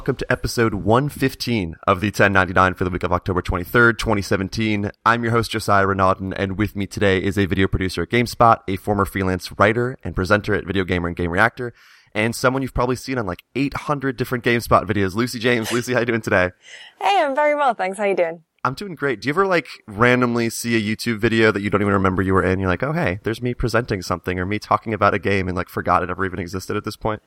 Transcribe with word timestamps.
welcome 0.00 0.16
to 0.16 0.32
episode 0.32 0.72
115 0.72 1.76
of 1.86 2.00
the 2.00 2.06
1099 2.06 2.72
for 2.72 2.84
the 2.84 2.90
week 2.90 3.02
of 3.02 3.12
October 3.12 3.42
23rd, 3.42 3.98
2017. 3.98 4.90
I'm 5.04 5.22
your 5.22 5.32
host, 5.32 5.50
Josiah 5.50 5.84
Renaudin, 5.84 6.32
and 6.38 6.56
with 6.56 6.74
me 6.74 6.86
today 6.86 7.22
is 7.22 7.36
a 7.36 7.44
video 7.44 7.68
producer 7.68 8.04
at 8.04 8.08
GameSpot, 8.08 8.60
a 8.66 8.76
former 8.76 9.04
freelance 9.04 9.52
writer 9.58 9.98
and 10.02 10.16
presenter 10.16 10.54
at 10.54 10.64
VideoGamer 10.64 11.08
and 11.08 11.16
GameReactor, 11.18 11.72
and 12.14 12.34
someone 12.34 12.62
you've 12.62 12.72
probably 12.72 12.96
seen 12.96 13.18
on 13.18 13.26
like 13.26 13.42
800 13.54 14.16
different 14.16 14.42
GameSpot 14.42 14.86
videos. 14.86 15.14
Lucy 15.14 15.38
James. 15.38 15.70
Lucy, 15.72 15.92
how 15.92 16.00
you 16.00 16.06
doing 16.06 16.22
today? 16.22 16.52
Hey, 16.98 17.20
I'm 17.22 17.34
very 17.34 17.54
well, 17.54 17.74
thanks. 17.74 17.98
How 17.98 18.04
you 18.04 18.16
doing? 18.16 18.42
I'm 18.64 18.72
doing 18.72 18.94
great. 18.94 19.20
Do 19.20 19.28
you 19.28 19.34
ever 19.34 19.46
like 19.46 19.68
randomly 19.86 20.48
see 20.48 20.76
a 20.76 20.96
YouTube 20.96 21.18
video 21.18 21.52
that 21.52 21.60
you 21.60 21.68
don't 21.68 21.82
even 21.82 21.92
remember 21.92 22.22
you 22.22 22.32
were 22.32 22.42
in? 22.42 22.58
You're 22.58 22.70
like, 22.70 22.82
oh 22.82 22.92
hey, 22.92 23.18
there's 23.22 23.42
me 23.42 23.52
presenting 23.52 24.00
something 24.00 24.38
or 24.38 24.46
me 24.46 24.58
talking 24.58 24.94
about 24.94 25.12
a 25.12 25.18
game 25.18 25.46
and 25.46 25.54
like 25.54 25.68
forgot 25.68 26.02
it 26.02 26.08
ever 26.08 26.24
even 26.24 26.38
existed 26.38 26.74
at 26.74 26.84
this 26.84 26.96
point? 26.96 27.20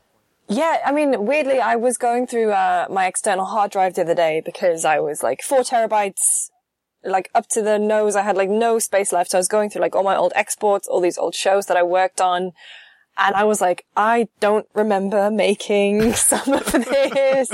Yeah, 0.49 0.79
I 0.85 0.91
mean, 0.91 1.25
weirdly, 1.25 1.59
I 1.59 1.75
was 1.75 1.97
going 1.97 2.27
through 2.27 2.51
uh, 2.51 2.87
my 2.89 3.07
external 3.07 3.45
hard 3.45 3.71
drive 3.71 3.95
the 3.95 4.01
other 4.01 4.15
day 4.15 4.41
because 4.43 4.83
I 4.83 4.99
was 4.99 5.23
like 5.23 5.41
four 5.41 5.61
terabytes, 5.61 6.49
like 7.03 7.29
up 7.33 7.47
to 7.49 7.61
the 7.61 7.79
nose. 7.79 8.15
I 8.15 8.23
had 8.23 8.35
like 8.35 8.49
no 8.49 8.79
space 8.79 9.13
left. 9.13 9.31
So 9.31 9.37
I 9.37 9.39
was 9.39 9.47
going 9.47 9.69
through 9.69 9.81
like 9.81 9.95
all 9.95 10.03
my 10.03 10.15
old 10.17 10.33
exports, 10.35 10.87
all 10.87 10.99
these 10.99 11.17
old 11.17 11.33
shows 11.33 11.67
that 11.67 11.77
I 11.77 11.83
worked 11.83 12.19
on. 12.19 12.51
And 13.17 13.35
I 13.35 13.43
was 13.43 13.61
like, 13.61 13.85
I 13.95 14.27
don't 14.39 14.67
remember 14.73 15.29
making 15.29 16.13
some 16.13 16.53
of 16.53 16.71
this. 16.71 17.49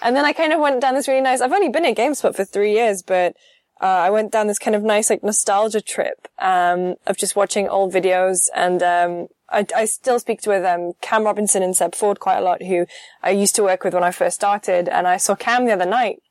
and 0.00 0.16
then 0.16 0.24
I 0.24 0.32
kind 0.32 0.52
of 0.52 0.60
went 0.60 0.80
down 0.80 0.94
this 0.94 1.06
really 1.06 1.20
nice, 1.20 1.40
I've 1.40 1.52
only 1.52 1.68
been 1.68 1.84
at 1.84 1.96
GameSpot 1.96 2.34
for 2.34 2.44
three 2.44 2.72
years, 2.72 3.02
but 3.02 3.36
uh, 3.80 3.86
I 3.86 4.10
went 4.10 4.32
down 4.32 4.46
this 4.46 4.58
kind 4.58 4.74
of 4.74 4.82
nice 4.82 5.10
like 5.10 5.22
nostalgia 5.22 5.80
trip, 5.80 6.28
um, 6.38 6.94
of 7.06 7.18
just 7.18 7.36
watching 7.36 7.68
old 7.68 7.92
videos 7.92 8.48
and, 8.54 8.82
um, 8.82 9.28
I, 9.52 9.66
I 9.76 9.84
still 9.84 10.18
speak 10.18 10.40
with 10.46 10.64
um, 10.64 10.92
Cam 11.00 11.24
Robinson 11.24 11.62
and 11.62 11.76
Seb 11.76 11.94
Ford 11.94 12.20
quite 12.20 12.38
a 12.38 12.42
lot, 12.42 12.62
who 12.62 12.86
I 13.22 13.30
used 13.30 13.54
to 13.56 13.62
work 13.62 13.84
with 13.84 13.94
when 13.94 14.04
I 14.04 14.10
first 14.10 14.36
started. 14.36 14.88
And 14.88 15.06
I 15.06 15.16
saw 15.16 15.34
Cam 15.34 15.66
the 15.66 15.72
other 15.72 15.86
night, 15.86 16.22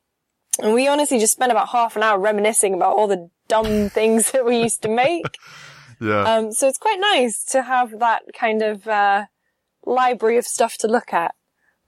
and 0.58 0.74
we 0.74 0.88
honestly 0.88 1.18
just 1.18 1.32
spent 1.32 1.52
about 1.52 1.68
half 1.68 1.96
an 1.96 2.02
hour 2.02 2.18
reminiscing 2.18 2.74
about 2.74 2.96
all 2.96 3.06
the 3.06 3.30
dumb 3.48 3.88
things 3.90 4.32
that 4.32 4.44
we 4.44 4.60
used 4.62 4.82
to 4.82 4.88
make. 4.88 5.38
Yeah. 6.00 6.22
Um, 6.22 6.50
so 6.50 6.66
it's 6.66 6.78
quite 6.78 6.98
nice 6.98 7.44
to 7.52 7.62
have 7.62 8.00
that 8.00 8.22
kind 8.34 8.60
of 8.60 8.88
uh, 8.88 9.26
library 9.86 10.36
of 10.36 10.44
stuff 10.44 10.76
to 10.78 10.88
look 10.88 11.12
at. 11.12 11.32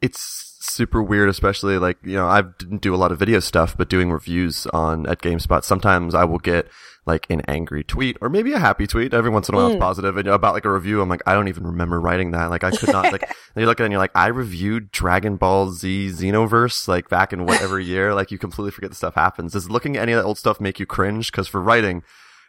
It's 0.04 0.56
super 0.60 1.02
weird, 1.02 1.28
especially 1.28 1.78
like, 1.78 1.98
you 2.02 2.16
know, 2.16 2.26
I 2.26 2.42
didn't 2.42 2.82
do 2.82 2.94
a 2.94 2.96
lot 2.96 3.12
of 3.12 3.18
video 3.18 3.40
stuff, 3.40 3.76
but 3.76 3.88
doing 3.88 4.10
reviews 4.10 4.66
on 4.66 5.06
at 5.06 5.20
GameSpot, 5.20 5.64
sometimes 5.64 6.14
I 6.14 6.24
will 6.24 6.38
get 6.38 6.68
like 7.06 7.26
an 7.30 7.42
angry 7.42 7.84
tweet 7.84 8.16
or 8.20 8.28
maybe 8.28 8.52
a 8.52 8.58
happy 8.58 8.86
tweet. 8.86 9.12
Every 9.12 9.30
once 9.30 9.48
in 9.48 9.54
a 9.54 9.58
while 9.58 9.68
it's 9.68 9.78
positive 9.78 10.16
and 10.16 10.28
about 10.28 10.54
like 10.54 10.64
a 10.64 10.72
review. 10.72 11.00
I'm 11.00 11.08
like, 11.08 11.22
I 11.26 11.34
don't 11.34 11.48
even 11.48 11.64
remember 11.64 12.00
writing 12.00 12.30
that. 12.32 12.50
Like 12.50 12.64
I 12.64 12.70
could 12.70 12.92
not 12.92 13.12
like, 13.12 13.22
you 13.56 13.66
look 13.66 13.78
at 13.78 13.84
it 13.84 13.86
and 13.86 13.92
you're 13.92 13.98
like, 13.98 14.14
I 14.14 14.28
reviewed 14.28 14.90
Dragon 14.90 15.36
Ball 15.36 15.70
Z 15.70 16.08
Xenoverse 16.08 16.88
like 16.88 17.08
back 17.08 17.32
in 17.32 17.44
whatever 17.44 17.78
year. 17.78 18.14
Like 18.14 18.30
you 18.30 18.38
completely 18.38 18.70
forget 18.70 18.90
the 18.90 18.96
stuff 18.96 19.14
happens. 19.14 19.52
Does 19.52 19.70
looking 19.70 19.96
at 19.96 20.02
any 20.02 20.12
of 20.12 20.18
that 20.18 20.26
old 20.26 20.38
stuff 20.38 20.60
make 20.60 20.80
you 20.80 20.86
cringe? 20.86 21.30
Cause 21.32 21.46
for 21.46 21.60
writing, 21.60 22.02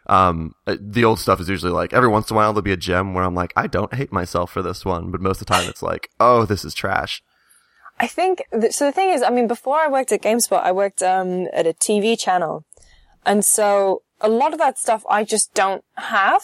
um, 0.08 0.54
uh, 0.66 0.76
the 0.80 1.04
old 1.04 1.18
stuff 1.18 1.40
is 1.40 1.48
usually 1.48 1.72
like 1.72 1.92
every 1.92 2.08
once 2.08 2.30
in 2.30 2.34
a 2.34 2.38
while 2.38 2.52
there'll 2.52 2.62
be 2.62 2.72
a 2.72 2.76
gem 2.76 3.12
where 3.12 3.24
I'm 3.24 3.34
like, 3.34 3.52
I 3.56 3.66
don't 3.66 3.94
hate 3.94 4.12
myself 4.12 4.50
for 4.52 4.62
this 4.62 4.84
one, 4.84 5.10
but 5.10 5.20
most 5.20 5.40
of 5.40 5.46
the 5.46 5.52
time 5.52 5.68
it's 5.68 5.82
like, 5.82 6.10
oh, 6.18 6.46
this 6.46 6.64
is 6.64 6.74
trash. 6.74 7.22
I 7.98 8.06
think, 8.06 8.42
th- 8.52 8.72
so 8.72 8.84
the 8.86 8.92
thing 8.92 9.10
is, 9.10 9.22
I 9.22 9.30
mean, 9.30 9.46
before 9.46 9.78
I 9.78 9.88
worked 9.88 10.12
at 10.12 10.22
GameSpot, 10.22 10.62
I 10.62 10.72
worked 10.72 11.02
um, 11.02 11.48
at 11.52 11.66
a 11.66 11.72
TV 11.72 12.18
channel. 12.18 12.64
And 13.24 13.44
so 13.44 14.02
a 14.20 14.28
lot 14.28 14.52
of 14.52 14.58
that 14.58 14.78
stuff 14.78 15.04
I 15.08 15.24
just 15.24 15.54
don't 15.54 15.84
have. 15.96 16.42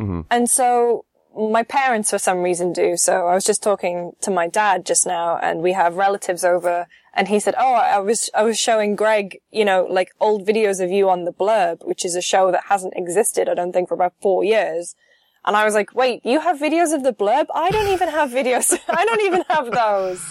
Mhm. 0.00 0.26
And 0.30 0.50
so 0.50 1.04
my 1.36 1.62
parents 1.62 2.10
for 2.10 2.18
some 2.18 2.42
reason 2.42 2.72
do. 2.72 2.96
So 2.96 3.26
I 3.26 3.34
was 3.34 3.44
just 3.44 3.62
talking 3.62 4.12
to 4.20 4.30
my 4.30 4.48
dad 4.48 4.84
just 4.84 5.06
now 5.06 5.38
and 5.38 5.62
we 5.62 5.72
have 5.72 5.96
relatives 5.96 6.44
over 6.44 6.86
and 7.14 7.28
he 7.28 7.40
said, 7.40 7.54
Oh, 7.58 7.72
I 7.74 7.98
was, 7.98 8.28
I 8.34 8.42
was 8.42 8.58
showing 8.58 8.96
Greg, 8.96 9.38
you 9.50 9.64
know, 9.64 9.86
like 9.88 10.10
old 10.20 10.46
videos 10.46 10.82
of 10.84 10.90
you 10.90 11.08
on 11.08 11.24
the 11.24 11.32
blurb, 11.32 11.86
which 11.86 12.04
is 12.04 12.14
a 12.16 12.22
show 12.22 12.50
that 12.52 12.64
hasn't 12.68 12.94
existed, 12.96 13.48
I 13.48 13.54
don't 13.54 13.72
think 13.72 13.88
for 13.88 13.94
about 13.94 14.14
four 14.20 14.44
years. 14.44 14.94
And 15.44 15.56
I 15.56 15.64
was 15.64 15.74
like, 15.74 15.94
wait, 15.94 16.24
you 16.24 16.40
have 16.40 16.58
videos 16.58 16.94
of 16.94 17.02
the 17.02 17.12
blurb? 17.12 17.46
I 17.54 17.70
don't 17.70 17.88
even 17.88 18.08
have 18.08 18.30
videos. 18.30 18.78
I 18.88 19.04
don't 19.04 19.22
even 19.22 19.44
have 19.48 19.70
those. 19.72 20.22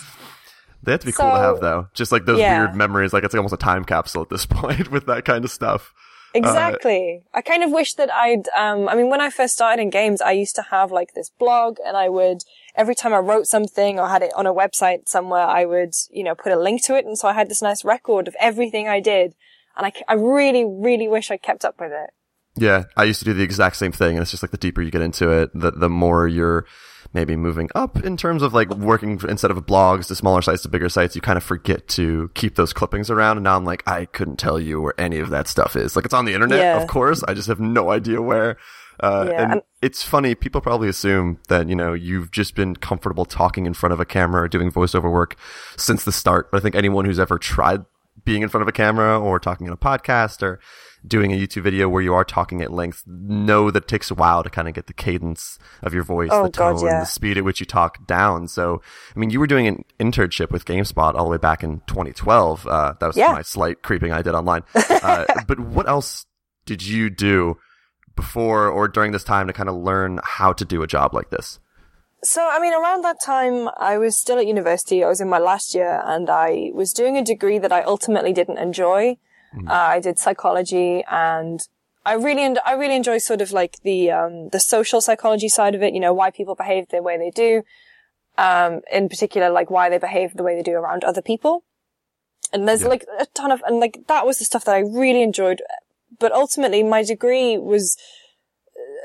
They 0.84 0.92
have 0.92 1.02
to 1.02 1.06
be 1.06 1.12
cool 1.12 1.30
to 1.32 1.38
have 1.38 1.60
though. 1.62 1.88
Just 1.94 2.12
like 2.12 2.26
those 2.26 2.40
Yeah. 2.40 2.60
weird 2.66 2.76
memories. 2.76 3.14
Like 3.14 3.24
it's 3.24 3.36
almost 3.36 3.54
a 3.54 3.58
time 3.58 3.86
capsule 3.86 4.22
at 4.24 4.30
this 4.30 4.46
point 4.60 4.90
with 4.92 5.06
that 5.08 5.26
kind 5.26 5.44
of 5.46 5.52
stuff. 5.52 5.94
Exactly. 6.34 7.24
I 7.34 7.42
kind 7.42 7.64
of 7.64 7.72
wish 7.72 7.94
that 7.96 8.12
I'd, 8.12 8.48
um, 8.58 8.88
I 8.88 8.96
mean, 8.96 9.10
when 9.10 9.20
I 9.22 9.30
first 9.30 9.54
started 9.54 9.82
in 9.82 9.90
games, 9.90 10.22
I 10.22 10.32
used 10.32 10.56
to 10.56 10.62
have 10.72 10.92
like 10.92 11.14
this 11.14 11.30
blog 11.38 11.78
and 11.86 11.98
I 11.98 12.08
would, 12.10 12.44
every 12.76 12.96
time 12.96 13.14
I 13.14 13.18
wrote 13.18 13.48
something 13.48 14.00
or 14.00 14.08
had 14.08 14.24
it 14.24 14.32
on 14.36 14.48
a 14.48 14.54
website 14.54 15.08
somewhere, 15.10 15.46
I 15.46 15.66
would, 15.66 15.94
you 16.10 16.24
know, 16.24 16.34
put 16.36 16.54
a 16.54 16.60
link 16.60 16.84
to 16.86 16.96
it. 16.96 17.06
And 17.06 17.18
so 17.18 17.28
I 17.28 17.34
had 17.34 17.50
this 17.50 17.62
nice 17.62 17.84
record 17.84 18.28
of 18.30 18.36
everything 18.40 18.88
I 18.88 19.02
did. 19.02 19.36
And 19.76 19.86
I, 19.86 19.92
I 20.08 20.14
really, 20.14 20.66
really 20.66 21.08
wish 21.08 21.32
I 21.32 21.38
kept 21.38 21.66
up 21.66 21.80
with 21.80 21.92
it. 21.92 22.12
Yeah, 22.56 22.84
I 22.98 23.06
used 23.06 23.20
to 23.20 23.26
do 23.26 23.34
the 23.34 23.44
exact 23.44 23.78
same 23.78 23.94
thing, 23.94 24.18
and 24.18 24.22
it's 24.22 24.32
just 24.32 24.44
like 24.44 24.52
the 24.52 24.58
deeper 24.58 24.82
you 24.82 24.92
get 24.92 25.02
into 25.02 25.30
it, 25.32 25.52
the 25.54 25.72
the 25.72 25.88
more 25.90 26.28
you're 26.28 26.66
maybe 27.14 27.36
moving 27.36 27.70
up 27.76 27.98
in 28.04 28.16
terms 28.18 28.42
of 28.42 28.54
like 28.54 28.70
working 28.70 29.20
instead 29.28 29.52
of 29.52 29.58
blogs 29.66 30.08
to 30.08 30.16
smaller 30.16 30.42
sites 30.42 30.62
to 30.64 30.70
bigger 30.70 30.90
sites. 30.90 31.16
You 31.16 31.22
kind 31.22 31.38
of 31.38 31.44
forget 31.44 31.88
to 31.90 32.30
keep 32.34 32.56
those 32.56 32.74
clippings 32.74 33.10
around, 33.10 33.38
and 33.38 33.44
now 33.44 33.58
I'm 33.58 33.66
like, 33.66 33.84
I 33.88 34.06
couldn't 34.06 34.38
tell 34.38 34.60
you 34.60 34.82
where 34.82 34.94
any 35.00 35.20
of 35.20 35.30
that 35.30 35.48
stuff 35.48 35.76
is. 35.76 35.96
Like 35.96 36.06
it's 36.06 36.14
on 36.14 36.26
the 36.26 36.34
internet, 36.34 36.60
Yeah. 36.60 36.82
of 36.82 36.88
course. 36.88 37.24
I 37.28 37.34
just 37.34 37.48
have 37.48 37.60
no 37.60 37.92
idea 37.92 38.22
where. 38.22 38.58
Uh, 39.00 39.26
Yeah, 39.30 39.42
and 39.44 39.52
and- 39.54 39.62
it's 39.82 40.04
funny. 40.04 40.36
People 40.36 40.62
probably 40.62 40.88
assume 40.88 41.40
that 41.48 41.68
you 41.68 41.76
know 41.76 41.94
you've 41.94 42.30
just 42.32 42.56
been 42.56 42.76
comfortable 42.76 43.26
talking 43.26 43.66
in 43.66 43.74
front 43.74 43.94
of 43.94 44.00
a 44.00 44.06
camera 44.06 44.44
or 44.44 44.48
doing 44.48 44.72
voiceover 44.72 45.12
work 45.12 45.36
since 45.76 46.04
the 46.04 46.12
start. 46.12 46.52
But 46.52 46.58
I 46.58 46.60
think 46.62 46.76
anyone 46.76 47.06
who's 47.06 47.20
ever 47.20 47.38
tried 47.40 47.84
being 48.26 48.44
in 48.44 48.50
front 48.50 48.62
of 48.62 48.68
a 48.68 48.72
camera 48.72 49.20
or 49.20 49.40
talking 49.40 49.66
in 49.66 49.74
a 49.74 49.78
podcast 49.78 50.44
or 50.44 50.60
doing 51.08 51.32
a 51.34 51.36
YouTube 51.36 51.64
video 51.64 51.90
where 51.90 52.02
you 52.02 52.14
are 52.14 52.24
talking 52.24 52.62
at 52.62 52.72
length 52.72 53.04
know 53.08 53.72
that 53.72 53.84
it 53.84 53.88
takes 53.88 54.12
a 54.12 54.14
while 54.16 54.44
to 54.44 54.50
kind 54.50 54.68
of 54.68 54.74
get 54.76 54.86
the 54.88 54.94
cadence 54.94 55.58
of 55.82 55.94
your 55.94 56.04
voice, 56.04 56.30
Oh, 56.32 56.44
the 56.44 56.50
tone, 56.50 56.76
God, 56.76 56.86
yeah. 56.86 57.00
the 57.00 57.06
speed 57.06 57.38
at 57.38 57.44
which 57.44 57.60
you 57.60 57.66
talk 57.66 58.06
down. 58.06 58.48
So, 58.48 58.82
I 59.16 59.20
mean, 59.20 59.30
you 59.32 59.40
were 59.40 59.48
doing 59.48 59.68
an 59.68 59.84
internship 60.00 60.52
with 60.52 60.66
GameSpot 60.66 61.16
all 61.16 61.26
the 61.26 61.32
way 61.32 61.38
back 61.38 61.64
in 61.64 61.82
2012. 61.88 62.68
Uh, 62.68 62.94
that 63.00 63.08
was 63.08 63.18
Yeah. 63.18 63.32
my 63.32 63.42
slight 63.42 63.82
creeping 63.82 64.12
I 64.12 64.22
did 64.22 64.36
online. 64.36 64.64
Uh, 65.04 65.26
but 65.48 65.60
what 65.60 65.90
else 65.90 66.28
did 66.68 66.86
you 66.86 67.10
do 67.10 67.58
before 68.16 68.68
or 68.68 68.88
during 68.88 69.12
this 69.12 69.24
time 69.24 69.48
to 69.48 69.54
kind 69.54 69.68
of 69.70 69.76
learn 69.76 70.20
how 70.24 70.54
to 70.54 70.64
do 70.66 70.84
a 70.84 70.88
job 70.88 71.14
like 71.14 71.32
this? 71.32 71.60
So, 72.24 72.48
I 72.48 72.60
mean, 72.60 72.74
around 72.74 73.04
that 73.04 73.18
time, 73.26 73.68
I 73.80 73.98
was 73.98 74.16
still 74.20 74.38
at 74.38 74.46
university. 74.46 75.04
I 75.04 75.08
was 75.08 75.20
in 75.22 75.28
my 75.30 75.40
last 75.40 75.74
year 75.74 76.04
and 76.06 76.30
I 76.30 76.70
was 76.76 76.94
doing 76.94 77.18
a 77.18 77.24
degree 77.24 77.58
that 77.58 77.72
I 77.72 77.82
ultimately 77.82 78.32
didn't 78.32 78.60
enjoy. 78.60 79.18
Uh, 79.68 79.74
I 79.74 80.00
did 80.00 80.18
psychology 80.18 81.04
and 81.10 81.60
I 82.06 82.14
really, 82.14 82.44
en- 82.44 82.58
I 82.66 82.74
really 82.74 82.96
enjoy 82.96 83.18
sort 83.18 83.42
of 83.42 83.52
like 83.52 83.78
the, 83.84 84.10
um, 84.12 84.50
the 84.50 84.60
social 84.60 85.02
psychology 85.02 85.50
side 85.50 85.76
of 85.76 85.84
it, 85.84 85.94
you 85.94 86.00
know, 86.00 86.14
why 86.14 86.32
people 86.32 86.56
behave 86.56 86.88
the 86.90 87.02
way 87.02 87.18
they 87.18 87.32
do. 87.32 87.64
Um, 88.38 88.82
in 88.92 89.10
particular, 89.10 89.50
like 89.50 89.70
why 89.70 89.90
they 89.90 89.98
behave 89.98 90.36
the 90.36 90.44
way 90.44 90.56
they 90.56 90.64
do 90.64 90.74
around 90.74 91.04
other 91.04 91.22
people. 91.22 91.64
And 92.54 92.68
there's 92.68 92.82
Yeah. 92.84 92.88
like 92.90 93.06
a 93.20 93.26
ton 93.28 93.52
of, 93.52 93.62
and 93.68 93.80
like 93.80 94.08
that 94.08 94.26
was 94.26 94.40
the 94.40 94.46
stuff 94.46 94.64
that 94.66 94.76
I 94.76 94.80
really 94.80 95.22
enjoyed. 95.22 95.62
But 96.18 96.32
ultimately, 96.32 96.82
my 96.82 97.04
degree 97.04 97.58
was 97.58 97.98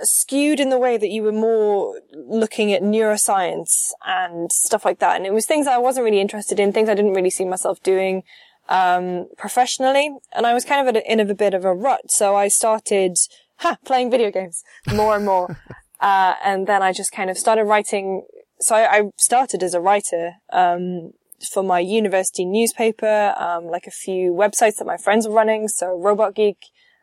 skewed 0.03 0.61
in 0.61 0.69
the 0.71 0.79
way 0.79 0.97
that 0.97 1.09
you 1.09 1.23
were 1.23 1.33
more 1.33 2.01
looking 2.13 2.73
at 2.73 2.83
neuroscience 2.83 3.91
and 4.07 4.51
stuff 4.53 4.85
like 4.85 4.99
that. 4.99 5.17
And 5.17 5.27
it 5.27 5.33
was 5.33 5.47
things 5.47 5.67
I 5.67 5.79
wasn't 5.79 6.05
really 6.05 6.21
interested 6.21 6.61
in, 6.61 6.73
things 6.73 6.89
I 6.89 6.95
didn't 6.95 7.15
really 7.15 7.31
see 7.31 7.45
myself 7.45 7.83
doing, 7.83 8.23
um, 8.69 9.29
professionally. 9.37 10.17
And 10.33 10.47
I 10.47 10.55
was 10.55 10.65
kind 10.65 10.87
of 10.87 10.95
at 10.95 11.03
a, 11.03 11.13
in 11.13 11.21
a 11.21 11.35
bit 11.35 11.55
of 11.55 11.65
a 11.65 11.75
rut. 11.75 12.11
So 12.11 12.37
I 12.37 12.49
started, 12.49 13.17
ha, 13.59 13.79
playing 13.85 14.11
video 14.11 14.31
games 14.31 14.65
more 14.93 15.17
and 15.17 15.25
more. 15.25 15.59
uh, 16.01 16.35
and 16.45 16.67
then 16.67 16.83
I 16.83 16.93
just 16.93 17.13
kind 17.13 17.31
of 17.31 17.39
started 17.39 17.65
writing. 17.65 18.27
So 18.61 18.77
I, 18.77 18.99
I 18.99 19.03
started 19.17 19.63
as 19.63 19.75
a 19.75 19.81
writer, 19.81 20.35
um, 20.53 21.13
for 21.53 21.63
my 21.63 21.81
university 21.81 22.47
newspaper, 22.47 23.35
um, 23.37 23.67
like 23.67 23.87
a 23.87 23.91
few 23.91 24.33
websites 24.33 24.77
that 24.79 24.87
my 24.87 24.97
friends 24.97 25.29
were 25.29 25.35
running. 25.35 25.69
So 25.69 25.99
Robot 25.99 26.35
Geek, 26.35 26.57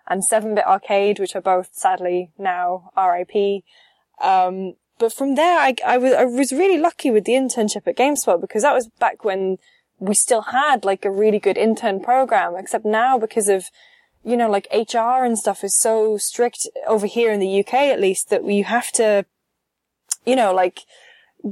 and 0.08 0.22
7-Bit 0.22 0.66
Arcade, 0.66 1.20
which 1.20 1.36
are 1.36 1.42
both 1.42 1.70
sadly 1.72 2.32
now 2.38 2.92
RIP. 2.98 3.64
Um, 4.22 4.74
but 5.00 5.14
from 5.14 5.36
there, 5.36 5.60
I, 5.60 5.76
I 5.86 5.98
was, 5.98 6.14
I 6.14 6.26
was 6.26 6.52
really 6.52 6.78
lucky 6.78 7.12
with 7.12 7.26
the 7.26 7.34
internship 7.34 7.88
at 7.88 7.98
GameSpot 7.98 8.40
because 8.40 8.64
that 8.64 8.74
was 8.74 8.90
back 9.00 9.24
when 9.24 9.58
we 10.04 10.14
still 10.14 10.42
had 10.42 10.84
like 10.84 11.06
a 11.06 11.12
really 11.12 11.40
good 11.40 11.58
intern 11.58 12.02
program, 12.02 12.56
except 12.58 12.84
now 12.84 13.18
because 13.18 13.48
of, 13.48 13.70
you 14.24 14.36
know, 14.36 14.50
like 14.50 14.68
HR 14.74 15.24
and 15.24 15.40
stuff 15.40 15.64
is 15.64 15.74
so 15.74 16.18
strict 16.18 16.68
over 16.86 17.08
here 17.08 17.32
in 17.32 17.40
the 17.40 17.60
UK 17.62 17.74
at 17.74 18.02
least 18.02 18.30
that 18.30 18.44
you 18.44 18.66
have 18.66 18.92
to, 18.92 19.26
you 20.26 20.36
know, 20.36 20.54
like 20.54 20.82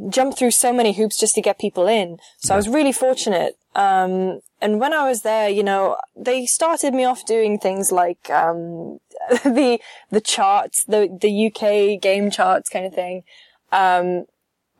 jump 0.09 0.37
through 0.37 0.51
so 0.51 0.73
many 0.73 0.91
hoops 0.91 1.17
just 1.17 1.35
to 1.35 1.41
get 1.41 1.59
people 1.59 1.87
in. 1.87 2.17
So 2.39 2.53
I 2.53 2.57
was 2.57 2.67
really 2.67 2.91
fortunate. 2.91 3.57
Um, 3.73 4.41
and 4.59 4.81
when 4.81 4.93
I 4.93 5.07
was 5.07 5.21
there, 5.21 5.47
you 5.47 5.63
know, 5.63 5.97
they 6.13 6.45
started 6.45 6.93
me 6.93 7.05
off 7.05 7.25
doing 7.25 7.57
things 7.57 7.89
like, 7.89 8.29
um, 8.29 8.99
the, 9.45 9.79
the 10.09 10.21
charts, 10.21 10.83
the, 10.83 11.07
the 11.21 11.47
UK 11.47 12.01
game 12.01 12.29
charts 12.29 12.67
kind 12.67 12.85
of 12.85 12.93
thing. 12.93 13.23
Um, 13.71 14.25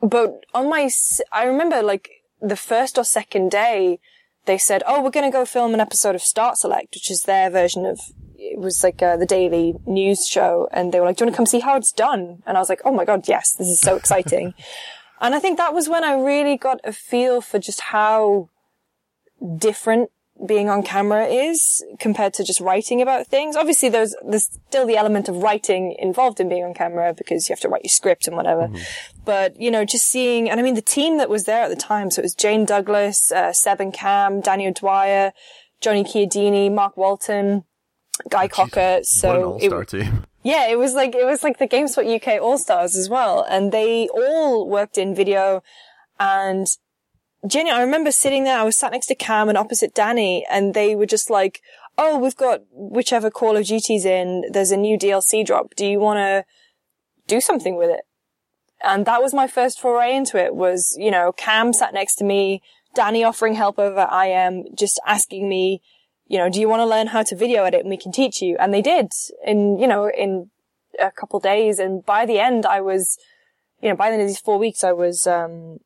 but 0.02 0.44
on 0.52 0.68
my, 0.68 0.90
I 1.32 1.44
remember 1.44 1.82
like 1.82 2.21
the 2.42 2.56
first 2.56 2.98
or 2.98 3.04
second 3.04 3.50
day, 3.50 4.00
they 4.44 4.58
said, 4.58 4.82
"Oh, 4.86 5.02
we're 5.02 5.10
going 5.10 5.30
to 5.30 5.36
go 5.36 5.44
film 5.44 5.72
an 5.74 5.80
episode 5.80 6.14
of 6.14 6.22
Start 6.22 6.58
Select, 6.58 6.94
which 6.94 7.10
is 7.10 7.22
their 7.22 7.48
version 7.48 7.86
of 7.86 8.00
it 8.36 8.58
was 8.58 8.82
like 8.82 9.00
uh, 9.00 9.16
the 9.16 9.26
daily 9.26 9.74
news 9.86 10.26
show." 10.26 10.68
And 10.72 10.92
they 10.92 11.00
were 11.00 11.06
like, 11.06 11.16
"Do 11.16 11.22
you 11.22 11.26
want 11.26 11.34
to 11.34 11.36
come 11.36 11.46
see 11.46 11.60
how 11.60 11.76
it's 11.76 11.92
done?" 11.92 12.42
And 12.46 12.56
I 12.56 12.60
was 12.60 12.68
like, 12.68 12.82
"Oh 12.84 12.92
my 12.92 13.04
god, 13.04 13.28
yes! 13.28 13.52
This 13.52 13.68
is 13.68 13.80
so 13.80 13.96
exciting." 13.96 14.54
and 15.20 15.34
I 15.34 15.38
think 15.38 15.58
that 15.58 15.74
was 15.74 15.88
when 15.88 16.04
I 16.04 16.14
really 16.14 16.56
got 16.56 16.80
a 16.84 16.92
feel 16.92 17.40
for 17.40 17.58
just 17.58 17.80
how 17.80 18.48
different 19.56 20.10
being 20.46 20.68
on 20.68 20.82
camera 20.82 21.26
is 21.26 21.84
compared 21.98 22.34
to 22.34 22.44
just 22.44 22.60
writing 22.60 23.00
about 23.00 23.26
things. 23.26 23.56
Obviously, 23.56 23.88
there's 23.88 24.14
there's 24.24 24.58
still 24.68 24.86
the 24.86 24.96
element 24.96 25.28
of 25.28 25.36
writing 25.36 25.94
involved 25.98 26.40
in 26.40 26.48
being 26.48 26.64
on 26.64 26.74
camera 26.74 27.14
because 27.14 27.48
you 27.48 27.52
have 27.52 27.60
to 27.60 27.68
write 27.68 27.84
your 27.84 27.90
script 27.90 28.26
and 28.26 28.36
whatever. 28.36 28.68
Mm-hmm. 28.68 28.82
But 29.24 29.60
you 29.60 29.70
know, 29.70 29.84
just 29.84 30.06
seeing, 30.06 30.50
and 30.50 30.58
I 30.58 30.62
mean, 30.62 30.74
the 30.74 30.82
team 30.82 31.18
that 31.18 31.28
was 31.28 31.44
there 31.44 31.62
at 31.62 31.68
the 31.68 31.76
time. 31.76 32.10
So 32.10 32.20
it 32.20 32.24
was 32.24 32.34
Jane 32.34 32.64
Douglas, 32.64 33.30
uh, 33.30 33.52
Seb 33.52 33.80
and 33.80 33.92
Cam, 33.92 34.40
Danny 34.40 34.66
O'Dwyer, 34.66 35.32
Johnny 35.80 36.04
Chiodini, 36.04 36.72
Mark 36.72 36.96
Walton, 36.96 37.64
Guy 38.28 38.48
Cocker. 38.48 39.00
So 39.02 39.58
it, 39.60 39.88
team. 39.88 40.26
Yeah, 40.44 40.66
it 40.66 40.76
was 40.76 40.94
like 40.94 41.14
it 41.14 41.24
was 41.24 41.44
like 41.44 41.58
the 41.58 41.68
GameSpot 41.68 42.16
UK 42.16 42.42
All 42.42 42.58
Stars 42.58 42.96
as 42.96 43.08
well, 43.08 43.46
and 43.48 43.70
they 43.70 44.08
all 44.08 44.68
worked 44.68 44.98
in 44.98 45.14
video 45.14 45.62
and 46.18 46.66
Jenny, 47.46 47.70
I 47.70 47.82
remember 47.82 48.12
sitting 48.12 48.44
there, 48.44 48.58
I 48.58 48.62
was 48.62 48.76
sat 48.76 48.92
next 48.92 49.06
to 49.06 49.14
Cam 49.16 49.48
and 49.48 49.58
opposite 49.58 49.94
Danny, 49.94 50.46
and 50.48 50.74
they 50.74 50.94
were 50.94 51.06
just 51.06 51.28
like, 51.28 51.60
oh, 51.98 52.18
we've 52.18 52.36
got 52.36 52.62
whichever 52.70 53.30
Call 53.30 53.56
of 53.56 53.66
Duty's 53.66 54.04
in, 54.04 54.44
there's 54.50 54.70
a 54.70 54.76
new 54.76 54.96
DLC 54.96 55.44
drop. 55.44 55.74
Do 55.74 55.84
you 55.84 55.98
want 55.98 56.18
to 56.18 56.44
do 57.26 57.40
something 57.40 57.76
with 57.76 57.90
it? 57.90 58.02
And 58.82 59.06
that 59.06 59.22
was 59.22 59.34
my 59.34 59.46
first 59.46 59.80
foray 59.80 60.14
into 60.14 60.36
it 60.36 60.54
was, 60.54 60.96
you 60.98 61.10
know, 61.10 61.32
Cam 61.32 61.72
sat 61.72 61.94
next 61.94 62.16
to 62.16 62.24
me, 62.24 62.62
Danny 62.94 63.24
offering 63.24 63.54
help 63.54 63.78
over 63.78 64.08
IM, 64.12 64.64
just 64.76 65.00
asking 65.06 65.48
me, 65.48 65.82
you 66.26 66.38
know, 66.38 66.48
do 66.48 66.60
you 66.60 66.68
want 66.68 66.80
to 66.80 66.86
learn 66.86 67.08
how 67.08 67.22
to 67.22 67.36
video 67.36 67.64
edit 67.64 67.80
and 67.80 67.90
we 67.90 67.96
can 67.96 68.12
teach 68.12 68.40
you? 68.40 68.56
And 68.58 68.72
they 68.72 68.82
did 68.82 69.12
in, 69.44 69.78
you 69.78 69.86
know, 69.86 70.08
in 70.08 70.50
a 70.98 71.10
couple 71.10 71.38
days. 71.40 71.78
And 71.78 72.04
by 72.04 72.26
the 72.26 72.40
end, 72.40 72.66
I 72.66 72.80
was, 72.80 73.18
you 73.80 73.88
know, 73.88 73.96
by 73.96 74.08
the 74.08 74.14
end 74.14 74.22
of 74.22 74.28
these 74.28 74.40
four 74.40 74.58
weeks, 74.58 74.82
I 74.82 74.92
was, 74.92 75.26
um, 75.26 75.78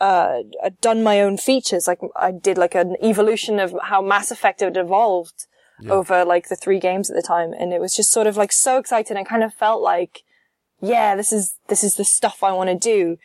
uh, 0.00 0.42
done 0.80 1.02
my 1.02 1.20
own 1.20 1.36
features. 1.36 1.86
Like 1.86 2.00
I 2.16 2.30
did 2.30 2.58
like 2.58 2.74
an 2.74 2.96
evolution 3.02 3.58
of 3.58 3.74
how 3.84 4.00
Mass 4.00 4.30
Effect 4.30 4.60
had 4.60 4.76
evolved 4.76 5.46
yeah. 5.80 5.92
over 5.92 6.24
like 6.24 6.48
the 6.48 6.56
three 6.56 6.78
games 6.78 7.10
at 7.10 7.16
the 7.16 7.22
time. 7.22 7.52
And 7.52 7.72
it 7.72 7.80
was 7.80 7.94
just 7.94 8.12
sort 8.12 8.26
of 8.26 8.36
like 8.36 8.52
so 8.52 8.78
exciting. 8.78 9.16
I 9.16 9.24
kind 9.24 9.42
of 9.42 9.52
felt 9.54 9.82
like, 9.82 10.22
yeah, 10.80 11.16
this 11.16 11.32
is, 11.32 11.56
this 11.68 11.82
is 11.82 11.96
the 11.96 12.04
stuff 12.04 12.42
I 12.42 12.52
want 12.52 12.70
to 12.70 12.76
do. 12.76 13.18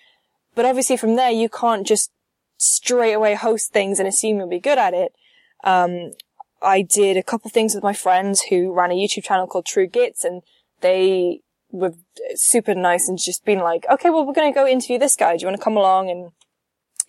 But 0.56 0.66
obviously 0.66 0.98
from 0.98 1.16
there, 1.16 1.32
you 1.32 1.50
can't 1.50 1.86
just 1.86 2.12
straight 2.58 3.14
away 3.14 3.36
host 3.36 3.72
things 3.72 4.00
and 4.00 4.08
assume 4.08 4.38
you'll 4.38 4.50
be 4.50 4.60
good 4.60 4.78
at 4.78 4.94
it. 4.94 5.14
Um, 5.64 6.14
I 6.62 6.82
did 6.82 7.18
a 7.18 7.24
couple 7.24 7.50
things 7.52 7.76
with 7.76 7.84
my 7.84 7.94
friends 7.94 8.44
who 8.50 8.74
ran 8.74 8.92
a 8.92 8.96
YouTube 8.96 9.26
channel 9.26 9.48
called 9.48 9.66
True 9.66 9.88
Gits 9.88 10.24
and 10.24 10.42
they 10.82 11.42
were 11.72 11.94
super 12.36 12.76
nice 12.76 13.10
and 13.10 13.18
just 13.18 13.44
been 13.44 13.60
like, 13.60 13.86
okay, 13.92 14.10
well, 14.10 14.26
we're 14.26 14.34
going 14.34 14.52
to 14.52 14.58
go 14.58 14.68
interview 14.68 15.00
this 15.00 15.16
guy. 15.16 15.36
Do 15.36 15.42
you 15.42 15.48
want 15.48 15.58
to 15.58 15.64
come 15.64 15.76
along 15.76 16.10
and 16.10 16.32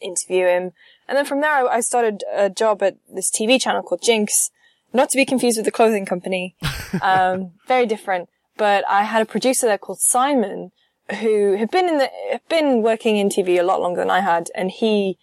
interview 0.01 0.47
him. 0.47 0.73
And 1.09 1.17
then 1.17 1.25
from 1.25 1.41
there, 1.41 1.69
I 1.69 1.81
started 1.81 2.25
a 2.33 2.51
job 2.51 2.83
at 2.83 2.97
this 3.13 3.31
TV 3.31 3.61
channel 3.61 3.83
called 3.83 4.03
Ginx, 4.03 4.51
not 4.93 5.11
to 5.11 5.17
be 5.17 5.25
confused 5.25 5.59
with 5.59 5.65
the 5.65 5.73
clothing 5.73 6.07
company. 6.07 6.57
Um, 7.03 7.51
very 7.67 7.87
different. 7.87 8.29
But 8.57 8.85
I 8.89 9.03
had 9.03 9.21
a 9.21 9.25
producer 9.25 9.67
there 9.67 9.79
called 9.79 9.99
Simon 9.99 10.71
who 11.21 11.57
had 11.57 11.73
been 11.73 11.89
in 11.89 11.99
the, 11.99 12.09
had 12.31 12.49
been 12.49 12.83
working 12.83 13.17
in 13.17 13.29
TV 13.29 13.59
a 13.59 13.65
lot 13.65 13.81
longer 13.81 14.01
than 14.01 14.11
I 14.11 14.21
had. 14.21 14.49
And 14.55 14.71
he 14.71 15.19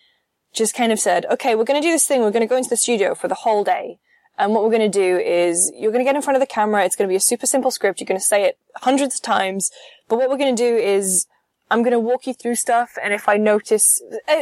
just 0.54 0.76
kind 0.76 0.92
of 0.92 1.00
said, 1.00 1.26
okay, 1.32 1.56
we're 1.56 1.64
going 1.64 1.82
to 1.82 1.88
do 1.88 1.94
this 1.94 2.06
thing. 2.06 2.22
We're 2.22 2.32
going 2.32 2.42
to 2.42 2.48
go 2.48 2.58
into 2.58 2.70
the 2.70 2.78
studio 2.78 3.16
for 3.16 3.28
the 3.28 3.36
whole 3.36 3.64
day. 3.64 4.00
And 4.38 4.54
what 4.54 4.64
we're 4.64 4.70
going 4.70 4.92
to 4.92 5.00
do 5.00 5.18
is 5.18 5.72
you're 5.76 5.92
going 5.92 6.04
to 6.04 6.08
get 6.08 6.16
in 6.16 6.22
front 6.22 6.36
of 6.36 6.42
the 6.42 6.48
camera. 6.48 6.84
It's 6.84 6.96
going 6.96 7.08
to 7.08 7.12
be 7.12 7.18
a 7.18 7.22
super 7.22 7.46
simple 7.46 7.72
script. 7.72 8.00
You're 8.00 8.08
going 8.08 8.20
to 8.20 8.26
say 8.26 8.44
it 8.44 8.58
hundreds 8.78 9.16
of 9.16 9.22
times. 9.22 9.72
But 10.08 10.18
what 10.18 10.30
we're 10.30 10.38
going 10.38 10.56
to 10.56 10.64
do 10.64 10.76
is 10.76 11.28
I'm 11.72 11.84
going 11.84 11.94
to 11.94 12.00
walk 12.00 12.28
you 12.28 12.34
through 12.34 12.56
stuff. 12.56 12.98
And 13.02 13.14
if 13.14 13.30
I 13.30 13.38
notice, 13.38 14.02
uh, 14.28 14.36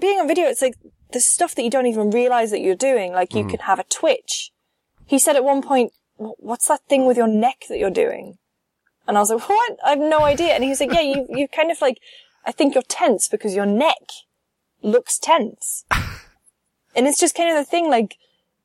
being 0.00 0.20
on 0.20 0.28
video, 0.28 0.46
it's 0.46 0.62
like 0.62 0.76
the 1.12 1.20
stuff 1.20 1.56
that 1.56 1.62
you 1.62 1.70
don't 1.70 1.86
even 1.86 2.10
realize 2.10 2.52
that 2.52 2.60
you're 2.60 2.76
doing. 2.76 3.12
Like 3.12 3.34
you 3.34 3.44
mm. 3.44 3.50
can 3.50 3.58
have 3.60 3.80
a 3.80 3.84
twitch. 3.84 4.52
He 5.04 5.18
said 5.18 5.34
at 5.34 5.42
one 5.42 5.62
point, 5.62 5.92
what's 6.16 6.68
that 6.68 6.82
thing 6.88 7.06
with 7.06 7.16
your 7.16 7.26
neck 7.26 7.64
that 7.68 7.78
you're 7.78 7.90
doing? 7.90 8.38
And 9.08 9.16
I 9.16 9.20
was 9.20 9.30
like, 9.30 9.48
what? 9.48 9.78
I 9.84 9.90
have 9.90 9.98
no 9.98 10.22
idea. 10.22 10.54
And 10.54 10.62
he 10.62 10.70
was 10.70 10.80
like, 10.80 10.92
yeah, 10.92 11.00
you, 11.00 11.26
you 11.28 11.48
kind 11.48 11.72
of 11.72 11.82
like, 11.82 11.98
I 12.46 12.52
think 12.52 12.74
you're 12.74 12.82
tense 12.82 13.26
because 13.26 13.56
your 13.56 13.66
neck 13.66 14.02
looks 14.82 15.18
tense. 15.18 15.84
and 16.94 17.08
it's 17.08 17.18
just 17.18 17.34
kind 17.34 17.50
of 17.50 17.56
the 17.56 17.68
thing, 17.68 17.90
like, 17.90 18.16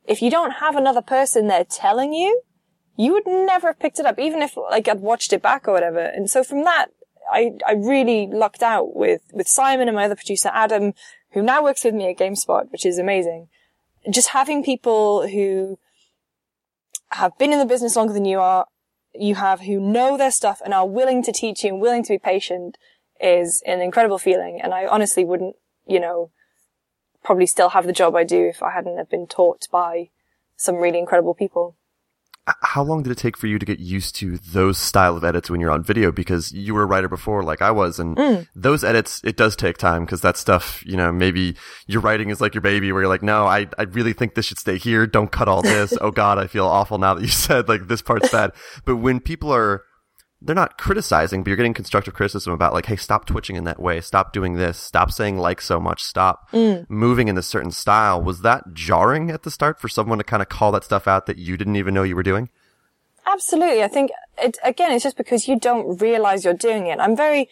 if 0.05 0.21
you 0.21 0.29
don't 0.29 0.51
have 0.51 0.75
another 0.75 1.01
person 1.01 1.47
there 1.47 1.63
telling 1.63 2.13
you, 2.13 2.41
you 2.95 3.13
would 3.13 3.25
never 3.25 3.67
have 3.67 3.79
picked 3.79 3.99
it 3.99 4.05
up, 4.05 4.19
even 4.19 4.43
if 4.43 4.55
like 4.55 4.87
I'd 4.87 4.99
watched 4.99 5.33
it 5.33 5.41
back 5.41 5.67
or 5.67 5.73
whatever. 5.73 5.99
And 5.99 6.29
so 6.29 6.43
from 6.43 6.63
that, 6.63 6.91
I, 7.31 7.53
I 7.65 7.73
really 7.73 8.27
lucked 8.27 8.63
out 8.63 8.95
with, 8.95 9.21
with 9.33 9.47
Simon 9.47 9.87
and 9.87 9.95
my 9.95 10.05
other 10.05 10.15
producer, 10.15 10.49
Adam, 10.53 10.93
who 11.31 11.41
now 11.41 11.63
works 11.63 11.83
with 11.83 11.93
me 11.93 12.09
at 12.09 12.17
GameSpot, 12.17 12.71
which 12.71 12.85
is 12.85 12.97
amazing. 12.97 13.47
Just 14.09 14.29
having 14.29 14.63
people 14.63 15.27
who 15.27 15.79
have 17.09 17.37
been 17.37 17.51
in 17.51 17.59
the 17.59 17.65
business 17.65 17.95
longer 17.95 18.13
than 18.13 18.25
you 18.25 18.39
are, 18.39 18.67
you 19.13 19.35
have 19.35 19.61
who 19.61 19.79
know 19.79 20.17
their 20.17 20.31
stuff 20.31 20.61
and 20.63 20.73
are 20.73 20.87
willing 20.87 21.23
to 21.23 21.31
teach 21.31 21.63
you 21.63 21.71
and 21.71 21.81
willing 21.81 22.03
to 22.03 22.13
be 22.13 22.19
patient 22.19 22.77
is 23.19 23.63
an 23.65 23.81
incredible 23.81 24.17
feeling. 24.17 24.59
And 24.61 24.73
I 24.73 24.85
honestly 24.85 25.23
wouldn't, 25.23 25.55
you 25.87 25.99
know, 25.99 26.31
probably 27.23 27.47
still 27.47 27.69
have 27.69 27.85
the 27.85 27.93
job 27.93 28.15
I 28.15 28.23
do 28.23 28.45
if 28.47 28.61
I 28.61 28.71
hadn't 28.71 28.97
have 28.97 29.09
been 29.09 29.27
taught 29.27 29.67
by 29.71 30.09
some 30.57 30.75
really 30.75 30.99
incredible 30.99 31.33
people 31.33 31.75
how 32.61 32.83
long 32.83 33.01
did 33.01 33.11
it 33.11 33.17
take 33.17 33.37
for 33.37 33.47
you 33.47 33.57
to 33.57 33.65
get 33.65 33.79
used 33.79 34.15
to 34.17 34.37
those 34.37 34.77
style 34.77 35.17
of 35.17 35.23
edits 35.23 35.49
when 35.49 35.59
you're 35.59 35.71
on 35.71 35.83
video? 35.83 36.11
Because 36.11 36.51
you 36.51 36.75
were 36.75 36.83
a 36.83 36.85
writer 36.85 37.09
before, 37.09 37.43
like 37.43 37.61
I 37.61 37.71
was, 37.71 37.99
and 37.99 38.15
mm. 38.15 38.47
those 38.55 38.83
edits, 38.83 39.19
it 39.23 39.35
does 39.35 39.55
take 39.55 39.77
time 39.77 40.05
because 40.05 40.21
that 40.21 40.37
stuff, 40.37 40.83
you 40.85 40.95
know, 40.95 41.11
maybe 41.11 41.55
your 41.87 42.01
writing 42.01 42.29
is 42.29 42.41
like 42.41 42.53
your 42.53 42.61
baby 42.61 42.91
where 42.91 43.01
you're 43.01 43.09
like, 43.09 43.23
no, 43.23 43.47
I, 43.47 43.67
I 43.79 43.83
really 43.83 44.13
think 44.13 44.35
this 44.35 44.45
should 44.45 44.59
stay 44.59 44.77
here. 44.77 45.07
Don't 45.07 45.31
cut 45.31 45.47
all 45.47 45.63
this. 45.63 45.97
oh 46.01 46.11
God, 46.11 46.37
I 46.37 46.45
feel 46.45 46.67
awful 46.67 46.99
now 46.99 47.15
that 47.15 47.21
you 47.21 47.29
said 47.29 47.67
like 47.67 47.87
this 47.87 48.03
part's 48.03 48.31
bad. 48.31 48.51
But 48.85 48.97
when 48.97 49.19
people 49.19 49.51
are, 49.53 49.83
they're 50.45 50.55
not 50.55 50.77
criticizing, 50.77 51.43
but 51.43 51.49
you're 51.49 51.57
getting 51.57 51.73
constructive 51.73 52.13
criticism 52.13 52.53
about 52.53 52.73
like, 52.73 52.85
hey, 52.85 52.95
stop 52.95 53.25
twitching 53.25 53.55
in 53.55 53.63
that 53.63 53.81
way, 53.81 53.99
stop 53.99 54.31
doing 54.31 54.55
this, 54.55 54.77
stop 54.77 55.11
saying 55.11 55.37
like 55.37 55.59
so 55.59 55.79
much, 55.79 56.03
stop 56.03 56.49
mm. 56.51 56.87
moving 56.89 57.27
in 57.27 57.37
a 57.37 57.41
certain 57.41 57.71
style. 57.71 58.21
Was 58.21 58.41
that 58.41 58.73
jarring 58.73 59.31
at 59.31 59.43
the 59.43 59.51
start 59.51 59.79
for 59.79 59.87
someone 59.87 60.19
to 60.19 60.23
kind 60.23 60.41
of 60.41 60.49
call 60.49 60.71
that 60.73 60.83
stuff 60.83 61.07
out 61.07 61.25
that 61.25 61.37
you 61.37 61.57
didn't 61.57 61.75
even 61.75 61.93
know 61.93 62.03
you 62.03 62.15
were 62.15 62.23
doing? 62.23 62.49
Absolutely. 63.27 63.81
I 63.83 63.87
think 63.87 64.11
it, 64.37 64.57
again, 64.63 64.91
it's 64.91 65.03
just 65.03 65.17
because 65.17 65.47
you 65.47 65.59
don't 65.59 65.99
realize 65.99 66.45
you're 66.45 66.53
doing 66.53 66.87
it. 66.87 66.99
I'm 66.99 67.15
very 67.15 67.49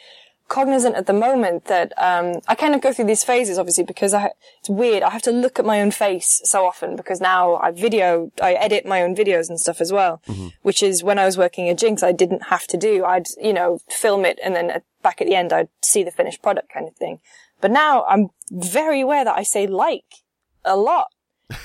cognizant 0.54 0.96
at 0.96 1.08
the 1.08 1.14
moment 1.14 1.66
that 1.66 1.92
um, 1.98 2.40
I 2.48 2.54
kind 2.54 2.76
of 2.76 2.82
go 2.82 2.94
through 2.94 3.06
these 3.06 3.24
phases, 3.24 3.58
obviously, 3.58 3.86
because 3.86 4.14
I, 4.14 4.30
it's 4.60 4.70
weird. 4.70 5.02
I 5.02 5.10
have 5.10 5.24
to 5.24 5.32
look 5.32 5.58
at 5.58 5.66
my 5.66 5.82
own 5.82 5.90
face 5.90 6.42
so 6.46 6.68
often 6.68 6.96
because 6.96 7.20
now 7.20 7.56
I 7.56 7.72
video, 7.72 8.32
I 8.40 8.54
edit 8.54 8.86
my 8.86 9.02
own 9.02 9.16
videos 9.16 9.50
and 9.50 9.60
stuff 9.60 9.82
as 9.82 9.92
well, 9.92 10.22
mm-hmm. 10.28 10.50
which 10.62 10.84
is 10.84 11.04
when 11.04 11.18
I 11.18 11.26
was 11.26 11.40
working 11.40 11.70
at 11.70 11.80
Ginx, 11.80 12.04
I 12.04 12.12
didn't 12.12 12.44
have 12.44 12.68
to 12.68 12.78
do. 12.78 13.04
I'd, 13.04 13.26
you 13.42 13.52
know, 13.52 13.80
film 13.90 14.26
it 14.26 14.38
and 14.44 14.56
then 14.56 14.84
back 15.02 15.22
at 15.22 15.28
the 15.28 15.34
end, 15.34 15.52
I'd 15.52 15.70
see 15.82 16.04
the 16.04 16.12
finished 16.12 16.44
product 16.44 16.72
kind 16.72 16.88
of 16.88 16.96
thing. 16.96 17.20
But 17.60 17.72
now 17.72 18.04
I'm 18.08 18.30
very 18.52 19.02
aware 19.02 19.26
that 19.26 19.36
I 19.36 19.42
say 19.42 19.66
like 19.66 20.22
a 20.64 20.78
lot. 20.78 21.08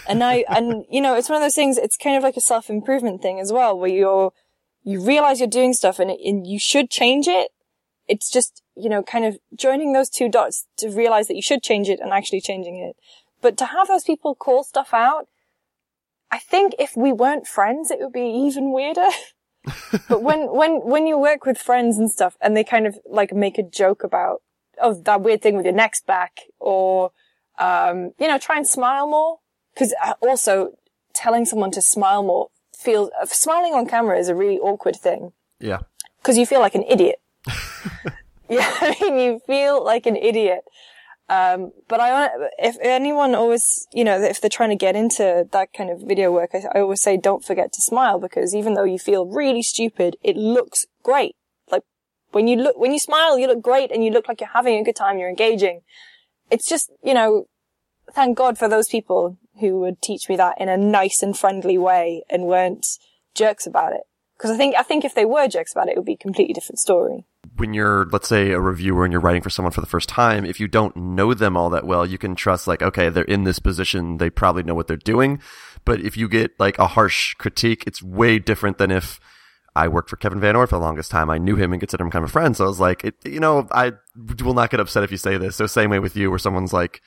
And 0.09 0.25
I, 0.25 0.47
and 0.49 0.87
you 0.89 1.03
know, 1.03 1.15
it's 1.15 1.29
one 1.29 1.37
of 1.37 1.43
those 1.43 1.55
things, 1.55 1.77
it's 1.77 1.99
kind 1.99 2.17
of 2.17 2.23
like 2.23 2.39
a 2.39 2.41
self 2.41 2.71
improvement 2.71 3.21
thing 3.21 3.39
as 3.39 3.53
well, 3.53 3.79
where 3.79 3.91
you're, 3.91 4.33
you 4.83 5.05
realize 5.05 5.41
you're 5.41 5.47
doing 5.61 5.75
stuff 5.75 5.99
and, 5.99 6.11
it, 6.11 6.21
and 6.25 6.47
you 6.47 6.59
should 6.59 6.89
change 6.89 7.29
it. 7.29 7.51
It's 8.07 8.31
just, 8.31 8.63
you 8.79 8.89
know, 8.89 9.03
kind 9.03 9.25
of 9.25 9.39
joining 9.55 9.93
those 9.93 10.09
two 10.09 10.29
dots 10.29 10.67
to 10.79 10.89
realize 10.89 11.29
that 11.29 11.37
you 11.37 11.43
should 11.43 11.63
change 11.63 11.89
it 11.89 12.01
and 12.01 12.13
actually 12.13 12.41
changing 12.41 12.79
it. 12.79 12.97
But 13.41 13.57
to 13.59 13.67
have 13.67 13.89
those 13.89 14.05
people 14.05 14.35
call 14.35 14.65
stuff 14.65 14.93
out, 14.93 15.29
I 16.31 16.39
think 16.39 16.75
if 16.79 16.97
we 16.97 17.13
weren't 17.13 17.47
friends, 17.47 17.91
it 17.91 17.99
would 18.01 18.13
be 18.13 18.29
even 18.29 18.73
weirder. 18.73 19.09
but 20.09 20.23
when, 20.23 20.53
when, 20.53 20.81
when 20.83 21.07
you 21.07 21.19
work 21.19 21.45
with 21.45 21.59
friends 21.59 21.99
and 21.99 22.11
stuff 22.11 22.37
and 22.41 22.57
they 22.57 22.65
kind 22.65 22.87
of 22.87 22.99
like 23.07 23.33
make 23.33 23.59
a 23.59 23.63
joke 23.63 24.05
about, 24.05 24.43
oh, 24.81 24.95
that 24.95 25.23
weird 25.23 25.43
thing 25.43 25.57
with 25.57 25.65
your 25.65 25.75
neck's 25.75 26.01
back 26.01 26.41
or, 26.59 27.13
um, 27.59 28.13
you 28.19 28.29
know, 28.29 28.39
try 28.39 28.57
and 28.57 28.67
smile 28.67 29.09
more. 29.09 29.39
Cause 29.77 29.95
uh, 30.05 30.15
also 30.21 30.73
telling 31.15 31.45
someone 31.45 31.71
to 31.71 31.81
smile 31.81 32.23
more 32.23 32.49
feels, 32.77 33.11
uh, 33.21 33.27
smiling 33.27 33.75
on 33.75 33.87
camera 33.87 34.19
is 34.19 34.29
a 34.29 34.35
really 34.35 34.59
awkward 34.59 34.97
thing. 34.97 35.33
Yeah. 35.61 35.81
Cause 36.23 36.37
you 36.37 36.47
feel 36.47 36.61
like 36.61 36.75
an 36.75 36.85
idiot. 36.85 37.21
Yeah, 38.51 38.73
I 38.81 38.97
mean, 39.01 39.19
you 39.19 39.41
feel 39.47 39.85
like 39.85 40.07
an 40.07 40.17
idiot. 40.17 40.65
Um, 41.29 41.73
but 41.89 42.01
I, 42.01 42.31
if 42.59 42.79
anyone 42.81 43.35
always, 43.35 43.87
you 43.93 44.03
know, 44.03 44.19
if 44.19 44.41
they're 44.41 44.49
trying 44.49 44.71
to 44.71 44.77
get 44.77 44.97
into 44.97 45.47
that 45.53 45.75
kind 45.75 45.91
of 45.91 46.01
video 46.01 46.33
work, 46.33 46.51
I, 46.55 46.63
I 46.75 46.81
always 46.81 47.03
say 47.03 47.19
don't 47.19 47.45
forget 47.45 47.73
to 47.75 47.83
smile 47.83 48.19
because 48.19 48.55
even 48.55 48.73
though 48.73 48.85
you 48.85 48.99
feel 48.99 49.27
really 49.27 49.63
stupid, 49.63 50.17
it 50.23 50.37
looks 50.37 50.87
great. 51.03 51.37
Like 51.71 51.83
when 52.31 52.49
you 52.49 52.57
look, 52.57 52.79
when 52.79 52.93
you 52.93 52.99
smile, 52.99 53.39
you 53.39 53.47
look 53.47 53.61
great 53.61 53.93
and 53.93 54.03
you 54.03 54.11
look 54.11 54.27
like 54.27 54.41
you're 54.41 54.49
having 54.49 54.81
a 54.81 54.85
good 54.85 54.97
time, 54.97 55.19
you're 55.19 55.29
engaging. 55.29 55.83
it's 56.51 56.67
just, 56.67 56.91
you 57.03 57.13
know, 57.13 57.47
thank 58.15 58.39
God 58.39 58.57
for 58.57 58.69
those 58.69 58.89
people 58.89 59.37
who 59.61 59.81
would 59.81 60.01
teach 60.01 60.31
me 60.31 60.37
that 60.37 60.59
in 60.59 60.71
a 60.71 60.79
nice 60.79 61.23
and 61.23 61.37
friendly 61.37 61.77
way 61.77 62.23
and 62.31 62.45
weren't 62.45 62.87
jerks 63.35 63.67
about 63.67 63.93
it. 63.93 64.03
Because 64.37 64.51
I 64.53 64.57
think, 64.57 64.77
I 64.77 64.83
think 64.83 65.05
if 65.05 65.15
they 65.15 65.27
were 65.27 65.49
jerks 65.49 65.73
about 65.73 65.89
it, 65.89 65.93
it 65.93 65.97
would 65.99 66.07
be 66.07 66.15
a 66.15 66.17
completely 66.17 66.55
different 66.55 66.79
story. 66.79 67.27
When 67.59 67.75
you're, 67.75 68.07
let's 68.07 68.29
say, 68.29 68.53
a 68.53 68.61
reviewer 68.61 69.05
and 69.05 69.13
you're 69.13 69.21
writing 69.21 69.43
for 69.43 69.51
someone 69.51 69.73
for 69.73 69.81
the 69.81 69.87
first 69.87 70.09
time, 70.09 70.45
if 70.45 70.61
you 70.61 70.69
don't 70.69 70.97
know 70.97 71.35
them 71.35 71.57
all 71.57 71.71
that 71.71 71.87
well, 71.87 72.07
you 72.07 72.17
can 72.17 72.35
trust 72.35 72.67
like, 72.67 72.83
okay, 72.83 73.09
they're 73.09 73.25
in 73.25 73.45
this 73.45 73.59
position, 73.59 74.19
they 74.19 74.31
probably 74.31 74.63
know 74.63 74.75
what 74.75 74.87
they're 74.87 74.97
doing. 74.97 75.41
But 75.85 76.01
if 76.01 76.17
you 76.17 76.29
get 76.29 76.53
like 76.59 76.79
a 76.79 76.87
harsh 76.87 77.35
critique, 77.35 77.85
it's 77.87 78.03
way 78.03 78.39
different 78.39 78.79
than 78.79 78.91
if 78.91 79.21
I 79.75 79.87
worked 79.89 80.11
for 80.11 80.17
Kevin 80.17 80.41
VanOrd 80.41 80.69
for 80.69 80.77
the 80.77 80.85
longest 80.85 81.11
time. 81.11 81.31
I 81.31 81.39
knew 81.39 81.57
him 81.57 81.73
and 81.73 81.81
considered 81.81 82.05
him 82.05 82.11
kind 82.11 82.25
of 82.25 82.31
a 82.31 82.33
friend. 82.33 82.57
So 82.57 82.65
I 82.65 82.69
was 82.69 82.81
like, 82.81 83.05
it, 83.05 83.15
you 83.25 83.41
know, 83.41 83.69
I 83.71 83.93
will 84.43 84.55
not 84.55 84.71
get 84.71 84.81
upset 84.81 85.05
if 85.05 85.13
you 85.13 85.17
say 85.17 85.37
this. 85.37 85.57
So 85.57 85.67
same 85.67 85.91
way 85.91 85.99
with 85.99 86.17
you, 86.17 86.31
where 86.31 86.39
someone's 86.39 86.73
like, 86.73 87.01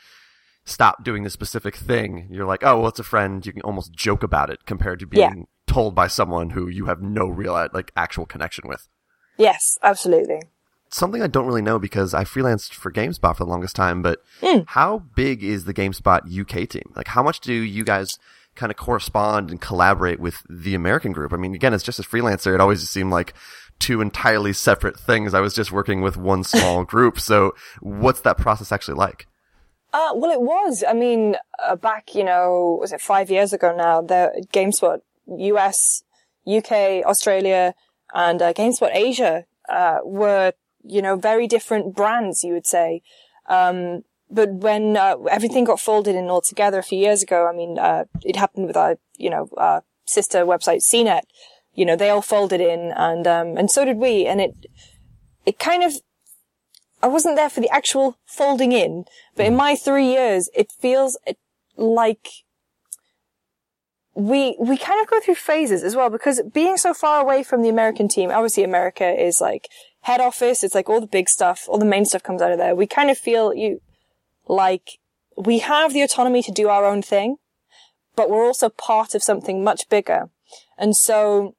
stop 0.63 1.03
doing 1.03 1.23
this 1.23 1.33
specific 1.33 1.75
thing. 1.75 2.27
You're 2.31 2.45
like, 2.45 2.63
oh, 2.63 2.79
well, 2.79 2.89
it's 2.89 2.99
a 2.99 3.03
friend. 3.03 3.45
You 3.45 3.51
can 3.51 3.61
almost 3.63 3.93
joke 3.93 4.23
about 4.23 4.49
it 4.49 4.65
compared 4.65 4.99
to 4.99 5.07
being 5.07 5.21
yeah. 5.21 5.43
told 5.67 5.95
by 5.95 6.07
someone 6.07 6.51
who 6.51 6.67
you 6.67 6.85
have 6.85 7.01
no 7.01 7.27
real, 7.27 7.53
like, 7.73 7.91
actual 7.95 8.25
connection 8.25 8.67
with. 8.67 8.87
Yes, 9.41 9.79
absolutely. 9.81 10.39
Something 10.89 11.23
I 11.23 11.27
don't 11.27 11.47
really 11.47 11.63
know 11.63 11.79
because 11.79 12.13
I 12.13 12.25
freelanced 12.25 12.75
for 12.75 12.91
GameSpot 12.91 13.35
for 13.35 13.43
the 13.43 13.49
longest 13.49 13.75
time, 13.75 14.03
but 14.03 14.21
mm. 14.39 14.65
how 14.67 14.99
big 15.15 15.43
is 15.43 15.65
the 15.65 15.73
GameSpot 15.73 16.21
UK 16.29 16.69
team? 16.69 16.93
Like, 16.95 17.07
how 17.07 17.23
much 17.23 17.39
do 17.39 17.51
you 17.51 17.83
guys 17.83 18.19
kind 18.53 18.71
of 18.71 18.77
correspond 18.77 19.49
and 19.49 19.59
collaborate 19.59 20.19
with 20.19 20.43
the 20.47 20.75
American 20.75 21.11
group? 21.11 21.33
I 21.33 21.37
mean, 21.37 21.55
again, 21.55 21.73
it's 21.73 21.83
just 21.83 21.97
a 21.97 22.03
freelancer. 22.03 22.53
It 22.53 22.61
always 22.61 22.87
seemed 22.87 23.09
like 23.09 23.33
two 23.79 23.99
entirely 23.99 24.53
separate 24.53 24.99
things. 24.99 25.33
I 25.33 25.39
was 25.39 25.55
just 25.55 25.71
working 25.71 26.01
with 26.01 26.17
one 26.17 26.43
small 26.43 26.83
group. 26.93 27.19
So 27.19 27.55
what's 27.79 28.21
that 28.21 28.37
process 28.37 28.71
actually 28.71 28.97
like? 28.97 29.25
Uh, 29.91 30.11
well, 30.13 30.29
it 30.29 30.41
was. 30.41 30.83
I 30.87 30.93
mean, 30.93 31.35
uh, 31.57 31.77
back, 31.77 32.13
you 32.13 32.23
know, 32.23 32.77
was 32.79 32.93
it 32.93 33.01
five 33.01 33.31
years 33.31 33.53
ago 33.53 33.75
now, 33.75 34.01
the 34.01 34.45
GameSpot 34.53 34.99
US, 35.25 36.03
UK, 36.45 37.03
Australia, 37.05 37.73
and 38.13 38.41
uh, 38.41 38.53
GameSpot 38.53 38.89
Asia, 38.93 39.45
uh, 39.69 39.99
were, 40.03 40.53
you 40.83 41.01
know, 41.01 41.15
very 41.15 41.47
different 41.47 41.95
brands, 41.95 42.43
you 42.43 42.53
would 42.53 42.67
say. 42.67 43.01
Um, 43.47 44.03
but 44.29 44.49
when, 44.49 44.97
uh, 44.97 45.17
everything 45.29 45.65
got 45.65 45.79
folded 45.79 46.15
in 46.15 46.29
all 46.29 46.41
together 46.41 46.79
a 46.79 46.83
few 46.83 46.99
years 46.99 47.21
ago, 47.21 47.47
I 47.47 47.55
mean, 47.55 47.77
uh, 47.77 48.05
it 48.23 48.35
happened 48.35 48.67
with 48.67 48.77
our, 48.77 48.97
you 49.17 49.29
know, 49.29 49.49
our 49.57 49.83
sister 50.05 50.45
website, 50.45 50.77
CNET, 50.77 51.23
you 51.73 51.85
know, 51.85 51.95
they 51.95 52.09
all 52.09 52.21
folded 52.21 52.61
in 52.61 52.91
and, 52.95 53.27
um, 53.27 53.57
and 53.57 53.69
so 53.69 53.85
did 53.85 53.97
we. 53.97 54.25
And 54.25 54.39
it, 54.41 54.65
it 55.45 55.59
kind 55.59 55.83
of 55.83 55.93
I 57.03 57.07
wasn't 57.07 57.35
there 57.35 57.49
for 57.49 57.61
the 57.61 57.69
actual 57.69 58.17
folding 58.25 58.71
in, 58.71 59.05
but 59.35 59.45
in 59.45 59.53
mm. 59.53 59.57
my 59.57 59.75
three 59.75 60.07
years, 60.07 60.49
it 60.55 60.71
feels 60.71 61.17
like 61.75 62.27
we, 64.13 64.55
we 64.59 64.77
kind 64.77 65.01
of 65.01 65.07
go 65.07 65.19
through 65.19 65.35
phases 65.35 65.83
as 65.83 65.95
well 65.95 66.09
because 66.09 66.41
being 66.53 66.77
so 66.77 66.93
far 66.93 67.21
away 67.21 67.43
from 67.43 67.61
the 67.61 67.69
American 67.69 68.07
team, 68.07 68.29
obviously 68.29 68.63
America 68.63 69.07
is 69.07 69.39
like 69.39 69.69
head 70.01 70.19
office. 70.19 70.63
It's 70.63 70.75
like 70.75 70.89
all 70.89 71.01
the 71.01 71.07
big 71.07 71.29
stuff, 71.29 71.65
all 71.67 71.77
the 71.77 71.85
main 71.85 72.05
stuff 72.05 72.23
comes 72.23 72.41
out 72.41 72.51
of 72.51 72.57
there. 72.57 72.75
We 72.75 72.87
kind 72.87 73.09
of 73.09 73.17
feel 73.17 73.53
you 73.53 73.81
like 74.47 74.99
we 75.37 75.59
have 75.59 75.93
the 75.93 76.01
autonomy 76.01 76.43
to 76.43 76.51
do 76.51 76.67
our 76.67 76.85
own 76.85 77.01
thing, 77.01 77.37
but 78.15 78.29
we're 78.29 78.45
also 78.45 78.69
part 78.69 79.15
of 79.15 79.23
something 79.23 79.63
much 79.63 79.87
bigger. 79.89 80.29
And 80.77 80.95
so 80.95 81.55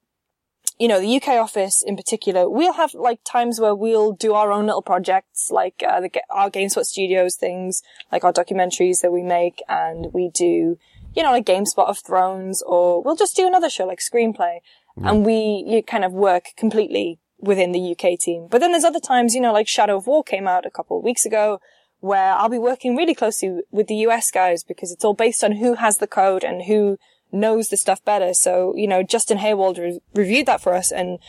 you 0.83 0.89
know, 0.89 1.01
the 1.01 1.17
UK 1.17 1.29
office 1.29 1.81
in 1.87 1.97
particular, 1.97 2.51
we'll 2.51 2.73
have 2.73 2.93
like 2.93 3.21
times 3.23 3.61
where 3.61 3.73
we'll 3.73 4.11
do 4.11 4.35
our 4.35 4.51
own 4.51 4.67
little 4.67 4.83
projects, 4.83 5.49
like 5.49 5.81
uh, 5.87 6.01
the, 6.01 6.11
our 6.29 6.51
GameSpot 6.51 6.85
Studios 6.85 7.37
things, 7.37 7.85
like 8.11 8.25
our 8.25 8.33
documentaries 8.33 9.01
that 9.01 9.13
we 9.13 9.23
make, 9.23 9.63
and 9.69 10.09
we 10.13 10.29
do, 10.29 10.79
you 11.15 11.23
know, 11.23 11.31
like 11.31 11.47
GameSpot 11.47 11.89
of 11.89 11.99
Thrones, 11.99 12.63
or 12.63 13.03
we'll 13.03 13.17
just 13.17 13.37
do 13.37 13.47
another 13.47 13.71
show 13.71 13.87
like 13.87 14.01
Screenplay, 14.01 14.59
and 14.97 15.25
we 15.25 15.65
you 15.67 15.83
kind 15.83 16.05
of 16.05 16.13
work 16.13 16.49
completely 16.57 17.19
within 17.39 17.73
the 17.73 17.93
UK 17.93 18.19
team. 18.19 18.47
But 18.51 18.61
then 18.61 18.71
there's 18.71 18.85
other 18.85 19.01
times, 19.01 19.35
you 19.35 19.41
know, 19.41 19.53
like 19.53 19.67
Shadow 19.67 19.97
of 19.97 20.07
War 20.07 20.23
came 20.23 20.47
out 20.47 20.65
a 20.65 20.71
couple 20.71 20.97
of 20.97 21.05
weeks 21.05 21.27
ago, 21.27 21.61
where 22.03 22.33
I'll 22.35 22.49
be 22.49 22.59
working 22.59 22.97
really 22.97 23.15
closely 23.15 23.61
with 23.71 23.87
the 23.87 23.95
US 24.07 24.33
guys 24.33 24.65
because 24.65 24.91
it's 24.91 25.05
all 25.05 25.15
based 25.15 25.45
on 25.45 25.53
who 25.53 25.75
has 25.75 25.99
the 25.99 26.09
code 26.09 26.43
and 26.43 26.63
who 26.63 26.99
knows 27.31 27.69
the 27.69 27.77
stuff 27.77 28.05
better. 28.05 28.35
So, 28.35 28.75
you 28.77 28.89
know, 28.89 29.05
Justin 29.05 29.39
Haywald 29.39 29.79
re- 29.79 30.01
reviewed 30.13 30.47
that 30.47 30.61
for 30.61 30.75
us 30.75 30.91
and 30.91 31.21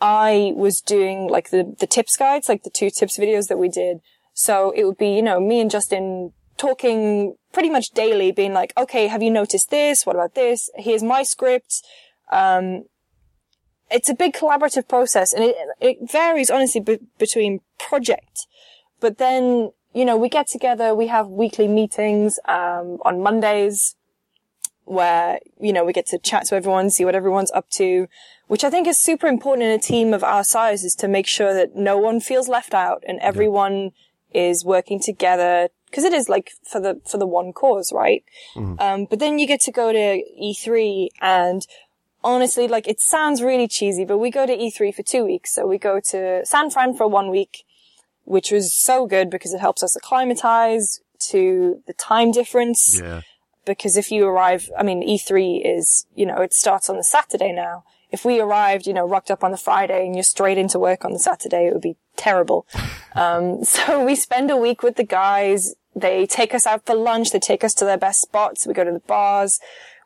I 0.00 0.52
was 0.56 0.80
doing 0.80 1.28
like 1.28 1.50
the, 1.50 1.74
the 1.78 1.86
tips 1.86 2.16
guides, 2.16 2.48
like 2.48 2.64
the 2.64 2.70
two 2.70 2.90
tips 2.90 3.16
videos 3.16 3.46
that 3.46 3.58
we 3.58 3.68
did. 3.68 4.00
So 4.34 4.72
it 4.76 4.84
would 4.84 4.98
be, 4.98 5.10
you 5.10 5.22
know, 5.22 5.38
me 5.38 5.60
and 5.60 5.70
Justin 5.70 6.32
talking 6.56 7.36
pretty 7.52 7.70
much 7.70 7.90
daily, 7.90 8.32
being 8.32 8.52
like, 8.52 8.72
okay, 8.76 9.06
have 9.06 9.22
you 9.22 9.30
noticed 9.30 9.70
this? 9.70 10.04
What 10.04 10.16
about 10.16 10.34
this? 10.34 10.70
Here's 10.76 11.02
my 11.02 11.22
script. 11.22 11.82
Um, 12.30 12.84
it's 13.90 14.08
a 14.08 14.14
big 14.14 14.34
collaborative 14.34 14.86
process 14.86 15.32
and 15.32 15.44
it, 15.44 15.56
it 15.80 16.10
varies 16.10 16.50
honestly 16.50 16.80
be- 16.80 16.98
between 17.18 17.60
project. 17.78 18.46
But 19.00 19.18
then, 19.18 19.70
you 19.94 20.04
know, 20.04 20.16
we 20.16 20.28
get 20.28 20.46
together, 20.48 20.94
we 20.94 21.06
have 21.06 21.28
weekly 21.28 21.68
meetings, 21.68 22.38
um, 22.46 22.98
on 23.04 23.22
Mondays 23.22 23.96
where, 24.84 25.38
you 25.60 25.72
know, 25.72 25.84
we 25.84 25.92
get 25.92 26.06
to 26.06 26.18
chat 26.18 26.46
to 26.46 26.54
everyone, 26.56 26.90
see 26.90 27.04
what 27.04 27.14
everyone's 27.14 27.50
up 27.52 27.68
to, 27.70 28.08
which 28.46 28.64
I 28.64 28.70
think 28.70 28.88
is 28.88 28.98
super 28.98 29.26
important 29.26 29.66
in 29.66 29.70
a 29.70 29.78
team 29.78 30.14
of 30.14 30.24
our 30.24 30.42
size 30.42 30.82
is 30.82 30.94
to 30.96 31.08
make 31.08 31.26
sure 31.26 31.52
that 31.54 31.76
no 31.76 31.98
one 31.98 32.20
feels 32.20 32.48
left 32.48 32.72
out 32.72 33.04
and 33.06 33.18
everyone 33.20 33.92
is 34.32 34.64
working 34.64 35.00
together. 35.00 35.68
Cause 35.92 36.04
it 36.04 36.12
is 36.12 36.28
like 36.28 36.52
for 36.64 36.80
the, 36.80 37.00
for 37.06 37.18
the 37.18 37.26
one 37.26 37.52
cause, 37.52 37.92
right? 37.92 38.24
Mm-hmm. 38.54 38.80
Um, 38.80 39.06
but 39.08 39.18
then 39.18 39.38
you 39.38 39.46
get 39.46 39.60
to 39.62 39.72
go 39.72 39.92
to 39.92 40.22
E3 40.40 41.08
and 41.20 41.66
honestly, 42.22 42.68
like 42.68 42.86
it 42.88 43.00
sounds 43.00 43.42
really 43.42 43.68
cheesy, 43.68 44.04
but 44.04 44.18
we 44.18 44.30
go 44.30 44.46
to 44.46 44.56
E3 44.56 44.94
for 44.94 45.02
two 45.02 45.24
weeks. 45.24 45.54
So 45.54 45.66
we 45.66 45.78
go 45.78 46.00
to 46.10 46.44
San 46.44 46.70
Fran 46.70 46.94
for 46.94 47.08
one 47.08 47.30
week, 47.30 47.64
which 48.24 48.50
was 48.50 48.74
so 48.74 49.06
good 49.06 49.30
because 49.30 49.54
it 49.54 49.60
helps 49.60 49.82
us 49.82 49.96
acclimatize 49.96 51.00
to 51.30 51.82
the 51.86 51.94
time 51.94 52.30
difference. 52.30 53.00
Yeah 53.00 53.22
because 53.68 53.96
if 53.96 54.10
you 54.10 54.26
arrive, 54.26 54.68
I 54.76 54.82
mean, 54.82 55.06
E3 55.06 55.62
is, 55.64 56.06
you 56.16 56.26
know, 56.26 56.38
it 56.38 56.52
starts 56.52 56.90
on 56.90 56.96
the 56.96 57.04
Saturday 57.04 57.52
now. 57.52 57.84
If 58.10 58.24
we 58.24 58.40
arrived, 58.40 58.86
you 58.86 58.94
know, 58.94 59.06
rocked 59.06 59.30
up 59.30 59.44
on 59.44 59.52
the 59.52 59.58
Friday 59.58 60.06
and 60.06 60.16
you're 60.16 60.24
straight 60.24 60.58
into 60.58 60.78
work 60.78 61.04
on 61.04 61.12
the 61.12 61.18
Saturday, 61.18 61.66
it 61.66 61.74
would 61.74 61.82
be 61.82 61.96
terrible. 62.16 62.66
Um, 63.14 63.64
so 63.64 64.04
we 64.04 64.14
spend 64.14 64.48
a 64.48 64.56
week 64.56 64.84
with 64.84 64.94
the 64.94 65.02
guys. 65.02 65.74
They 65.94 66.26
take 66.26 66.54
us 66.54 66.66
out 66.66 66.86
for 66.86 66.94
lunch. 66.94 67.30
They 67.30 67.38
take 67.38 67.64
us 67.64 67.74
to 67.74 67.84
their 67.84 67.98
best 67.98 68.20
spots. 68.20 68.66
We 68.66 68.74
go 68.74 68.84
to 68.84 68.92
the 68.92 69.00
bars. 69.00 69.60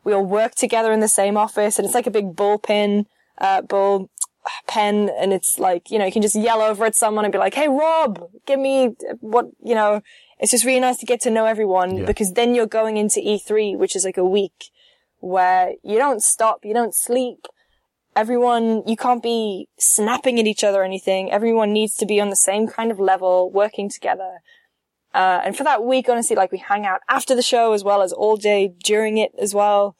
We 0.04 0.12
all 0.12 0.24
work 0.24 0.54
together 0.54 0.92
in 0.92 1.00
the 1.00 1.08
same 1.08 1.36
office 1.36 1.78
and 1.78 1.86
it's 1.86 1.94
like 1.94 2.06
a 2.06 2.10
big 2.10 2.34
bullpen, 2.34 3.06
uh, 3.38 3.62
bull 3.62 4.10
pen. 4.66 5.10
And 5.18 5.32
it's 5.32 5.58
like, 5.58 5.90
you 5.90 5.98
know, 5.98 6.04
you 6.04 6.12
can 6.12 6.22
just 6.22 6.34
yell 6.34 6.60
over 6.60 6.84
at 6.84 6.94
someone 6.94 7.24
and 7.24 7.32
be 7.32 7.38
like, 7.38 7.54
Hey, 7.54 7.68
Rob, 7.68 8.28
give 8.46 8.58
me 8.58 8.96
what, 9.20 9.46
you 9.62 9.74
know, 9.74 10.02
it's 10.38 10.50
just 10.50 10.64
really 10.64 10.80
nice 10.80 10.96
to 10.98 11.06
get 11.06 11.20
to 11.22 11.30
know 11.30 11.46
everyone 11.46 11.98
yeah. 11.98 12.04
because 12.04 12.32
then 12.32 12.54
you're 12.54 12.66
going 12.66 12.96
into 12.96 13.20
E3, 13.20 13.78
which 13.78 13.94
is 13.94 14.04
like 14.04 14.16
a 14.16 14.24
week 14.24 14.70
where 15.20 15.74
you 15.84 15.98
don't 15.98 16.20
stop, 16.20 16.64
you 16.64 16.74
don't 16.74 16.94
sleep. 16.94 17.46
Everyone, 18.14 18.82
you 18.86 18.96
can't 18.96 19.22
be 19.22 19.68
snapping 19.78 20.38
at 20.38 20.46
each 20.46 20.64
other 20.64 20.80
or 20.80 20.84
anything. 20.84 21.30
Everyone 21.30 21.72
needs 21.72 21.94
to 21.94 22.04
be 22.04 22.20
on 22.20 22.28
the 22.28 22.36
same 22.36 22.66
kind 22.66 22.90
of 22.90 22.98
level, 22.98 23.50
working 23.50 23.88
together. 23.88 24.40
Uh, 25.14 25.40
and 25.44 25.56
for 25.56 25.64
that 25.64 25.84
week, 25.84 26.08
honestly, 26.08 26.36
like 26.36 26.52
we 26.52 26.58
hang 26.58 26.86
out 26.86 27.00
after 27.08 27.34
the 27.34 27.42
show 27.42 27.72
as 27.72 27.84
well 27.84 28.02
as 28.02 28.12
all 28.12 28.36
day 28.36 28.74
during 28.82 29.18
it 29.18 29.32
as 29.38 29.54
well. 29.54 29.96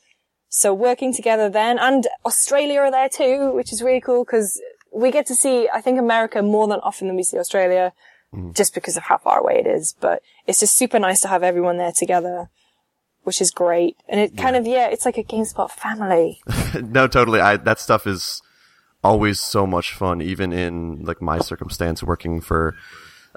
So 0.48 0.74
working 0.74 1.14
together 1.14 1.48
then 1.48 1.78
and 1.78 2.06
Australia 2.24 2.80
are 2.80 2.90
there 2.90 3.08
too, 3.08 3.52
which 3.52 3.72
is 3.72 3.82
really 3.82 4.00
cool 4.00 4.24
because 4.24 4.60
we 4.94 5.10
get 5.10 5.26
to 5.26 5.34
see, 5.34 5.68
I 5.72 5.80
think 5.80 5.98
America 5.98 6.42
more 6.42 6.66
than 6.66 6.80
often 6.80 7.08
than 7.08 7.16
we 7.16 7.22
see 7.22 7.38
Australia 7.38 7.92
mm. 8.34 8.54
just 8.54 8.74
because 8.74 8.96
of 8.96 9.04
how 9.04 9.18
far 9.18 9.40
away 9.40 9.62
it 9.64 9.66
is. 9.66 9.94
But 10.00 10.22
it's 10.46 10.60
just 10.60 10.76
super 10.76 10.98
nice 10.98 11.20
to 11.22 11.28
have 11.28 11.42
everyone 11.42 11.78
there 11.78 11.92
together, 11.92 12.50
which 13.22 13.40
is 13.40 13.50
great. 13.50 13.96
And 14.08 14.20
it 14.20 14.36
kind 14.36 14.54
yeah. 14.54 14.60
of, 14.60 14.66
yeah, 14.66 14.88
it's 14.88 15.04
like 15.04 15.18
a 15.18 15.24
GameSpot 15.24 15.70
family. 15.70 16.40
no, 16.82 17.06
totally. 17.06 17.40
I, 17.40 17.56
that 17.56 17.80
stuff 17.80 18.06
is 18.06 18.42
always 19.04 19.40
so 19.40 19.66
much 19.66 19.92
fun, 19.92 20.22
even 20.22 20.52
in 20.52 21.04
like 21.04 21.20
my 21.20 21.38
circumstance 21.38 22.02
working 22.02 22.40
for, 22.40 22.74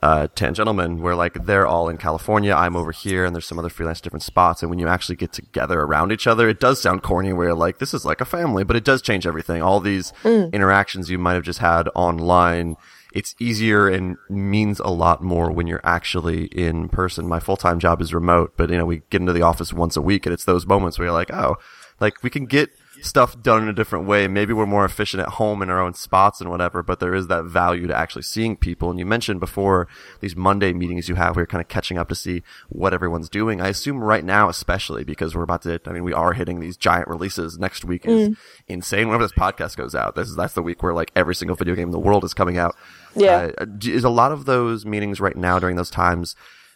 uh, 0.05 0.27
Tangentlemen, 0.35 1.01
where 1.01 1.15
like 1.15 1.33
they're 1.45 1.65
all 1.65 1.89
in 1.89 1.97
California, 1.97 2.53
I'm 2.53 2.75
over 2.75 2.91
here, 2.91 3.25
and 3.25 3.33
there's 3.33 3.47
some 3.47 3.57
other 3.57 3.69
freelance 3.69 3.99
different 3.99 4.21
spots. 4.21 4.61
And 4.61 4.69
when 4.69 4.77
you 4.77 4.87
actually 4.87 5.15
get 5.15 5.33
together 5.33 5.81
around 5.81 6.11
each 6.11 6.27
other, 6.27 6.47
it 6.47 6.59
does 6.59 6.79
sound 6.79 7.01
corny 7.01 7.33
where 7.33 7.55
like 7.55 7.79
this 7.79 7.91
is 7.91 8.05
like 8.05 8.21
a 8.21 8.25
family, 8.25 8.63
but 8.63 8.75
it 8.75 8.83
does 8.83 9.01
change 9.01 9.25
everything. 9.25 9.63
All 9.63 9.79
these 9.79 10.11
mm. 10.21 10.53
interactions 10.53 11.09
you 11.09 11.17
might 11.17 11.33
have 11.33 11.43
just 11.43 11.57
had 11.57 11.89
online 11.95 12.75
it's 13.13 13.33
easier 13.39 13.87
and 13.87 14.17
means 14.29 14.81
a 14.81 14.89
lot 14.89 15.23
more 15.23 15.49
when 15.49 15.67
you're 15.67 15.79
actually 15.85 16.47
in 16.47 16.89
person. 16.89 17.25
My 17.29 17.39
full 17.39 17.55
time 17.55 17.79
job 17.79 18.01
is 18.01 18.13
remote, 18.13 18.53
but 18.57 18.69
you 18.69 18.77
know, 18.77 18.85
we 18.85 19.03
get 19.09 19.21
into 19.21 19.31
the 19.31 19.41
office 19.41 19.71
once 19.71 19.95
a 19.95 20.01
week 20.01 20.25
and 20.25 20.33
it's 20.33 20.43
those 20.43 20.67
moments 20.67 20.99
where 20.99 21.05
you're 21.07 21.13
like, 21.13 21.33
oh, 21.33 21.55
like 22.01 22.21
we 22.21 22.29
can 22.29 22.45
get 22.45 22.69
stuff 23.05 23.41
done 23.41 23.63
in 23.63 23.69
a 23.69 23.73
different 23.73 24.07
way. 24.07 24.27
Maybe 24.27 24.51
we're 24.51 24.65
more 24.65 24.83
efficient 24.83 25.21
at 25.21 25.29
home 25.29 25.61
in 25.61 25.69
our 25.69 25.79
own 25.79 25.93
spots 25.93 26.41
and 26.41 26.49
whatever, 26.49 26.81
but 26.81 26.99
there 26.99 27.13
is 27.13 27.27
that 27.27 27.45
value 27.45 27.87
to 27.87 27.95
actually 27.95 28.23
seeing 28.23 28.57
people. 28.57 28.89
And 28.89 28.99
you 28.99 29.05
mentioned 29.05 29.39
before 29.39 29.87
these 30.19 30.35
Monday 30.35 30.73
meetings 30.73 31.07
you 31.07 31.15
have 31.15 31.35
where 31.35 31.41
you're 31.41 31.47
kind 31.47 31.61
of 31.61 31.67
catching 31.67 31.97
up 31.97 32.09
to 32.09 32.15
see 32.15 32.43
what 32.69 32.93
everyone's 32.93 33.29
doing. 33.29 33.61
I 33.61 33.69
assume 33.69 34.03
right 34.03 34.25
now, 34.25 34.49
especially 34.49 35.03
because 35.03 35.35
we're 35.35 35.43
about 35.43 35.61
to, 35.63 35.79
I 35.85 35.91
mean, 35.91 36.03
we 36.03 36.13
are 36.13 36.33
hitting 36.33 36.59
these 36.59 36.77
giant 36.77 37.07
releases. 37.07 37.57
Next 37.59 37.85
week 37.85 38.05
is 38.05 38.29
mm. 38.29 38.37
insane. 38.67 39.07
Whenever 39.07 39.23
this 39.23 39.33
podcast 39.33 39.77
goes 39.77 39.95
out, 39.95 40.15
this 40.15 40.27
is, 40.27 40.35
that's 40.35 40.53
the 40.53 40.63
week 40.63 40.81
where 40.81 40.93
like 40.93 41.11
every 41.15 41.35
single 41.35 41.55
video 41.55 41.75
game 41.75 41.89
in 41.89 41.91
the 41.91 41.99
world 41.99 42.23
is 42.23 42.33
coming 42.33 42.57
out. 42.57 42.75
Yeah. 43.15 43.51
Uh, 43.57 43.65
is 43.83 44.03
a 44.03 44.09
lot 44.09 44.31
of 44.31 44.45
those 44.45 44.85
meetings 44.85 45.19
right 45.19 45.37
now 45.37 45.59
during 45.59 45.75
those 45.75 45.89
times 45.89 46.35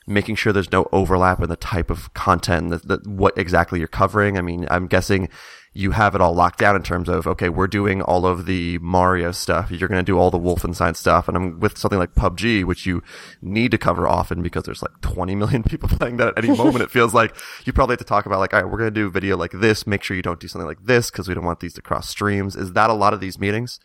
making 0.09 0.36
sure 0.36 0.51
there's 0.51 0.71
no 0.71 0.89
overlap 0.91 1.39
in 1.39 1.50
the 1.50 1.55
type 1.55 1.91
of 1.91 2.12
content 2.15 2.71
that, 2.71 2.88
that 2.88 3.07
what 3.07 3.38
exactly 3.38 3.77
you're 3.77 3.88
covering. 3.88 4.38
I 4.38 4.41
mean, 4.41 4.67
I'm 4.71 4.88
guessing 4.88 5.29
you 5.73 5.91
have 5.91 6.15
it 6.15 6.21
all 6.21 6.33
locked 6.33 6.59
down 6.59 6.75
in 6.75 6.83
terms 6.83 7.07
of 7.07 7.27
okay, 7.27 7.49
we're 7.49 7.67
doing 7.67 8.01
all 8.01 8.25
of 8.25 8.45
the 8.45 8.77
Mario 8.79 9.31
stuff. 9.31 9.71
You're 9.71 9.89
going 9.89 10.03
to 10.03 10.11
do 10.11 10.17
all 10.17 10.31
the 10.31 10.39
Wolfenstein 10.39 10.95
stuff, 10.95 11.27
and 11.27 11.38
I'm 11.38 11.59
with 11.59 11.77
something 11.77 11.99
like 11.99 12.15
PUBG, 12.15 12.63
which 12.63 12.85
you 12.85 13.03
need 13.41 13.71
to 13.71 13.77
cover 13.77 14.07
often 14.07 14.41
because 14.41 14.63
there's 14.63 14.81
like 14.81 14.99
20 15.01 15.35
million 15.35 15.63
people 15.69 15.89
playing 15.89 16.17
that 16.17 16.29
at 16.29 16.43
any 16.43 16.55
moment. 16.55 16.83
it 16.83 16.91
feels 16.91 17.13
like 17.13 17.35
you 17.65 17.73
probably 17.73 17.93
have 17.93 17.99
to 17.99 18.05
talk 18.05 18.25
about 18.25 18.39
like, 18.39 18.53
all 18.53 18.61
right, 18.61 18.71
we're 18.71 18.77
going 18.77 18.93
to 18.93 18.99
do 18.99 19.07
a 19.07 19.11
video 19.11 19.38
like 19.38 19.51
this. 19.51 19.85
Make 19.85 20.03
sure 20.03 20.15
you 20.17 20.23
don't 20.23 20.39
do 20.39 20.47
something 20.47 20.67
like 20.67 20.83
this 20.85 21.11
because 21.11 21.27
we 21.27 21.33
don't 21.33 21.45
want 21.45 21.59
these 21.59 21.73
to 21.73 21.81
cross 21.81 22.09
streams. 22.09 22.55
Is 22.55 22.73
that 22.73 22.89
a 22.89 22.93
lot 22.93 23.13
of 23.13 23.19
these 23.19 23.39
meetings? 23.39 23.79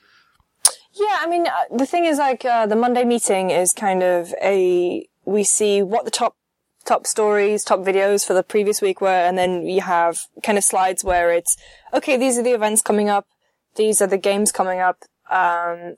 Yeah, 0.92 1.18
I 1.20 1.26
mean, 1.26 1.46
uh, 1.46 1.76
the 1.76 1.86
thing 1.86 2.04
is 2.04 2.18
like 2.18 2.44
uh, 2.44 2.66
the 2.66 2.76
Monday 2.76 3.04
meeting 3.04 3.50
is 3.50 3.72
kind 3.72 4.02
of 4.02 4.32
a 4.40 5.06
we 5.24 5.42
see 5.42 5.82
what 5.82 6.04
the 6.04 6.10
top 6.10 6.36
top 6.84 7.06
stories, 7.06 7.64
top 7.64 7.80
videos 7.80 8.26
for 8.26 8.34
the 8.34 8.42
previous 8.42 8.80
week 8.80 9.00
were, 9.00 9.08
and 9.08 9.36
then 9.38 9.66
you 9.66 9.80
have 9.80 10.20
kind 10.42 10.58
of 10.58 10.64
slides 10.64 11.04
where 11.04 11.32
it's 11.32 11.56
okay. 11.92 12.16
These 12.16 12.38
are 12.38 12.42
the 12.42 12.52
events 12.52 12.82
coming 12.82 13.08
up. 13.08 13.26
These 13.76 14.00
are 14.02 14.06
the 14.06 14.18
games 14.18 14.52
coming 14.52 14.80
up. 14.80 15.04
Um, 15.30 15.96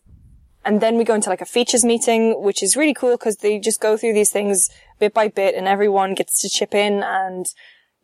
and 0.64 0.80
then 0.80 0.96
we 0.96 1.04
go 1.04 1.14
into 1.14 1.30
like 1.30 1.40
a 1.40 1.46
features 1.46 1.84
meeting, 1.84 2.42
which 2.42 2.62
is 2.62 2.76
really 2.76 2.94
cool 2.94 3.12
because 3.12 3.36
they 3.36 3.58
just 3.58 3.80
go 3.80 3.96
through 3.96 4.14
these 4.14 4.30
things 4.30 4.68
bit 4.98 5.14
by 5.14 5.28
bit, 5.28 5.54
and 5.54 5.68
everyone 5.68 6.14
gets 6.14 6.40
to 6.42 6.48
chip 6.48 6.74
in 6.74 7.02
and 7.02 7.46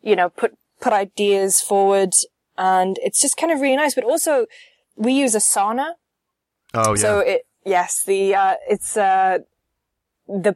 you 0.01 0.15
know 0.15 0.29
put 0.29 0.53
put 0.79 0.93
ideas 0.93 1.61
forward, 1.61 2.13
and 2.57 2.97
it's 3.03 3.21
just 3.21 3.37
kind 3.37 3.51
of 3.51 3.59
really 3.59 3.75
nice. 3.75 3.95
But 3.95 4.05
also, 4.05 4.45
we 4.95 5.13
use 5.13 5.35
Asana. 5.35 5.93
Oh 6.73 6.91
yeah. 6.91 7.01
So 7.01 7.19
it 7.19 7.45
yes, 7.65 8.03
the 8.05 8.35
uh, 8.35 8.55
it's 8.69 8.95
uh, 8.95 9.39
the 10.27 10.55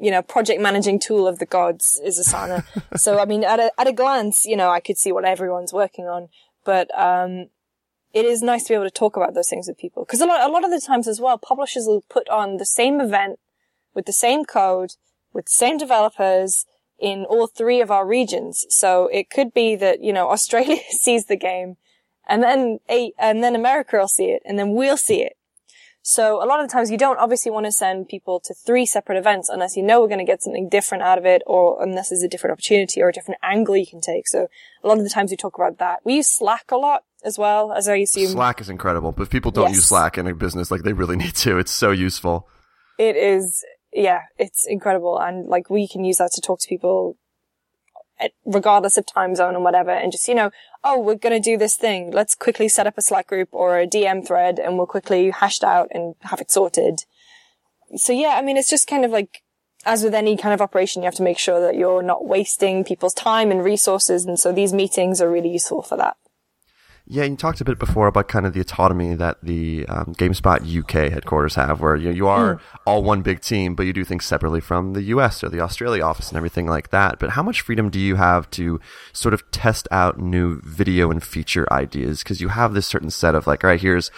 you 0.00 0.10
know, 0.10 0.22
project 0.22 0.60
managing 0.60 0.98
tool 0.98 1.26
of 1.26 1.38
the 1.38 1.46
gods 1.46 2.00
is 2.04 2.18
Asana. 2.18 2.64
so, 2.98 3.20
I 3.20 3.24
mean, 3.24 3.44
at 3.44 3.60
a, 3.60 3.70
at 3.78 3.86
a 3.86 3.92
glance, 3.92 4.44
you 4.44 4.56
know, 4.56 4.70
I 4.70 4.80
could 4.80 4.98
see 4.98 5.12
what 5.12 5.24
everyone's 5.24 5.72
working 5.72 6.06
on, 6.06 6.28
but, 6.64 6.90
um, 6.98 7.48
it 8.12 8.24
is 8.24 8.42
nice 8.42 8.64
to 8.64 8.70
be 8.70 8.74
able 8.74 8.84
to 8.84 8.90
talk 8.90 9.16
about 9.16 9.34
those 9.34 9.48
things 9.48 9.68
with 9.68 9.78
people. 9.78 10.04
Cause 10.04 10.20
a 10.20 10.26
lot, 10.26 10.40
a 10.40 10.52
lot 10.52 10.64
of 10.64 10.70
the 10.70 10.80
times 10.80 11.06
as 11.06 11.20
well, 11.20 11.38
publishers 11.38 11.84
will 11.86 12.04
put 12.08 12.28
on 12.28 12.56
the 12.56 12.66
same 12.66 13.00
event 13.00 13.38
with 13.94 14.06
the 14.06 14.12
same 14.12 14.44
code, 14.44 14.94
with 15.32 15.44
the 15.44 15.52
same 15.52 15.78
developers 15.78 16.66
in 16.98 17.24
all 17.24 17.46
three 17.46 17.80
of 17.80 17.90
our 17.90 18.06
regions. 18.06 18.66
So 18.68 19.08
it 19.12 19.30
could 19.30 19.54
be 19.54 19.76
that, 19.76 20.02
you 20.02 20.12
know, 20.12 20.28
Australia 20.30 20.78
sees 20.90 21.26
the 21.26 21.36
game 21.36 21.76
and 22.28 22.42
then 22.42 22.80
a, 22.88 23.12
and 23.18 23.42
then 23.42 23.54
America 23.54 23.98
will 23.98 24.08
see 24.08 24.26
it 24.26 24.42
and 24.44 24.58
then 24.58 24.74
we'll 24.74 24.96
see 24.96 25.22
it 25.22 25.36
so 26.02 26.42
a 26.42 26.46
lot 26.46 26.60
of 26.60 26.68
the 26.68 26.72
times 26.72 26.90
you 26.90 26.96
don't 26.96 27.18
obviously 27.18 27.50
want 27.50 27.66
to 27.66 27.72
send 27.72 28.08
people 28.08 28.40
to 28.40 28.54
three 28.54 28.86
separate 28.86 29.18
events 29.18 29.48
unless 29.48 29.76
you 29.76 29.82
know 29.82 30.00
we're 30.00 30.08
going 30.08 30.18
to 30.18 30.24
get 30.24 30.42
something 30.42 30.68
different 30.68 31.02
out 31.02 31.18
of 31.18 31.26
it 31.26 31.42
or 31.46 31.82
unless 31.82 32.08
there's 32.08 32.22
a 32.22 32.28
different 32.28 32.52
opportunity 32.52 33.02
or 33.02 33.08
a 33.08 33.12
different 33.12 33.38
angle 33.42 33.76
you 33.76 33.86
can 33.86 34.00
take. 34.00 34.26
So 34.26 34.48
a 34.82 34.88
lot 34.88 34.96
of 34.96 35.04
the 35.04 35.10
times 35.10 35.30
we 35.30 35.36
talk 35.36 35.56
about 35.56 35.78
that. 35.78 36.00
We 36.04 36.14
use 36.14 36.28
Slack 36.28 36.70
a 36.70 36.76
lot 36.76 37.04
as 37.22 37.38
well, 37.38 37.72
as 37.72 37.86
I 37.86 37.96
assume. 37.96 38.28
Slack 38.28 38.60
is 38.60 38.70
incredible, 38.70 39.12
but 39.12 39.24
if 39.24 39.30
people 39.30 39.50
don't 39.50 39.68
yes. 39.68 39.76
use 39.76 39.84
Slack 39.86 40.16
in 40.16 40.26
a 40.26 40.34
business 40.34 40.70
like 40.70 40.82
they 40.82 40.94
really 40.94 41.16
need 41.24 41.34
to, 41.36 41.58
it's 41.58 41.72
so 41.72 41.90
useful. 41.90 42.48
It 42.98 43.16
is, 43.16 43.62
yeah, 43.92 44.22
it's 44.38 44.66
incredible. 44.66 45.18
And 45.18 45.48
like 45.48 45.68
we 45.68 45.86
can 45.86 46.04
use 46.04 46.16
that 46.16 46.32
to 46.32 46.40
talk 46.40 46.60
to 46.60 46.68
people 46.68 47.18
regardless 48.44 48.96
of 48.96 49.06
time 49.06 49.34
zone 49.34 49.54
and 49.54 49.64
whatever, 49.64 49.90
and 49.90 50.12
just, 50.12 50.28
you 50.28 50.34
know, 50.34 50.50
oh, 50.84 50.98
we're 50.98 51.14
going 51.14 51.40
to 51.40 51.50
do 51.50 51.56
this 51.56 51.76
thing. 51.76 52.10
Let's 52.10 52.34
quickly 52.34 52.68
set 52.68 52.86
up 52.86 52.98
a 52.98 53.02
Slack 53.02 53.26
group 53.26 53.48
or 53.52 53.78
a 53.78 53.86
DM 53.86 54.26
thread 54.26 54.58
and 54.58 54.76
we'll 54.76 54.86
quickly 54.86 55.30
hash 55.30 55.58
it 55.58 55.64
out 55.64 55.88
and 55.90 56.14
have 56.22 56.40
it 56.40 56.50
sorted. 56.50 57.04
So 57.96 58.12
yeah, 58.12 58.36
I 58.36 58.42
mean, 58.42 58.56
it's 58.56 58.70
just 58.70 58.86
kind 58.86 59.04
of 59.04 59.10
like, 59.10 59.42
as 59.84 60.04
with 60.04 60.14
any 60.14 60.36
kind 60.36 60.52
of 60.52 60.60
operation, 60.60 61.02
you 61.02 61.06
have 61.06 61.14
to 61.14 61.22
make 61.22 61.38
sure 61.38 61.60
that 61.60 61.76
you're 61.76 62.02
not 62.02 62.26
wasting 62.26 62.84
people's 62.84 63.14
time 63.14 63.50
and 63.50 63.64
resources. 63.64 64.26
And 64.26 64.38
so 64.38 64.52
these 64.52 64.72
meetings 64.72 65.20
are 65.20 65.30
really 65.30 65.50
useful 65.50 65.82
for 65.82 65.96
that. 65.96 66.16
Yeah, 67.12 67.24
you 67.24 67.34
talked 67.34 67.60
a 67.60 67.64
bit 67.64 67.80
before 67.80 68.06
about 68.06 68.28
kind 68.28 68.46
of 68.46 68.52
the 68.52 68.60
autonomy 68.60 69.16
that 69.16 69.38
the 69.42 69.84
um, 69.88 70.14
GameSpot 70.14 70.62
UK 70.62 71.10
headquarters 71.10 71.56
have, 71.56 71.80
where 71.80 71.96
you, 71.96 72.10
know, 72.10 72.14
you 72.14 72.28
are 72.28 72.54
mm. 72.54 72.60
all 72.86 73.02
one 73.02 73.22
big 73.22 73.40
team, 73.40 73.74
but 73.74 73.84
you 73.84 73.92
do 73.92 74.04
things 74.04 74.24
separately 74.24 74.60
from 74.60 74.92
the 74.92 75.02
US 75.14 75.42
or 75.42 75.48
the 75.48 75.58
Australia 75.60 76.04
office 76.04 76.28
and 76.28 76.36
everything 76.36 76.68
like 76.68 76.90
that. 76.90 77.18
But 77.18 77.30
how 77.30 77.42
much 77.42 77.62
freedom 77.62 77.90
do 77.90 77.98
you 77.98 78.14
have 78.14 78.48
to 78.50 78.78
sort 79.12 79.34
of 79.34 79.50
test 79.50 79.88
out 79.90 80.20
new 80.20 80.60
video 80.62 81.10
and 81.10 81.20
feature 81.20 81.66
ideas? 81.72 82.22
Because 82.22 82.40
you 82.40 82.46
have 82.46 82.74
this 82.74 82.86
certain 82.86 83.10
set 83.10 83.34
of 83.34 83.44
like, 83.44 83.64
all 83.64 83.70
right, 83.70 83.80
here's 83.80 84.12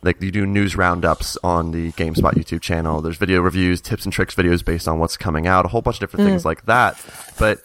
like 0.00 0.22
you 0.22 0.30
do 0.30 0.46
news 0.46 0.76
roundups 0.76 1.36
on 1.44 1.72
the 1.72 1.92
GameSpot 1.92 2.32
YouTube 2.32 2.62
channel. 2.62 3.02
There's 3.02 3.18
video 3.18 3.42
reviews, 3.42 3.82
tips 3.82 4.04
and 4.04 4.12
tricks 4.14 4.34
videos 4.34 4.64
based 4.64 4.88
on 4.88 4.98
what's 4.98 5.18
coming 5.18 5.46
out, 5.46 5.66
a 5.66 5.68
whole 5.68 5.82
bunch 5.82 5.96
of 5.96 6.00
different 6.00 6.26
mm. 6.26 6.30
things 6.30 6.46
like 6.46 6.64
that. 6.64 6.98
But 7.38 7.58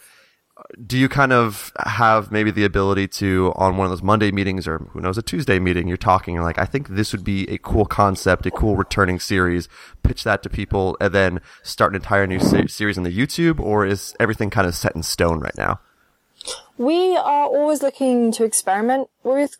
do 0.85 0.97
you 0.97 1.07
kind 1.07 1.31
of 1.31 1.71
have 1.85 2.31
maybe 2.31 2.51
the 2.51 2.65
ability 2.65 3.07
to 3.07 3.53
on 3.55 3.77
one 3.77 3.85
of 3.85 3.91
those 3.91 4.01
Monday 4.01 4.31
meetings 4.31 4.67
or 4.67 4.79
who 4.91 4.99
knows 4.99 5.17
a 5.17 5.21
Tuesday 5.21 5.59
meeting 5.59 5.87
you're 5.87 5.97
talking 5.97 6.35
you're 6.35 6.43
like 6.43 6.57
I 6.57 6.65
think 6.65 6.89
this 6.89 7.11
would 7.11 7.23
be 7.23 7.47
a 7.49 7.57
cool 7.57 7.85
concept 7.85 8.45
a 8.45 8.51
cool 8.51 8.75
returning 8.75 9.19
series 9.19 9.67
pitch 10.03 10.23
that 10.23 10.43
to 10.43 10.49
people 10.49 10.97
and 10.99 11.13
then 11.13 11.41
start 11.63 11.91
an 11.91 11.95
entire 11.95 12.27
new 12.27 12.39
se- 12.39 12.67
series 12.67 12.97
on 12.97 13.03
the 13.03 13.15
YouTube 13.15 13.59
or 13.59 13.85
is 13.85 14.15
everything 14.19 14.49
kind 14.49 14.67
of 14.67 14.75
set 14.75 14.95
in 14.95 15.03
stone 15.03 15.39
right 15.39 15.57
now? 15.57 15.79
We 16.77 17.15
are 17.15 17.45
always 17.45 17.81
looking 17.81 18.31
to 18.33 18.43
experiment 18.43 19.09
with 19.23 19.55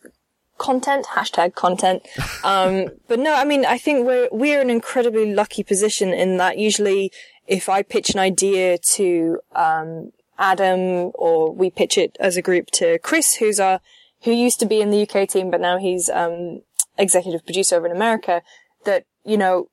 content 0.58 1.06
hashtag 1.14 1.54
content. 1.54 2.06
Um, 2.44 2.88
but 3.08 3.18
no 3.18 3.34
I 3.34 3.44
mean 3.44 3.64
I 3.64 3.76
think 3.76 4.06
we're 4.06 4.28
we're 4.30 4.60
in 4.60 4.70
an 4.70 4.76
incredibly 4.76 5.34
lucky 5.34 5.64
position 5.64 6.12
in 6.12 6.36
that 6.36 6.58
usually 6.58 7.10
if 7.46 7.68
I 7.68 7.82
pitch 7.82 8.10
an 8.10 8.20
idea 8.20 8.78
to 8.94 9.40
um, 9.54 10.12
Adam 10.38 11.10
or 11.14 11.52
we 11.52 11.70
pitch 11.70 11.96
it 11.96 12.16
as 12.20 12.36
a 12.36 12.42
group 12.42 12.70
to 12.72 12.98
Chris, 12.98 13.36
who's 13.36 13.60
our, 13.60 13.80
who 14.22 14.32
used 14.32 14.60
to 14.60 14.66
be 14.66 14.80
in 14.80 14.90
the 14.90 15.08
UK 15.08 15.28
team, 15.28 15.50
but 15.50 15.60
now 15.60 15.78
he's, 15.78 16.08
um, 16.10 16.62
executive 16.98 17.44
producer 17.44 17.76
over 17.76 17.86
in 17.86 17.92
America, 17.92 18.42
that, 18.84 19.04
you 19.24 19.36
know, 19.36 19.68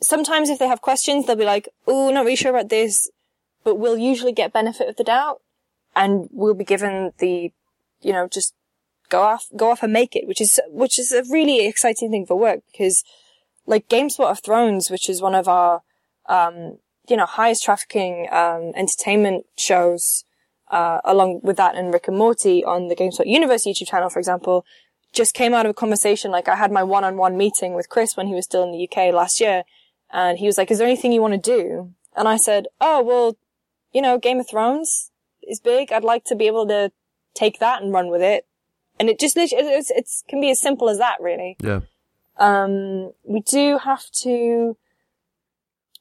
sometimes 0.00 0.48
if 0.48 0.58
they 0.58 0.68
have 0.68 0.80
questions, 0.80 1.26
they'll 1.26 1.36
be 1.36 1.44
like, 1.44 1.68
oh, 1.86 2.10
not 2.10 2.24
really 2.24 2.36
sure 2.36 2.50
about 2.50 2.68
this, 2.68 3.10
but 3.64 3.76
we'll 3.76 3.98
usually 3.98 4.32
get 4.32 4.52
benefit 4.52 4.88
of 4.88 4.96
the 4.96 5.04
doubt 5.04 5.40
and 5.94 6.28
we'll 6.30 6.54
be 6.54 6.64
given 6.64 7.12
the, 7.18 7.52
you 8.00 8.12
know, 8.12 8.28
just 8.28 8.54
go 9.08 9.22
off, 9.22 9.46
go 9.56 9.70
off 9.70 9.82
and 9.82 9.92
make 9.92 10.14
it, 10.14 10.26
which 10.26 10.40
is, 10.40 10.60
which 10.68 10.98
is 10.98 11.12
a 11.12 11.24
really 11.30 11.66
exciting 11.66 12.10
thing 12.10 12.26
for 12.26 12.36
work 12.36 12.60
because 12.70 13.04
like 13.66 13.88
GameSpot 13.88 14.30
of 14.30 14.40
Thrones, 14.40 14.90
which 14.90 15.08
is 15.08 15.20
one 15.20 15.34
of 15.34 15.48
our, 15.48 15.82
um, 16.28 16.78
you 17.08 17.16
know, 17.16 17.26
highest 17.26 17.64
trafficking, 17.64 18.28
um, 18.30 18.72
entertainment 18.74 19.46
shows, 19.56 20.24
uh, 20.70 21.00
along 21.04 21.40
with 21.42 21.56
that 21.56 21.74
and 21.74 21.92
Rick 21.92 22.08
and 22.08 22.16
Morty 22.16 22.64
on 22.64 22.88
the 22.88 22.96
GameSpot 22.96 23.26
Universe 23.26 23.64
YouTube 23.64 23.88
channel, 23.88 24.10
for 24.10 24.18
example, 24.18 24.64
just 25.12 25.34
came 25.34 25.54
out 25.54 25.66
of 25.66 25.70
a 25.70 25.74
conversation. 25.74 26.30
Like 26.30 26.48
I 26.48 26.56
had 26.56 26.72
my 26.72 26.82
one-on-one 26.82 27.36
meeting 27.36 27.74
with 27.74 27.88
Chris 27.88 28.16
when 28.16 28.26
he 28.26 28.34
was 28.34 28.44
still 28.44 28.62
in 28.62 28.72
the 28.72 28.88
UK 28.88 29.14
last 29.14 29.40
year. 29.40 29.64
And 30.12 30.38
he 30.38 30.46
was 30.46 30.58
like, 30.58 30.70
is 30.70 30.78
there 30.78 30.86
anything 30.86 31.12
you 31.12 31.22
want 31.22 31.34
to 31.34 31.56
do? 31.56 31.92
And 32.16 32.28
I 32.28 32.36
said, 32.36 32.66
oh, 32.80 33.02
well, 33.02 33.36
you 33.92 34.00
know, 34.00 34.18
Game 34.18 34.40
of 34.40 34.48
Thrones 34.48 35.10
is 35.42 35.60
big. 35.60 35.92
I'd 35.92 36.04
like 36.04 36.24
to 36.26 36.36
be 36.36 36.46
able 36.46 36.66
to 36.68 36.92
take 37.34 37.58
that 37.58 37.82
and 37.82 37.92
run 37.92 38.10
with 38.10 38.22
it. 38.22 38.46
And 38.98 39.08
it 39.08 39.18
just, 39.18 39.36
it's, 39.36 39.90
it's, 39.90 40.24
can 40.28 40.40
be 40.40 40.50
as 40.50 40.60
simple 40.60 40.88
as 40.88 40.98
that, 40.98 41.16
really. 41.20 41.56
Yeah. 41.60 41.80
Um, 42.38 43.12
we 43.24 43.40
do 43.40 43.78
have 43.78 44.10
to, 44.22 44.76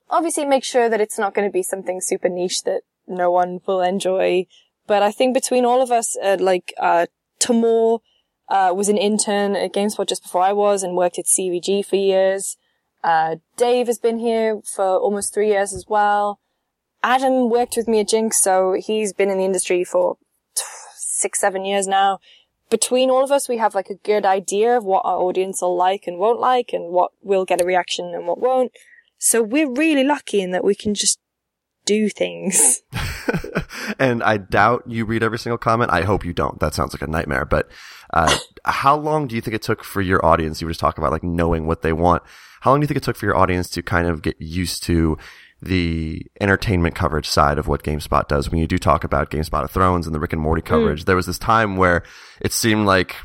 obviously 0.10 0.46
make 0.46 0.64
sure 0.64 0.90
that 0.90 1.02
it's 1.02 1.20
not 1.20 1.34
going 1.34 1.48
to 1.48 1.54
be 1.54 1.64
something 1.64 2.02
super 2.02 2.30
niche 2.30 2.64
that 2.64 2.82
no 3.08 3.32
one 3.32 3.60
will 3.66 3.82
enjoy. 3.82 4.46
But 4.88 5.02
I 5.02 5.12
think 5.12 5.34
between 5.34 5.66
all 5.66 5.82
of 5.82 5.92
us, 5.92 6.16
uh, 6.24 6.38
like, 6.40 6.74
uh, 6.80 7.08
Tamoor, 7.40 8.02
uh, 8.48 8.72
was 8.76 8.90
an 8.90 8.98
intern 8.98 9.56
at 9.56 9.74
GameSpot 9.74 10.08
just 10.08 10.24
before 10.24 10.44
I 10.44 10.54
was 10.54 10.84
and 10.84 10.96
worked 10.96 11.18
at 11.18 11.26
CVG 11.26 11.86
for 11.86 11.96
years. 11.96 12.58
Uh, 13.04 13.38
Dave 13.58 13.88
has 13.88 14.00
been 14.00 14.20
here 14.20 14.62
for 14.64 14.98
almost 14.98 15.34
three 15.34 15.50
years 15.50 15.74
as 15.74 15.86
well. 15.88 16.40
Adam 17.04 17.50
worked 17.50 17.76
with 17.78 17.88
me 17.88 18.00
at 18.00 18.10
Ginx, 18.10 18.34
so 18.36 18.76
he's 18.80 19.14
been 19.14 19.30
in 19.30 19.38
the 19.38 19.46
industry 19.46 19.84
for 19.84 20.18
six, 20.96 21.40
seven 21.40 21.66
years 21.66 21.88
now. 21.88 22.20
Between 22.70 23.12
all 23.12 23.24
of 23.24 23.32
us, 23.32 23.48
we 23.48 23.58
have 23.58 23.76
like 23.76 23.90
a 23.90 23.96
good 23.96 24.26
idea 24.26 24.76
of 24.76 24.84
what 24.84 25.04
our 25.06 25.18
audience 25.18 25.62
will 25.62 25.76
like 25.76 26.08
and 26.08 26.18
won't 26.18 26.40
like 26.40 26.74
and 26.74 26.92
what 26.92 27.12
will 27.22 27.46
get 27.46 27.62
a 27.62 27.66
reaction 27.66 28.14
and 28.16 28.28
what 28.28 28.40
won't. 28.40 28.72
So 29.18 29.42
we're 29.42 29.72
really 29.72 30.04
lucky 30.04 30.42
in 30.42 30.52
that 30.52 30.64
we 30.64 30.76
can 30.76 30.94
just 30.94 31.20
do 31.86 32.10
things. 32.10 32.82
and 34.00 34.24
I 34.24 34.38
doubt 34.38 34.84
you 34.88 35.06
read 35.06 35.24
every 35.24 35.40
single 35.40 35.58
comment. 35.58 35.92
I 35.92 36.02
hope 36.02 36.26
you 36.26 36.34
don't. 36.34 36.60
That 36.60 36.74
sounds 36.74 36.94
like 36.94 37.02
a 37.02 37.08
nightmare. 37.08 37.46
But 37.46 37.70
uh, 38.14 38.38
how 38.66 38.96
long 38.98 39.28
do 39.28 39.36
you 39.36 39.42
think 39.42 39.56
it 39.56 39.62
took 39.62 39.84
for 39.84 40.02
your 40.02 40.26
audience? 40.26 40.60
You 40.62 40.68
were 40.68 40.72
just 40.72 40.80
talking 40.80 41.04
about 41.04 41.12
like 41.12 41.24
knowing 41.24 41.68
what 41.68 41.82
they 41.82 41.94
want. 41.94 42.24
How 42.62 42.72
long 42.72 42.80
do 42.80 42.84
you 42.84 42.88
think 42.88 42.98
it 42.98 43.04
took 43.04 43.16
for 43.16 43.26
your 43.26 43.38
audience 43.38 43.70
to 43.72 43.84
kind 43.84 44.08
of 44.08 44.22
get 44.22 44.36
used 44.40 44.84
to 44.84 45.18
the 45.62 46.26
entertainment 46.42 46.96
coverage 46.96 47.30
side 47.30 47.58
of 47.58 47.68
what 47.68 47.84
GameSpot 47.84 48.28
does? 48.28 48.50
When 48.50 48.60
you 48.60 48.68
do 48.68 48.78
talk 48.78 49.04
about 49.04 49.30
GameSpot 49.30 49.64
of 49.64 49.72
Thrones 49.72 50.08
and 50.08 50.16
the 50.16 50.20
Rick 50.20 50.34
and 50.34 50.42
Morty 50.42 50.62
coverage, 50.62 51.04
mm. 51.04 51.06
there 51.06 51.16
was 51.16 51.28
this 51.28 51.40
time 51.40 51.78
where 51.78 52.04
it 52.42 52.52
seemed 52.52 52.86
like 52.86 53.16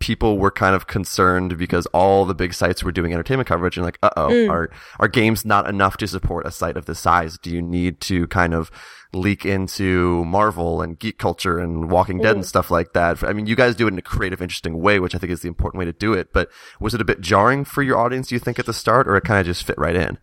people 0.00 0.38
were 0.38 0.50
kind 0.50 0.74
of 0.76 0.86
concerned 0.86 1.58
because 1.58 1.86
all 1.86 2.24
the 2.24 2.34
big 2.34 2.54
sites 2.54 2.84
were 2.84 2.92
doing 2.92 3.12
entertainment 3.12 3.48
coverage 3.48 3.76
and 3.76 3.84
like, 3.84 3.98
uh 4.02 4.10
oh, 4.16 4.28
mm. 4.28 4.50
are, 4.50 4.70
are 4.98 5.08
games 5.08 5.44
not 5.44 5.68
enough 5.68 5.96
to 5.96 6.06
support 6.06 6.46
a 6.46 6.50
site 6.50 6.76
of 6.76 6.86
this 6.86 7.00
size? 7.00 7.38
Do 7.38 7.50
you 7.50 7.60
need 7.60 8.00
to 8.02 8.26
kind 8.28 8.54
of 8.54 8.70
leak 9.12 9.44
into 9.44 10.24
Marvel 10.24 10.82
and 10.82 10.98
geek 10.98 11.18
culture 11.18 11.58
and 11.58 11.90
Walking 11.90 12.18
Dead 12.18 12.34
mm. 12.34 12.38
and 12.38 12.46
stuff 12.46 12.70
like 12.70 12.92
that? 12.92 13.24
I 13.24 13.32
mean, 13.32 13.46
you 13.46 13.56
guys 13.56 13.74
do 13.74 13.86
it 13.86 13.92
in 13.92 13.98
a 13.98 14.02
creative, 14.02 14.40
interesting 14.40 14.80
way, 14.80 15.00
which 15.00 15.14
I 15.14 15.18
think 15.18 15.32
is 15.32 15.42
the 15.42 15.48
important 15.48 15.78
way 15.78 15.84
to 15.84 15.92
do 15.92 16.12
it. 16.12 16.32
But 16.32 16.48
was 16.80 16.94
it 16.94 17.00
a 17.00 17.04
bit 17.04 17.20
jarring 17.20 17.64
for 17.64 17.82
your 17.82 17.98
audience, 17.98 18.28
do 18.28 18.34
you 18.34 18.40
think, 18.40 18.58
at 18.58 18.66
the 18.66 18.72
start, 18.72 19.08
or 19.08 19.16
it 19.16 19.24
kind 19.24 19.40
of 19.40 19.46
just 19.46 19.64
fit 19.64 19.78
right 19.78 19.96
in? 19.96 20.18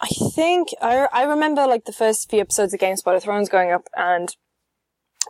I 0.00 0.08
think 0.34 0.68
I, 0.80 1.08
I 1.12 1.24
remember 1.24 1.66
like 1.66 1.84
the 1.84 1.92
first 1.92 2.30
few 2.30 2.40
episodes 2.40 2.72
of 2.72 2.78
GameSpot 2.78 3.16
of 3.16 3.22
Thrones 3.24 3.48
going 3.48 3.72
up 3.72 3.88
and 3.96 4.28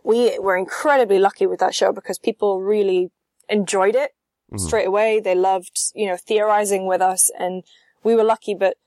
we 0.03 0.37
were 0.39 0.55
incredibly 0.55 1.19
lucky 1.19 1.47
with 1.47 1.59
that 1.59 1.75
show 1.75 1.91
because 1.91 2.19
people 2.19 2.61
really 2.61 3.11
enjoyed 3.49 3.95
it 3.95 4.11
mm-hmm. 4.51 4.57
straight 4.57 4.87
away. 4.87 5.19
They 5.19 5.35
loved, 5.35 5.77
you 5.93 6.07
know, 6.07 6.17
theorizing 6.17 6.87
with 6.87 7.01
us 7.01 7.31
and 7.37 7.63
we 8.03 8.15
were 8.15 8.23
lucky, 8.23 8.53
but 8.53 8.77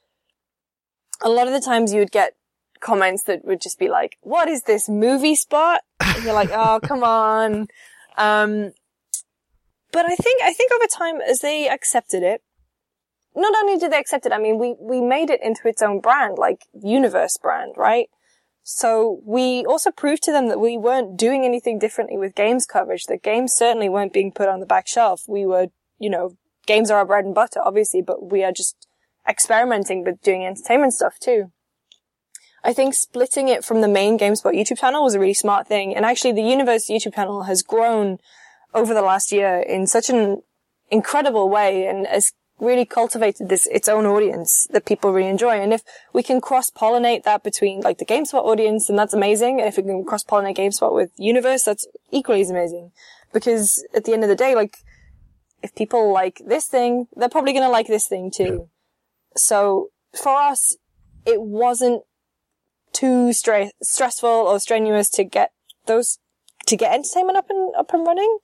a 1.21 1.29
lot 1.29 1.47
of 1.47 1.53
the 1.53 1.61
times 1.61 1.93
you 1.93 2.01
would 2.01 2.11
get 2.11 2.35
comments 2.81 3.23
that 3.25 3.45
would 3.45 3.61
just 3.61 3.79
be 3.79 3.89
like, 3.89 4.19
what 4.23 4.49
is 4.49 4.63
this 4.63 4.89
movie 4.89 5.37
spot? 5.37 5.83
And 6.01 6.25
you're 6.25 6.35
like, 6.35 6.51
oh, 6.53 6.81
come 6.85 7.05
on. 7.05 7.69
Um, 8.17 8.73
but 9.93 10.07
I 10.07 10.17
think, 10.17 10.43
I 10.43 10.53
think 10.53 10.73
over 10.73 10.87
time 10.87 11.21
as 11.21 11.41
they 11.41 11.69
accepted 11.69 12.23
it, 12.23 12.43
not 13.35 13.55
only 13.57 13.79
did 13.79 13.93
they 13.93 13.99
accept 13.99 14.27
it, 14.27 14.33
I 14.33 14.39
mean, 14.39 14.59
we, 14.59 14.75
we 14.79 15.01
made 15.01 15.31
it 15.31 15.41
into 15.43 15.67
its 15.67 15.81
own 15.81 16.01
brand, 16.01 16.37
like 16.39 16.67
universe 16.75 17.39
brand, 17.41 17.75
right? 17.77 18.09
So 18.63 19.21
we 19.25 19.65
also 19.65 19.91
proved 19.91 20.23
to 20.25 20.33
them 20.33 20.49
that 20.49 20.61
we 20.61 20.79
weren't 20.79 21.17
doing 21.17 21.45
anything 21.45 21.79
differently 21.79 22.17
with 22.17 22.35
games 22.35 22.65
coverage, 22.65 23.05
that 23.05 23.23
games 23.23 23.53
certainly 23.53 23.89
weren't 23.89 24.13
being 24.13 24.33
put 24.33 24.49
on 24.49 24.61
the 24.61 24.67
back 24.67 24.87
shelf. 24.87 25.25
We 25.27 25.47
were, 25.47 25.69
you 25.99 26.09
know, 26.09 26.37
games 26.67 26.91
are 26.91 26.99
our 26.99 27.05
bread 27.05 27.25
and 27.25 27.35
butter, 27.35 27.61
obviously, 27.63 28.03
but 28.03 28.31
we 28.31 28.45
are 28.45 28.53
just 28.53 28.87
experimenting 29.29 30.05
with 30.05 30.23
doing 30.23 30.45
entertainment 30.45 30.95
stuff 30.95 31.19
too. 31.19 31.51
I 32.65 32.73
think 32.73 32.95
splitting 32.95 33.49
it 33.49 33.65
from 33.65 33.81
the 33.81 33.89
main 33.89 34.19
GameSpot 34.19 34.55
YouTube 34.55 34.79
channel 34.79 35.03
was 35.03 35.15
a 35.15 35.21
really 35.21 35.35
smart 35.35 35.67
thing. 35.67 35.97
And 35.97 36.07
actually 36.07 36.33
the 36.33 36.43
Universe 36.43 36.89
YouTube 36.89 37.15
channel 37.15 37.43
has 37.45 37.63
grown 37.63 38.19
over 38.73 38.95
the 38.95 39.03
last 39.03 39.33
year 39.33 39.59
in 39.59 39.87
such 39.87 40.09
an 40.09 40.43
incredible 40.91 41.49
way 41.49 41.87
and 41.87 42.07
has 42.07 42.33
really 42.59 42.85
cultivated 42.85 43.49
this 43.49 43.67
its 43.67 43.89
own 43.89 44.07
audience 44.07 44.67
that 44.71 44.85
people 44.85 45.13
really 45.13 45.29
enjoy. 45.29 45.61
And 45.61 45.73
if 45.73 45.83
we 46.13 46.23
can 46.23 46.41
cross 46.41 46.71
pollinate 46.71 47.25
that 47.25 47.43
between 47.43 47.81
like 47.81 47.99
the 47.99 48.07
GameSpot 48.07 48.45
audience, 48.45 48.87
then 48.87 48.97
that's 48.97 49.15
amazing. 49.15 49.61
And 49.61 49.69
if 49.69 49.77
we 49.77 49.83
can 49.83 50.05
cross 50.05 50.25
pollinate 50.25 50.57
GameSpot 50.57 50.95
with 50.95 51.11
Universe, 51.17 51.65
that's 51.65 51.87
equally 52.11 52.43
as 52.43 52.51
amazing. 52.51 52.93
Because 53.33 53.85
at 53.95 54.05
the 54.05 54.13
end 54.13 54.23
of 54.23 54.29
the 54.29 54.37
day, 54.37 54.55
like 54.55 54.79
if 55.63 55.75
people 55.75 56.13
like 56.13 56.43
this 56.47 56.67
thing, 56.67 57.09
they're 57.17 57.29
probably 57.29 57.53
going 57.53 57.65
to 57.65 57.71
like 57.71 57.87
this 57.87 58.07
thing 58.07 58.31
too. 58.31 58.69
So 59.37 59.89
for 60.15 60.37
us, 60.37 60.77
it 61.25 61.41
wasn't 61.41 62.03
too 62.93 63.33
stressful 63.33 64.29
or 64.29 64.61
strenuous 64.61 65.09
to 65.11 65.25
get 65.25 65.53
those 65.87 66.19
to 66.67 66.77
get 66.77 66.93
entertainment 66.93 67.39
up 67.39 67.51
and 67.51 67.75
up 67.77 67.93
and 67.93 68.07
running. 68.07 68.39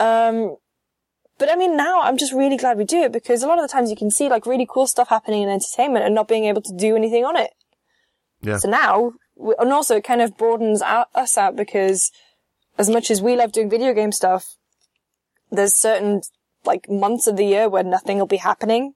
Um, 0.00 0.56
but 1.38 1.50
I 1.50 1.56
mean, 1.56 1.76
now 1.76 2.02
I'm 2.02 2.16
just 2.16 2.32
really 2.32 2.56
glad 2.56 2.76
we 2.76 2.84
do 2.84 3.02
it 3.02 3.12
because 3.12 3.42
a 3.42 3.46
lot 3.46 3.58
of 3.58 3.62
the 3.62 3.72
times 3.72 3.90
you 3.90 3.96
can 3.96 4.10
see 4.10 4.28
like 4.28 4.44
really 4.44 4.66
cool 4.68 4.88
stuff 4.88 5.08
happening 5.08 5.42
in 5.42 5.48
entertainment 5.48 6.04
and 6.04 6.14
not 6.14 6.28
being 6.28 6.44
able 6.44 6.62
to 6.62 6.74
do 6.76 6.96
anything 6.96 7.24
on 7.24 7.36
it. 7.36 7.50
Yeah. 8.42 8.58
So 8.58 8.68
now, 8.68 9.12
and 9.58 9.72
also 9.72 9.96
it 9.96 10.04
kind 10.04 10.20
of 10.20 10.36
broadens 10.36 10.82
out, 10.82 11.08
us 11.14 11.38
out 11.38 11.54
because 11.54 12.10
as 12.76 12.90
much 12.90 13.10
as 13.10 13.22
we 13.22 13.36
love 13.36 13.52
doing 13.52 13.70
video 13.70 13.94
game 13.94 14.10
stuff, 14.10 14.56
there's 15.50 15.74
certain 15.74 16.22
like 16.64 16.90
months 16.90 17.28
of 17.28 17.36
the 17.36 17.46
year 17.46 17.68
where 17.68 17.84
nothing 17.84 18.18
will 18.18 18.26
be 18.26 18.36
happening. 18.38 18.94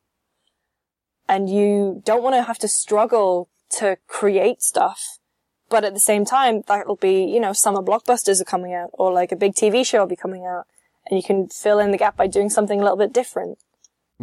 And 1.29 1.49
you 1.49 2.03
don't 2.05 2.23
want 2.23 2.35
to 2.35 2.43
have 2.43 2.59
to 2.59 2.69
struggle 2.69 3.49
to 3.79 3.99
create 4.09 4.63
stuff. 4.63 5.19
But 5.69 5.85
at 5.85 5.95
the 5.95 6.01
same 6.01 6.25
time, 6.25 6.63
that'll 6.67 6.97
be, 6.97 7.25
you 7.25 7.41
know, 7.41 7.53
summer 7.53 7.81
blockbusters 7.81 8.41
are 8.41 8.45
coming 8.45 8.75
out 8.75 8.91
or 8.93 9.13
like 9.13 9.33
a 9.33 9.37
big 9.37 9.55
TV 9.55 9.87
show 9.87 10.01
will 10.01 10.07
be 10.07 10.17
coming 10.17 10.45
out 10.45 10.67
and 11.09 11.19
you 11.19 11.23
can 11.23 11.49
fill 11.49 11.79
in 11.79 11.91
the 11.91 11.99
gap 11.99 12.17
by 12.17 12.27
doing 12.27 12.51
something 12.51 12.81
a 12.81 12.83
little 12.83 12.99
bit 12.99 13.13
different. 13.13 13.59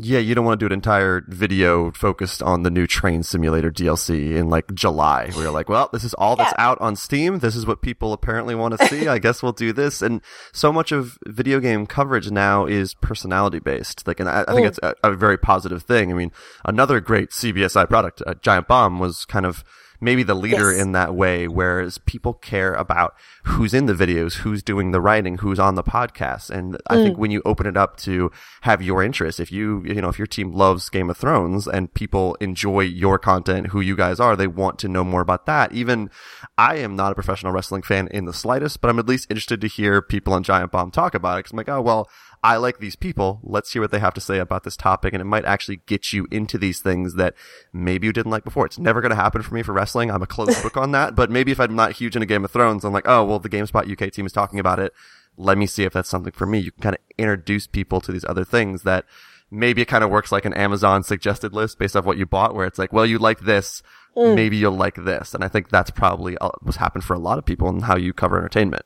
Yeah, 0.01 0.19
you 0.19 0.33
don't 0.33 0.45
want 0.45 0.59
to 0.59 0.63
do 0.63 0.67
an 0.67 0.77
entire 0.77 1.25
video 1.27 1.91
focused 1.91 2.41
on 2.41 2.63
the 2.63 2.69
new 2.69 2.87
train 2.87 3.21
simulator 3.21 3.69
DLC 3.69 4.35
in 4.35 4.49
like 4.49 4.73
July, 4.73 5.29
where 5.33 5.43
you're 5.43 5.51
like, 5.51 5.67
well, 5.67 5.89
this 5.91 6.05
is 6.05 6.13
all 6.13 6.37
that's 6.37 6.53
yeah. 6.57 6.69
out 6.69 6.79
on 6.79 6.95
Steam. 6.95 7.39
This 7.39 7.55
is 7.55 7.65
what 7.65 7.81
people 7.81 8.13
apparently 8.13 8.55
want 8.55 8.77
to 8.77 8.85
see. 8.87 9.07
I 9.09 9.19
guess 9.19 9.43
we'll 9.43 9.51
do 9.51 9.73
this. 9.73 10.01
And 10.01 10.21
so 10.53 10.71
much 10.71 10.93
of 10.93 11.17
video 11.25 11.59
game 11.59 11.85
coverage 11.85 12.31
now 12.31 12.65
is 12.65 12.93
personality 12.93 13.59
based. 13.59 14.07
Like, 14.07 14.21
and 14.21 14.29
I, 14.29 14.43
I 14.47 14.53
think 14.53 14.65
mm. 14.65 14.69
it's 14.69 14.79
a, 14.81 14.95
a, 15.03 15.13
very 15.13 15.37
positive 15.37 15.83
thing. 15.83 16.11
I 16.11 16.15
mean, 16.15 16.31
another 16.63 17.01
great 17.01 17.31
CBSI 17.31 17.89
product, 17.89 18.21
uh, 18.25 18.35
Giant 18.35 18.69
Bomb, 18.69 18.99
was 18.99 19.25
kind 19.25 19.45
of 19.45 19.65
maybe 20.01 20.23
the 20.23 20.35
leader 20.35 20.71
yes. 20.71 20.81
in 20.81 20.91
that 20.93 21.13
way, 21.15 21.47
whereas 21.47 21.97
people 21.97 22.33
care 22.33 22.73
about 22.73 23.15
who's 23.43 23.73
in 23.73 23.85
the 23.85 23.93
videos, 23.93 24.35
who's 24.35 24.63
doing 24.63 24.91
the 24.91 25.01
writing, 25.01 25.37
who's 25.39 25.59
on 25.59 25.75
the 25.75 25.83
podcast. 25.83 26.49
And 26.49 26.77
I 26.87 26.95
mm. 26.95 27.03
think 27.03 27.17
when 27.17 27.31
you 27.31 27.41
open 27.45 27.67
it 27.67 27.77
up 27.77 27.97
to 27.97 28.31
have 28.61 28.81
your 28.81 29.03
interest, 29.03 29.39
if 29.39 29.51
you, 29.51 29.83
you 29.85 30.01
know, 30.01 30.09
if 30.09 30.17
your 30.17 30.27
team 30.27 30.51
loves 30.51 30.89
Game 30.89 31.09
of 31.09 31.17
Thrones 31.17 31.67
and 31.67 31.93
people 31.93 32.35
enjoy 32.35 32.81
your 32.81 33.19
content, 33.19 33.67
who 33.67 33.81
you 33.81 33.95
guys 33.95 34.19
are, 34.19 34.35
they 34.35 34.47
want 34.47 34.79
to 34.79 34.87
know 34.87 35.03
more 35.03 35.21
about 35.21 35.45
that. 35.45 35.71
Even 35.71 36.09
I 36.57 36.77
am 36.77 36.95
not 36.95 37.11
a 37.11 37.15
professional 37.15 37.51
wrestling 37.51 37.81
fan 37.81 38.07
in 38.07 38.25
the 38.25 38.33
slightest, 38.33 38.81
but 38.81 38.89
I'm 38.89 38.99
at 38.99 39.07
least 39.07 39.27
interested 39.29 39.61
to 39.61 39.67
hear 39.67 40.01
people 40.01 40.33
on 40.33 40.43
Giant 40.43 40.71
Bomb 40.71 40.91
talk 40.91 41.13
about 41.13 41.39
it. 41.39 41.43
Cause 41.43 41.51
I'm 41.51 41.57
like, 41.57 41.69
oh, 41.69 41.81
well, 41.81 42.09
I 42.43 42.55
like 42.55 42.79
these 42.79 42.95
people. 42.95 43.39
Let's 43.43 43.73
hear 43.73 43.81
what 43.81 43.91
they 43.91 43.99
have 43.99 44.13
to 44.13 44.21
say 44.21 44.39
about 44.39 44.63
this 44.63 44.77
topic. 44.77 45.13
And 45.13 45.21
it 45.21 45.25
might 45.25 45.45
actually 45.45 45.81
get 45.85 46.13
you 46.13 46.27
into 46.31 46.57
these 46.57 46.79
things 46.79 47.15
that 47.15 47.35
maybe 47.73 48.07
you 48.07 48.13
didn't 48.13 48.31
like 48.31 48.45
before. 48.45 48.65
It's 48.65 48.79
never 48.79 49.01
going 49.01 49.09
to 49.09 49.15
happen 49.15 49.41
for 49.41 49.53
me 49.53 49.61
for 49.61 49.73
wrestling. 49.73 50.09
I'm 50.09 50.21
a 50.21 50.27
closed 50.27 50.61
book 50.63 50.77
on 50.77 50.91
that. 50.91 51.15
But 51.15 51.29
maybe 51.29 51.51
if 51.51 51.59
I'm 51.59 51.75
not 51.75 51.93
huge 51.93 52.15
into 52.15 52.25
Game 52.25 52.45
of 52.45 52.51
Thrones, 52.51 52.85
I'm 52.85 52.93
like, 52.93 53.07
oh, 53.07 53.25
well, 53.25 53.39
the 53.39 53.49
GameSpot 53.49 53.91
UK 53.91 54.11
team 54.11 54.25
is 54.25 54.31
talking 54.31 54.59
about 54.59 54.79
it. 54.79 54.93
Let 55.37 55.57
me 55.57 55.65
see 55.67 55.83
if 55.83 55.93
that's 55.93 56.09
something 56.09 56.33
for 56.33 56.45
me. 56.45 56.59
You 56.59 56.71
can 56.71 56.81
kind 56.81 56.95
of 56.95 57.01
introduce 57.17 57.67
people 57.67 57.99
to 58.01 58.11
these 58.11 58.25
other 58.25 58.45
things 58.45 58.83
that 58.83 59.05
maybe 59.51 59.81
it 59.81 59.87
kind 59.87 60.03
of 60.03 60.09
works 60.09 60.31
like 60.31 60.45
an 60.45 60.53
Amazon 60.53 61.03
suggested 61.03 61.53
list 61.53 61.77
based 61.79 61.95
off 61.95 62.05
what 62.05 62.17
you 62.17 62.25
bought 62.25 62.55
where 62.55 62.65
it's 62.65 62.79
like, 62.79 62.93
well, 62.93 63.05
you 63.05 63.17
like 63.17 63.41
this. 63.41 63.83
Mm. 64.15 64.35
Maybe 64.35 64.57
you'll 64.57 64.71
like 64.71 64.95
this. 64.95 65.33
And 65.33 65.43
I 65.43 65.47
think 65.47 65.69
that's 65.69 65.91
probably 65.91 66.37
uh, 66.37 66.49
what's 66.61 66.77
happened 66.77 67.03
for 67.03 67.13
a 67.13 67.19
lot 67.19 67.37
of 67.37 67.45
people 67.45 67.69
and 67.69 67.83
how 67.83 67.97
you 67.97 68.13
cover 68.13 68.37
entertainment. 68.37 68.83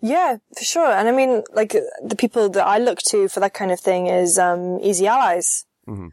Yeah, 0.00 0.38
for 0.56 0.64
sure. 0.64 0.90
And 0.90 1.08
I 1.08 1.12
mean, 1.12 1.42
like 1.52 1.76
the 2.04 2.16
people 2.16 2.48
that 2.50 2.66
I 2.66 2.78
look 2.78 2.98
to 3.08 3.28
for 3.28 3.40
that 3.40 3.54
kind 3.54 3.70
of 3.70 3.80
thing 3.80 4.06
is 4.06 4.38
um, 4.38 4.78
Easy 4.80 5.06
Allies. 5.06 5.66
Mm-hmm. 5.86 6.08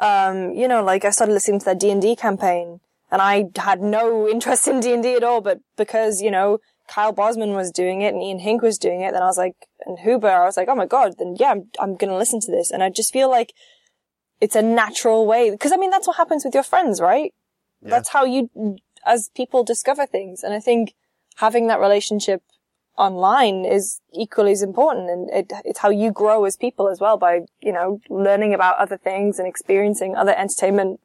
Um, 0.00 0.52
you 0.52 0.68
know, 0.68 0.82
like 0.82 1.04
I 1.04 1.10
started 1.10 1.32
listening 1.32 1.60
to 1.60 1.64
their 1.64 1.74
D 1.74 1.90
and 1.90 2.00
D 2.00 2.14
campaign, 2.14 2.80
and 3.10 3.20
I 3.20 3.50
had 3.56 3.80
no 3.80 4.28
interest 4.34 4.68
in 4.68 4.80
D 4.80 4.92
and 4.92 5.02
D 5.02 5.14
at 5.14 5.24
all, 5.24 5.40
but 5.40 5.60
because 5.76 6.20
you 6.22 6.30
know 6.30 6.60
Kyle 6.88 7.12
Bosman 7.12 7.52
was 7.52 7.70
doing 7.70 8.02
it 8.02 8.14
and 8.14 8.22
Ian 8.22 8.38
Hinck 8.38 8.62
was 8.62 8.78
doing 8.78 9.02
it, 9.02 9.12
then 9.12 9.22
I 9.22 9.26
was 9.26 9.38
like, 9.38 9.56
and 9.86 9.98
Huber, 9.98 10.28
I 10.28 10.44
was 10.44 10.56
like, 10.56 10.68
oh 10.68 10.74
my 10.74 10.86
god, 10.86 11.16
then 11.18 11.36
yeah, 11.38 11.50
I'm, 11.50 11.70
I'm 11.78 11.96
gonna 11.96 12.16
listen 12.16 12.40
to 12.40 12.50
this, 12.50 12.70
and 12.70 12.82
I 12.82 12.90
just 12.90 13.12
feel 13.12 13.30
like 13.30 13.52
it's 14.40 14.56
a 14.56 14.62
natural 14.62 15.26
way 15.26 15.50
because 15.50 15.72
I 15.72 15.76
mean 15.76 15.90
that's 15.90 16.06
what 16.06 16.16
happens 16.16 16.44
with 16.44 16.54
your 16.54 16.62
friends, 16.62 17.00
right? 17.00 17.34
Yeah. 17.82 17.90
That's 17.90 18.08
how 18.08 18.24
you, 18.24 18.50
as 19.06 19.30
people, 19.34 19.64
discover 19.64 20.06
things, 20.06 20.42
and 20.42 20.54
I 20.54 20.60
think 20.60 20.94
having 21.36 21.68
that 21.68 21.80
relationship 21.80 22.42
online 22.98 23.64
is 23.64 24.00
equally 24.12 24.52
as 24.52 24.62
important 24.62 25.08
and 25.08 25.30
it, 25.30 25.52
it's 25.64 25.78
how 25.78 25.90
you 25.90 26.10
grow 26.10 26.44
as 26.44 26.56
people 26.56 26.88
as 26.88 27.00
well 27.00 27.16
by, 27.16 27.42
you 27.60 27.72
know, 27.72 28.00
learning 28.10 28.52
about 28.52 28.76
other 28.78 28.96
things 28.96 29.38
and 29.38 29.46
experiencing 29.46 30.16
other 30.16 30.34
entertainment 30.36 31.00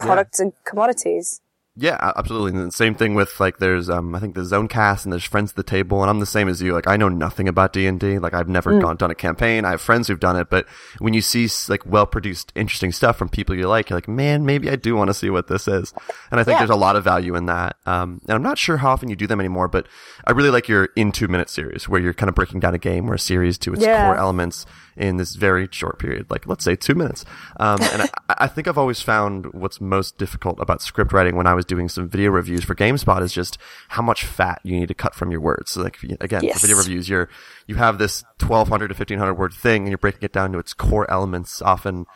products 0.00 0.40
yeah. 0.40 0.44
and 0.44 0.52
commodities. 0.64 1.40
Yeah, 1.80 2.12
absolutely. 2.16 2.58
And 2.58 2.68
the 2.68 2.72
same 2.72 2.96
thing 2.96 3.14
with 3.14 3.38
like 3.38 3.58
there's 3.58 3.88
um 3.88 4.12
I 4.12 4.18
think 4.18 4.34
the 4.34 4.40
Zonecast 4.40 5.04
and 5.04 5.12
there's 5.12 5.22
Friends 5.22 5.52
at 5.52 5.56
the 5.56 5.62
Table 5.62 6.02
and 6.02 6.10
I'm 6.10 6.18
the 6.18 6.26
same 6.26 6.48
as 6.48 6.60
you. 6.60 6.72
Like 6.72 6.88
I 6.88 6.96
know 6.96 7.08
nothing 7.08 7.46
about 7.46 7.72
D 7.72 7.86
and 7.86 8.00
D. 8.00 8.18
Like 8.18 8.34
I've 8.34 8.48
never 8.48 8.72
mm. 8.72 8.80
gone 8.80 8.96
done 8.96 9.12
a 9.12 9.14
campaign. 9.14 9.64
I 9.64 9.70
have 9.70 9.80
friends 9.80 10.08
who've 10.08 10.18
done 10.18 10.34
it, 10.34 10.50
but 10.50 10.66
when 10.98 11.14
you 11.14 11.20
see 11.20 11.48
like 11.68 11.86
well 11.86 12.04
produced, 12.04 12.52
interesting 12.56 12.90
stuff 12.90 13.16
from 13.16 13.28
people 13.28 13.54
you 13.54 13.68
like, 13.68 13.90
you're 13.90 13.96
like, 13.96 14.08
man, 14.08 14.44
maybe 14.44 14.68
I 14.68 14.74
do 14.74 14.96
want 14.96 15.08
to 15.08 15.14
see 15.14 15.30
what 15.30 15.46
this 15.46 15.68
is. 15.68 15.94
And 16.32 16.40
I 16.40 16.44
think 16.44 16.56
yeah. 16.56 16.58
there's 16.58 16.70
a 16.70 16.76
lot 16.76 16.96
of 16.96 17.04
value 17.04 17.36
in 17.36 17.46
that. 17.46 17.76
Um, 17.86 18.22
and 18.26 18.34
I'm 18.34 18.42
not 18.42 18.58
sure 18.58 18.78
how 18.78 18.90
often 18.90 19.08
you 19.08 19.14
do 19.14 19.28
them 19.28 19.38
anymore, 19.38 19.68
but 19.68 19.86
I 20.26 20.32
really 20.32 20.50
like 20.50 20.66
your 20.66 20.88
in 20.96 21.12
two 21.12 21.28
minute 21.28 21.48
series 21.48 21.88
where 21.88 22.00
you're 22.00 22.12
kind 22.12 22.28
of 22.28 22.34
breaking 22.34 22.58
down 22.58 22.74
a 22.74 22.78
game 22.78 23.08
or 23.08 23.14
a 23.14 23.20
series 23.20 23.56
to 23.58 23.72
its 23.72 23.82
yeah. 23.82 24.04
core 24.04 24.16
elements 24.16 24.66
in 24.98 25.16
this 25.16 25.36
very 25.36 25.68
short 25.70 25.98
period, 25.98 26.26
like 26.28 26.46
let's 26.46 26.64
say 26.64 26.76
two 26.76 26.94
minutes. 26.94 27.24
Um, 27.58 27.78
and 27.92 28.02
I, 28.28 28.34
I, 28.40 28.46
think 28.48 28.66
I've 28.66 28.78
always 28.78 29.00
found 29.00 29.46
what's 29.54 29.80
most 29.80 30.18
difficult 30.18 30.58
about 30.60 30.82
script 30.82 31.12
writing 31.12 31.36
when 31.36 31.46
I 31.46 31.54
was 31.54 31.64
doing 31.64 31.88
some 31.88 32.08
video 32.08 32.30
reviews 32.30 32.64
for 32.64 32.74
GameSpot 32.74 33.22
is 33.22 33.32
just 33.32 33.58
how 33.88 34.02
much 34.02 34.24
fat 34.24 34.60
you 34.64 34.78
need 34.78 34.88
to 34.88 34.94
cut 34.94 35.14
from 35.14 35.30
your 35.30 35.40
words. 35.40 35.70
So 35.70 35.82
like 35.82 36.02
again, 36.20 36.42
yes. 36.42 36.54
for 36.54 36.66
video 36.66 36.76
reviews, 36.76 37.08
you're 37.08 37.28
you 37.66 37.76
have 37.76 37.98
this 37.98 38.24
1200 38.40 38.88
to 38.88 38.94
1500 38.94 39.34
word 39.34 39.52
thing, 39.54 39.82
and 39.82 39.88
you're 39.88 39.98
breaking 39.98 40.22
it 40.22 40.32
down 40.32 40.52
to 40.52 40.58
its 40.58 40.74
core 40.74 41.10
elements, 41.10 41.62
often 41.62 42.06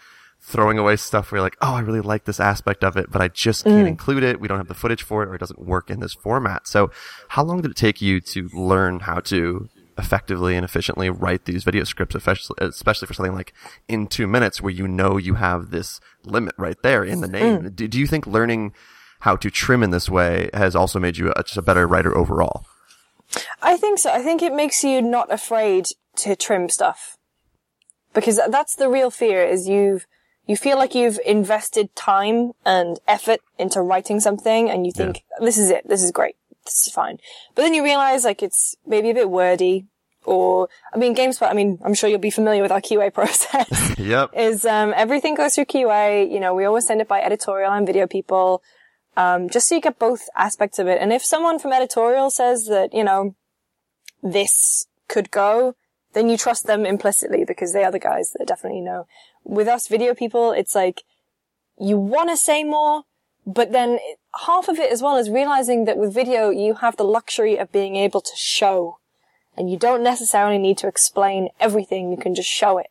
throwing 0.45 0.77
away 0.77 0.97
stuff 0.97 1.31
where 1.31 1.39
you're 1.39 1.47
like, 1.47 1.57
oh, 1.63 1.75
I 1.75 1.81
really 1.81 2.01
like 2.01 2.25
this 2.25 2.41
aspect 2.41 2.83
of 2.83 2.97
it, 2.97 3.11
but 3.13 3.23
I 3.23 3.29
just 3.29 3.63
can't 3.63 3.87
mm. 3.87 3.89
include 3.89 4.25
it. 4.25 4.41
We 4.41 4.49
don't 4.49 4.59
have 4.59 4.67
the 4.67 4.75
footage 4.75 5.05
for 5.05 5.23
it, 5.23 5.29
or 5.29 5.37
it 5.37 5.39
doesn't 5.39 5.61
work 5.61 5.89
in 5.89 6.01
this 6.01 6.15
format. 6.15 6.67
So, 6.67 6.91
how 7.29 7.45
long 7.45 7.63
did 7.63 7.71
it 7.71 7.77
take 7.77 8.03
you 8.03 8.21
to 8.21 8.49
learn 8.53 9.01
how 9.01 9.21
to 9.21 9.69
effectively 10.03 10.57
and 10.57 10.65
efficiently 10.65 11.09
write 11.09 11.45
these 11.45 11.65
video 11.65 11.85
scripts, 11.85 12.17
especially 12.59 13.07
for 13.07 13.15
something 13.15 13.35
like 13.35 13.55
in 13.89 14.07
two 14.07 14.27
minutes 14.27 14.61
where 14.61 14.73
you 14.73 14.89
know 14.89 15.17
you 15.17 15.35
have 15.35 15.71
this 15.71 16.01
limit 16.25 16.55
right 16.59 16.77
there 16.83 17.05
in 17.05 17.21
the 17.21 17.29
name. 17.29 17.63
Mm. 17.63 17.77
Do, 17.77 17.89
do, 17.89 17.99
you 17.99 18.07
think 18.07 18.27
learning 18.27 18.75
how 19.21 19.37
to 19.37 19.51
trim 19.51 19.83
in 19.83 19.91
this 19.91 20.11
way 20.11 20.51
has 20.53 20.75
also 20.75 20.99
made 20.99 21.17
you 21.17 21.33
a, 21.37 21.43
just 21.45 21.57
a 21.57 21.63
better 21.63 21.87
writer 21.87 22.17
overall? 22.17 22.67
I 23.63 23.77
think 23.77 23.99
so. 23.99 24.11
I 24.11 24.23
think 24.23 24.43
it 24.43 24.53
makes 24.53 24.83
you 24.85 25.01
not 25.01 25.33
afraid 25.33 25.87
to 26.17 26.37
trim 26.37 26.69
stuff 26.69 27.17
because 28.13 28.39
that's 28.51 28.75
the 28.75 28.89
real 28.89 29.11
fear 29.11 29.43
is 29.43 29.69
you've, 29.69 30.07
you 30.47 30.57
feel 30.57 30.77
like 30.77 30.95
you've 30.95 31.21
invested 31.25 31.95
time 31.95 32.53
and 32.67 32.99
effort 33.07 33.41
into 33.59 33.81
writing 33.81 34.21
something 34.21 34.69
and 34.69 34.85
you 34.85 34.93
think, 34.93 35.23
yeah. 35.31 35.45
this 35.45 35.57
is 35.57 35.71
it. 35.71 35.89
This 35.89 36.03
is 36.03 36.11
great 36.11 36.37
this 36.65 36.87
is 36.87 36.93
fine. 36.93 37.19
But 37.55 37.63
then 37.63 37.75
you 37.75 37.85
realize 37.85 38.25
like 38.25 38.43
it's 38.43 38.77
maybe 38.87 39.11
a 39.11 39.15
bit 39.15 39.31
wordy 39.31 39.87
or, 40.25 40.69
I 40.95 40.99
mean, 40.99 41.15
GameSpot, 41.15 41.51
I 41.51 41.55
mean, 41.55 41.79
I'm 41.85 41.95
sure 41.95 42.09
you'll 42.09 42.19
be 42.19 42.31
familiar 42.31 42.63
with 42.63 42.73
our 42.73 42.81
QA 42.81 43.13
process. 43.13 43.95
yep. 43.99 44.31
Is, 44.37 44.65
um, 44.65 44.93
everything 44.97 45.35
goes 45.35 45.55
through 45.55 45.67
QA. 45.67 46.31
You 46.31 46.41
know, 46.41 46.55
we 46.55 46.65
always 46.65 46.87
send 46.87 47.01
it 47.01 47.09
by 47.09 47.21
editorial 47.21 47.73
and 47.73 47.87
video 47.87 48.07
people, 48.07 48.63
um, 49.17 49.49
just 49.49 49.69
so 49.69 49.75
you 49.75 49.81
get 49.81 49.99
both 49.99 50.29
aspects 50.37 50.79
of 50.79 50.87
it. 50.87 51.01
And 51.01 51.13
if 51.13 51.25
someone 51.25 51.59
from 51.59 51.73
editorial 51.73 52.31
says 52.31 52.67
that, 52.67 52.95
you 52.95 53.05
know, 53.05 53.35
this 54.23 54.87
could 55.09 55.31
go, 55.31 55.75
then 56.13 56.29
you 56.29 56.37
trust 56.37 56.67
them 56.67 56.85
implicitly 56.87 57.45
because 57.45 57.73
they 57.73 57.85
are 57.85 57.93
the 57.93 57.99
guys 57.99 58.33
that 58.39 58.47
definitely 58.47 58.81
know. 58.81 59.07
With 59.45 59.69
us 59.69 59.89
video 59.89 60.15
people, 60.15 60.53
it's 60.53 60.75
like, 60.75 61.03
you 61.79 61.97
want 61.97 62.31
to 62.31 62.37
say 62.37 62.65
more, 62.65 63.05
but 63.47 63.73
then 63.73 63.99
half 64.47 64.69
of 64.69 64.79
it 64.79 64.93
as 64.93 65.03
well 65.03 65.17
is 65.17 65.31
realizing 65.31 65.85
that 65.87 65.99
with 65.99 66.15
video, 66.15 66.51
you 66.51 66.75
have 66.75 66.97
the 66.97 67.05
luxury 67.05 67.57
of 67.57 67.73
being 67.73 67.97
able 67.97 68.21
to 68.21 68.33
show. 68.37 68.99
And 69.57 69.71
you 69.71 69.77
don't 69.77 70.03
necessarily 70.03 70.59
need 70.59 70.79
to 70.79 70.89
explain 70.89 71.49
everything. 71.61 72.11
You 72.11 72.17
can 72.17 72.35
just 72.35 72.49
show 72.49 72.79
it. 72.79 72.91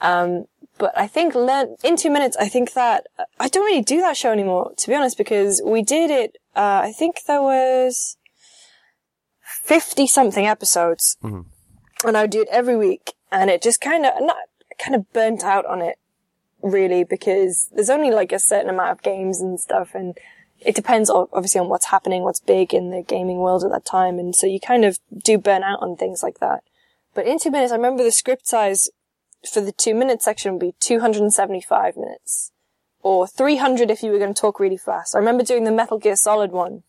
Um, 0.00 0.46
but 0.78 0.96
I 0.96 1.08
think 1.08 1.34
learn, 1.34 1.76
in 1.82 1.96
two 1.96 2.10
minutes, 2.10 2.36
I 2.36 2.48
think 2.48 2.74
that 2.74 3.06
I 3.40 3.48
don't 3.48 3.64
really 3.64 3.82
do 3.82 4.00
that 4.00 4.16
show 4.16 4.30
anymore, 4.30 4.72
to 4.76 4.88
be 4.88 4.94
honest, 4.94 5.18
because 5.18 5.60
we 5.64 5.82
did 5.82 6.10
it, 6.10 6.36
uh, 6.54 6.82
I 6.84 6.92
think 6.92 7.24
there 7.26 7.42
was 7.42 8.16
50 9.42 10.06
something 10.06 10.46
episodes. 10.46 11.16
Mm-hmm. 11.22 12.06
And 12.06 12.16
I 12.16 12.22
would 12.22 12.30
do 12.30 12.42
it 12.42 12.48
every 12.50 12.76
week. 12.76 13.14
And 13.32 13.50
it 13.50 13.60
just 13.60 13.80
kind 13.80 14.06
of, 14.06 14.12
not, 14.20 14.36
kind 14.78 14.94
of 14.94 15.12
burnt 15.12 15.42
out 15.42 15.66
on 15.66 15.82
it 15.82 15.98
really 16.62 17.04
because 17.04 17.68
there's 17.72 17.90
only 17.90 18.10
like 18.10 18.32
a 18.32 18.38
certain 18.38 18.70
amount 18.70 18.90
of 18.90 19.02
games 19.02 19.40
and 19.40 19.60
stuff 19.60 19.94
and 19.94 20.16
it 20.60 20.74
depends 20.74 21.10
obviously 21.10 21.60
on 21.60 21.68
what's 21.68 21.86
happening, 21.86 22.22
what's 22.22 22.40
big 22.40 22.74
in 22.74 22.90
the 22.90 23.02
gaming 23.02 23.38
world 23.38 23.64
at 23.64 23.70
that 23.70 23.84
time. 23.84 24.18
And 24.18 24.34
so 24.34 24.46
you 24.46 24.60
kind 24.60 24.84
of 24.84 24.98
do 25.24 25.38
burn 25.38 25.62
out 25.62 25.80
on 25.80 25.96
things 25.96 26.22
like 26.22 26.40
that. 26.40 26.62
But 27.14 27.26
in 27.26 27.38
two 27.38 27.50
minutes, 27.50 27.72
I 27.72 27.76
remember 27.76 28.02
the 28.02 28.12
script 28.12 28.46
size 28.46 28.88
for 29.50 29.60
the 29.60 29.72
two 29.72 29.94
minute 29.94 30.22
section 30.22 30.52
would 30.52 30.60
be 30.60 30.74
275 30.80 31.96
minutes 31.96 32.52
or 33.02 33.26
300 33.26 33.90
if 33.90 34.02
you 34.02 34.10
were 34.10 34.18
going 34.18 34.34
to 34.34 34.40
talk 34.40 34.58
really 34.58 34.76
fast. 34.76 35.14
I 35.14 35.18
remember 35.18 35.44
doing 35.44 35.64
the 35.64 35.72
Metal 35.72 35.98
Gear 35.98 36.16
Solid 36.16 36.50
one 36.50 36.82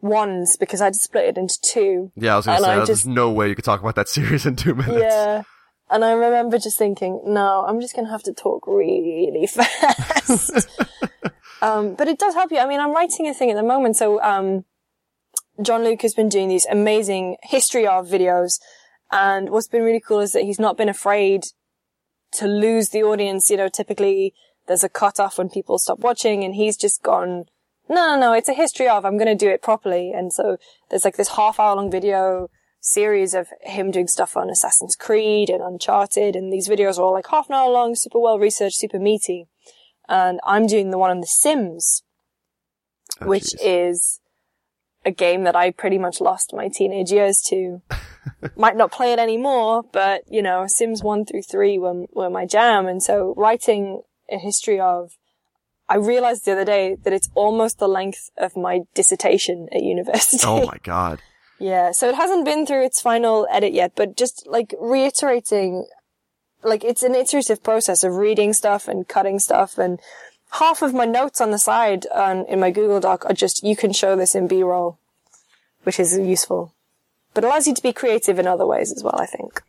ones 0.00 0.56
because 0.56 0.80
I'd 0.80 0.94
split 0.94 1.26
it 1.26 1.38
into 1.38 1.60
two. 1.60 2.12
Yeah, 2.16 2.34
I 2.34 2.36
was 2.36 2.46
going 2.46 2.58
to 2.58 2.64
say, 2.64 2.76
just, 2.76 2.86
there's 2.86 3.06
no 3.06 3.30
way 3.30 3.48
you 3.48 3.54
could 3.54 3.64
talk 3.64 3.80
about 3.80 3.94
that 3.96 4.08
series 4.10 4.46
in 4.46 4.56
two 4.56 4.74
minutes. 4.74 4.98
Yeah. 4.98 5.42
And 5.88 6.04
I 6.04 6.12
remember 6.12 6.58
just 6.58 6.78
thinking, 6.78 7.20
no, 7.24 7.64
I'm 7.66 7.80
just 7.80 7.94
going 7.94 8.06
to 8.06 8.10
have 8.10 8.24
to 8.24 8.32
talk 8.32 8.66
really 8.66 9.46
fast. 9.46 10.68
um, 11.62 11.94
but 11.94 12.08
it 12.08 12.18
does 12.18 12.34
help 12.34 12.50
you. 12.50 12.58
I 12.58 12.66
mean, 12.66 12.80
I'm 12.80 12.92
writing 12.92 13.28
a 13.28 13.34
thing 13.34 13.50
at 13.50 13.56
the 13.56 13.62
moment. 13.62 13.96
So, 13.96 14.22
um, 14.22 14.64
Jean-Luc 15.62 16.02
has 16.02 16.14
been 16.14 16.28
doing 16.28 16.48
these 16.48 16.66
amazing 16.66 17.36
history 17.42 17.86
of 17.86 18.06
videos. 18.08 18.60
And 19.10 19.50
what's 19.50 19.68
been 19.68 19.82
really 19.82 20.00
cool 20.00 20.20
is 20.20 20.32
that 20.32 20.42
he's 20.42 20.58
not 20.58 20.76
been 20.76 20.88
afraid 20.88 21.44
to 22.32 22.46
lose 22.46 22.90
the 22.90 23.02
audience. 23.02 23.50
You 23.50 23.56
know, 23.56 23.68
typically 23.68 24.34
there's 24.66 24.84
a 24.84 24.88
cutoff 24.88 25.38
when 25.38 25.48
people 25.48 25.78
stop 25.78 26.00
watching 26.00 26.44
and 26.44 26.54
he's 26.54 26.76
just 26.76 27.02
gone, 27.02 27.44
no, 27.88 27.94
no, 27.94 28.20
no, 28.20 28.32
it's 28.32 28.48
a 28.48 28.54
history 28.54 28.88
of, 28.88 29.04
I'm 29.04 29.16
going 29.16 29.26
to 29.26 29.44
do 29.44 29.50
it 29.50 29.62
properly. 29.62 30.12
And 30.12 30.32
so 30.32 30.56
there's 30.90 31.04
like 31.04 31.16
this 31.16 31.36
half 31.36 31.60
hour 31.60 31.76
long 31.76 31.90
video 31.90 32.50
series 32.80 33.34
of 33.34 33.48
him 33.62 33.90
doing 33.90 34.06
stuff 34.06 34.36
on 34.36 34.50
Assassin's 34.50 34.96
Creed 34.96 35.50
and 35.50 35.62
Uncharted, 35.62 36.36
and 36.36 36.52
these 36.52 36.68
videos 36.68 36.98
are 36.98 37.02
all 37.02 37.12
like 37.12 37.26
half 37.28 37.48
an 37.48 37.56
hour 37.56 37.70
long, 37.70 37.94
super 37.94 38.20
well 38.20 38.38
researched, 38.38 38.78
super 38.78 38.98
meaty. 38.98 39.48
And 40.08 40.40
I'm 40.44 40.66
doing 40.66 40.90
the 40.90 40.98
one 40.98 41.10
on 41.10 41.20
The 41.20 41.26
Sims, 41.26 42.02
oh, 43.20 43.26
which 43.26 43.50
geez. 43.52 43.60
is 43.62 44.20
a 45.04 45.10
game 45.10 45.44
that 45.44 45.56
I 45.56 45.70
pretty 45.70 45.98
much 45.98 46.20
lost 46.20 46.52
my 46.54 46.68
teenage 46.68 47.10
years 47.10 47.42
to. 47.48 47.82
Might 48.56 48.76
not 48.76 48.90
play 48.90 49.12
it 49.12 49.20
anymore, 49.20 49.84
but 49.92 50.22
you 50.28 50.42
know, 50.42 50.66
Sims 50.66 51.02
1 51.02 51.26
through 51.26 51.42
3 51.42 51.78
were, 51.78 52.04
were 52.12 52.28
my 52.28 52.44
jam. 52.44 52.86
And 52.86 53.00
so 53.02 53.34
writing 53.36 54.02
a 54.30 54.38
history 54.38 54.80
of 54.80 55.12
I 55.88 55.96
realized 55.96 56.44
the 56.44 56.52
other 56.52 56.64
day 56.64 56.96
that 57.04 57.12
it's 57.12 57.30
almost 57.34 57.78
the 57.78 57.88
length 57.88 58.30
of 58.36 58.56
my 58.56 58.80
dissertation 58.94 59.68
at 59.72 59.82
university. 59.82 60.44
Oh 60.44 60.66
my 60.66 60.78
god. 60.82 61.22
Yeah, 61.58 61.92
so 61.92 62.08
it 62.08 62.16
hasn't 62.16 62.44
been 62.44 62.66
through 62.66 62.84
its 62.84 63.00
final 63.00 63.46
edit 63.50 63.72
yet, 63.72 63.92
but 63.94 64.16
just 64.16 64.46
like 64.46 64.74
reiterating, 64.78 65.86
like 66.66 66.84
it's 66.84 67.02
an 67.02 67.14
iterative 67.14 67.62
process 67.62 68.04
of 68.04 68.16
reading 68.16 68.52
stuff 68.52 68.88
and 68.88 69.06
cutting 69.08 69.38
stuff 69.38 69.78
and 69.78 70.00
half 70.52 70.82
of 70.82 70.94
my 70.94 71.04
notes 71.04 71.40
on 71.40 71.50
the 71.50 71.58
side 71.58 72.06
on, 72.14 72.44
in 72.46 72.60
my 72.60 72.70
Google 72.70 73.00
Doc 73.00 73.24
are 73.26 73.34
just, 73.34 73.62
you 73.62 73.76
can 73.76 73.92
show 73.92 74.16
this 74.16 74.34
in 74.34 74.46
B-roll, 74.46 74.98
which 75.82 76.00
is 76.00 76.18
useful, 76.18 76.72
but 77.34 77.44
allows 77.44 77.66
you 77.66 77.74
to 77.74 77.82
be 77.82 77.92
creative 77.92 78.38
in 78.38 78.46
other 78.46 78.66
ways 78.66 78.92
as 78.92 79.02
well, 79.02 79.18
I 79.18 79.26
think. 79.26 79.62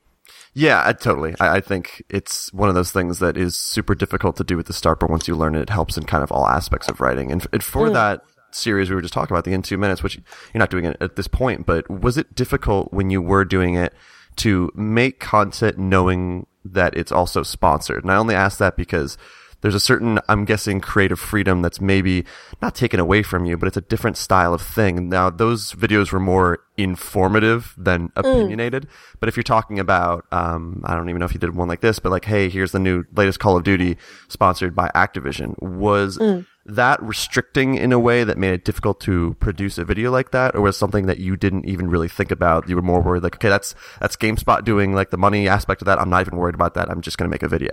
Yeah, 0.53 0.81
I, 0.83 0.93
totally. 0.93 1.35
I, 1.39 1.57
I, 1.57 1.61
think 1.61 2.03
it's 2.09 2.51
one 2.51 2.67
of 2.67 2.73
those 2.73 2.91
things 2.91 3.19
that 3.19 3.37
is 3.37 3.55
super 3.55 3.93
difficult 3.93 4.37
to 4.37 4.43
do 4.43 4.57
at 4.57 4.65
the 4.65 4.73
start, 4.73 4.99
but 4.99 5.09
once 5.09 5.27
you 5.27 5.35
learn 5.35 5.55
it, 5.55 5.61
it 5.61 5.69
helps 5.69 5.97
in 5.97 6.05
kind 6.05 6.23
of 6.23 6.31
all 6.31 6.47
aspects 6.47 6.89
of 6.89 6.99
writing. 6.99 7.31
And, 7.31 7.45
and 7.53 7.63
for 7.63 7.89
mm. 7.89 7.93
that, 7.93 8.21
series 8.51 8.89
we 8.89 8.95
were 8.95 9.01
just 9.01 9.13
talking 9.13 9.35
about, 9.35 9.43
the 9.43 9.53
in 9.53 9.61
two 9.61 9.77
minutes, 9.77 10.01
which 10.01 10.15
you're 10.15 10.59
not 10.59 10.71
doing 10.71 10.85
it 10.85 10.97
at 10.99 11.15
this 11.15 11.27
point, 11.27 11.65
but 11.65 11.87
was 11.89 12.17
it 12.17 12.33
difficult 12.33 12.91
when 12.91 13.11
you 13.11 13.21
were 13.21 13.45
doing 13.45 13.75
it 13.75 13.93
to 14.37 14.71
make 14.73 15.19
content 15.19 15.77
knowing 15.77 16.47
that 16.73 16.95
it's 16.97 17.11
also 17.11 17.43
sponsored? 17.43 18.03
And 18.03 18.11
I 18.11 18.17
only 18.17 18.35
ask 18.35 18.57
that 18.59 18.77
because 18.77 19.17
there's 19.61 19.75
a 19.75 19.79
certain, 19.79 20.19
I'm 20.29 20.45
guessing, 20.45 20.81
creative 20.81 21.19
freedom 21.19 21.61
that's 21.61 21.81
maybe 21.81 22.25
not 22.61 22.75
taken 22.75 22.99
away 22.99 23.23
from 23.23 23.45
you, 23.45 23.57
but 23.57 23.67
it's 23.67 23.77
a 23.77 23.81
different 23.81 24.17
style 24.17 24.53
of 24.53 24.61
thing. 24.61 25.09
Now, 25.09 25.29
those 25.29 25.73
videos 25.73 26.11
were 26.11 26.19
more 26.19 26.59
informative 26.77 27.73
than 27.77 28.09
mm. 28.09 28.11
opinionated. 28.15 28.87
Mm. 28.87 29.17
But 29.19 29.29
if 29.29 29.35
you're 29.35 29.43
talking 29.43 29.79
about, 29.79 30.25
um, 30.31 30.81
I 30.85 30.95
don't 30.95 31.09
even 31.09 31.19
know 31.19 31.25
if 31.25 31.33
you 31.33 31.39
did 31.39 31.55
one 31.55 31.67
like 31.67 31.81
this, 31.81 31.99
but 31.99 32.11
like, 32.11 32.25
hey, 32.25 32.49
here's 32.49 32.71
the 32.71 32.79
new 32.79 33.03
latest 33.15 33.39
Call 33.39 33.57
of 33.57 33.63
Duty 33.63 33.97
sponsored 34.27 34.75
by 34.75 34.89
Activision, 34.95 35.59
was 35.61 36.17
mm 36.17 36.45
that 36.67 37.01
restricting 37.01 37.75
in 37.75 37.93
a 37.93 37.99
way 37.99 38.23
that 38.23 38.37
made 38.37 38.53
it 38.53 38.65
difficult 38.65 38.99
to 38.99 39.35
produce 39.39 39.77
a 39.77 39.85
video 39.85 40.11
like 40.11 40.31
that, 40.31 40.53
or 40.53 40.61
was 40.61 40.77
something 40.77 41.05
that 41.05 41.17
you 41.17 41.37
didn't 41.37 41.65
even 41.65 41.89
really 41.89 42.09
think 42.09 42.29
about? 42.29 42.67
You 42.67 42.75
were 42.75 42.81
more 42.81 43.01
worried, 43.01 43.23
like, 43.23 43.35
okay, 43.35 43.49
that's 43.49 43.73
that's 44.01 44.17
GameSpot 44.17 44.63
doing 44.63 44.93
like 44.93 45.09
the 45.09 45.17
money 45.17 45.47
aspect 45.47 45.81
of 45.81 45.85
that. 45.85 45.99
I'm 45.99 46.09
not 46.09 46.21
even 46.21 46.37
worried 46.37 46.55
about 46.55 46.73
that. 46.73 46.89
I'm 46.89 47.01
just 47.01 47.17
going 47.17 47.29
to 47.29 47.33
make 47.33 47.43
a 47.43 47.47
video. 47.47 47.71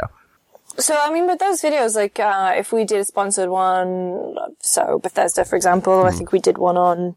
So 0.79 0.97
I 0.97 1.13
mean, 1.13 1.27
with 1.27 1.41
those 1.41 1.61
videos, 1.61 1.95
like 1.97 2.19
uh, 2.19 2.55
if 2.57 2.73
we 2.73 2.85
did 2.85 3.01
a 3.01 3.05
sponsored 3.05 3.49
one, 3.49 4.37
so 4.61 4.99
Bethesda, 5.01 5.45
for 5.45 5.57
example, 5.57 5.93
mm. 5.93 6.07
I 6.07 6.11
hmm. 6.11 6.17
think 6.17 6.33
we 6.33 6.41
did 6.41 6.59
one 6.59 6.77
on 6.77 7.17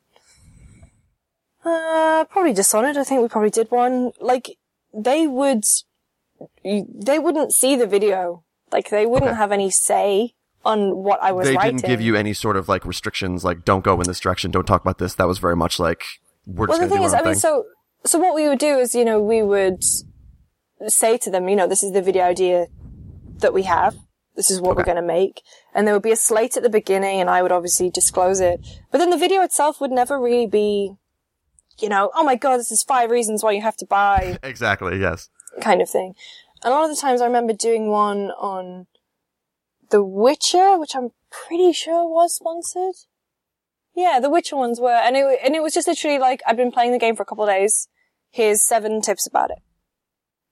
uh, 1.67 2.25
probably 2.25 2.53
Dishonored. 2.53 2.97
I 2.97 3.03
think 3.03 3.21
we 3.21 3.27
probably 3.27 3.49
did 3.49 3.69
one. 3.71 4.11
Like 4.19 4.57
they 4.93 5.27
would, 5.27 5.63
they 6.63 7.19
wouldn't 7.19 7.53
see 7.53 7.75
the 7.75 7.87
video. 7.87 8.43
Like 8.71 8.89
they 8.89 9.05
wouldn't 9.05 9.31
okay. 9.31 9.37
have 9.37 9.51
any 9.51 9.69
say 9.69 10.33
on 10.65 10.97
what 10.97 11.21
I 11.21 11.31
was 11.31 11.47
they 11.47 11.55
writing. 11.55 11.77
didn't 11.77 11.89
give 11.89 12.01
you 12.01 12.15
any 12.15 12.33
sort 12.33 12.57
of 12.57 12.67
like 12.67 12.85
restrictions, 12.85 13.45
like 13.45 13.63
don't 13.63 13.83
go 13.83 13.99
in 14.01 14.07
this 14.07 14.19
direction, 14.19 14.51
don't 14.51 14.65
talk 14.65 14.81
about 14.81 14.97
this. 14.97 15.15
That 15.15 15.27
was 15.27 15.39
very 15.39 15.55
much 15.55 15.79
like 15.79 16.03
we're 16.45 16.67
well, 16.67 16.77
just 16.77 16.89
the 16.89 16.95
thing 16.95 17.03
is, 17.03 17.13
I 17.13 17.21
mean, 17.21 17.35
so 17.35 17.65
so 18.05 18.19
what 18.19 18.35
we 18.35 18.47
would 18.47 18.59
do 18.59 18.77
is, 18.77 18.95
you 18.95 19.05
know, 19.05 19.21
we 19.21 19.41
would 19.41 19.83
say 20.87 21.17
to 21.17 21.31
them, 21.31 21.47
you 21.49 21.55
know, 21.55 21.67
this 21.67 21.83
is 21.83 21.93
the 21.93 22.01
video 22.01 22.23
idea 22.23 22.67
that 23.39 23.53
we 23.53 23.63
have. 23.63 23.95
This 24.35 24.51
is 24.51 24.61
what 24.61 24.71
okay. 24.71 24.77
we're 24.77 24.93
going 24.93 24.97
to 24.97 25.01
make. 25.01 25.41
And 25.73 25.87
there 25.87 25.95
would 25.95 26.03
be 26.03 26.11
a 26.11 26.17
slate 26.17 26.55
at 26.57 26.63
the 26.63 26.69
beginning 26.69 27.19
and 27.19 27.29
I 27.29 27.41
would 27.41 27.51
obviously 27.51 27.89
disclose 27.89 28.39
it. 28.39 28.65
But 28.91 28.99
then 28.99 29.09
the 29.09 29.17
video 29.17 29.41
itself 29.41 29.81
would 29.81 29.91
never 29.91 30.19
really 30.19 30.45
be, 30.45 30.93
you 31.79 31.89
know, 31.89 32.11
oh 32.15 32.23
my 32.23 32.35
God, 32.35 32.57
this 32.57 32.71
is 32.71 32.83
five 32.83 33.11
reasons 33.11 33.43
why 33.43 33.51
you 33.51 33.61
have 33.61 33.77
to 33.77 33.85
buy. 33.85 34.37
exactly. 34.43 34.99
Yes. 34.99 35.29
Kind 35.61 35.81
of 35.81 35.89
thing. 35.89 36.15
a 36.63 36.69
lot 36.69 36.89
of 36.89 36.95
the 36.95 37.01
times 37.01 37.21
I 37.21 37.25
remember 37.25 37.53
doing 37.53 37.89
one 37.89 38.31
on 38.31 38.87
The 39.89 40.03
Witcher, 40.03 40.77
which 40.77 40.95
I'm 40.95 41.11
pretty 41.29 41.73
sure 41.73 42.07
was 42.07 42.35
sponsored. 42.35 42.95
Yeah, 43.95 44.19
The 44.19 44.29
Witcher 44.29 44.55
ones 44.55 44.79
were, 44.79 44.91
and 44.91 45.15
it 45.15 45.39
and 45.43 45.55
it 45.55 45.63
was 45.63 45.73
just 45.73 45.87
literally 45.87 46.19
like 46.19 46.41
I've 46.45 46.57
been 46.57 46.71
playing 46.71 46.91
the 46.91 46.99
game 46.99 47.15
for 47.15 47.23
a 47.23 47.25
couple 47.25 47.45
of 47.45 47.49
days. 47.49 47.87
Here's 48.29 48.61
seven 48.61 49.01
tips 49.01 49.25
about 49.25 49.49
it. 49.49 49.57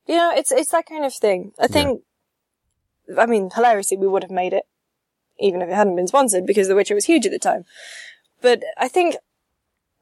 You 0.07 0.17
know, 0.17 0.31
it's 0.35 0.51
it's 0.51 0.71
that 0.71 0.87
kind 0.87 1.05
of 1.05 1.13
thing. 1.13 1.51
I 1.59 1.67
think. 1.67 2.01
Yeah. 3.07 3.21
I 3.21 3.27
mean, 3.27 3.51
hilariously, 3.53 3.97
we 3.97 4.07
would 4.07 4.23
have 4.23 4.31
made 4.31 4.53
it 4.53 4.63
even 5.39 5.61
if 5.61 5.69
it 5.69 5.75
hadn't 5.75 5.95
been 5.95 6.07
sponsored 6.07 6.45
because 6.45 6.67
The 6.67 6.75
Witcher 6.75 6.95
was 6.95 7.05
huge 7.05 7.25
at 7.25 7.31
the 7.31 7.39
time. 7.39 7.65
But 8.41 8.63
I 8.77 8.87
think 8.87 9.15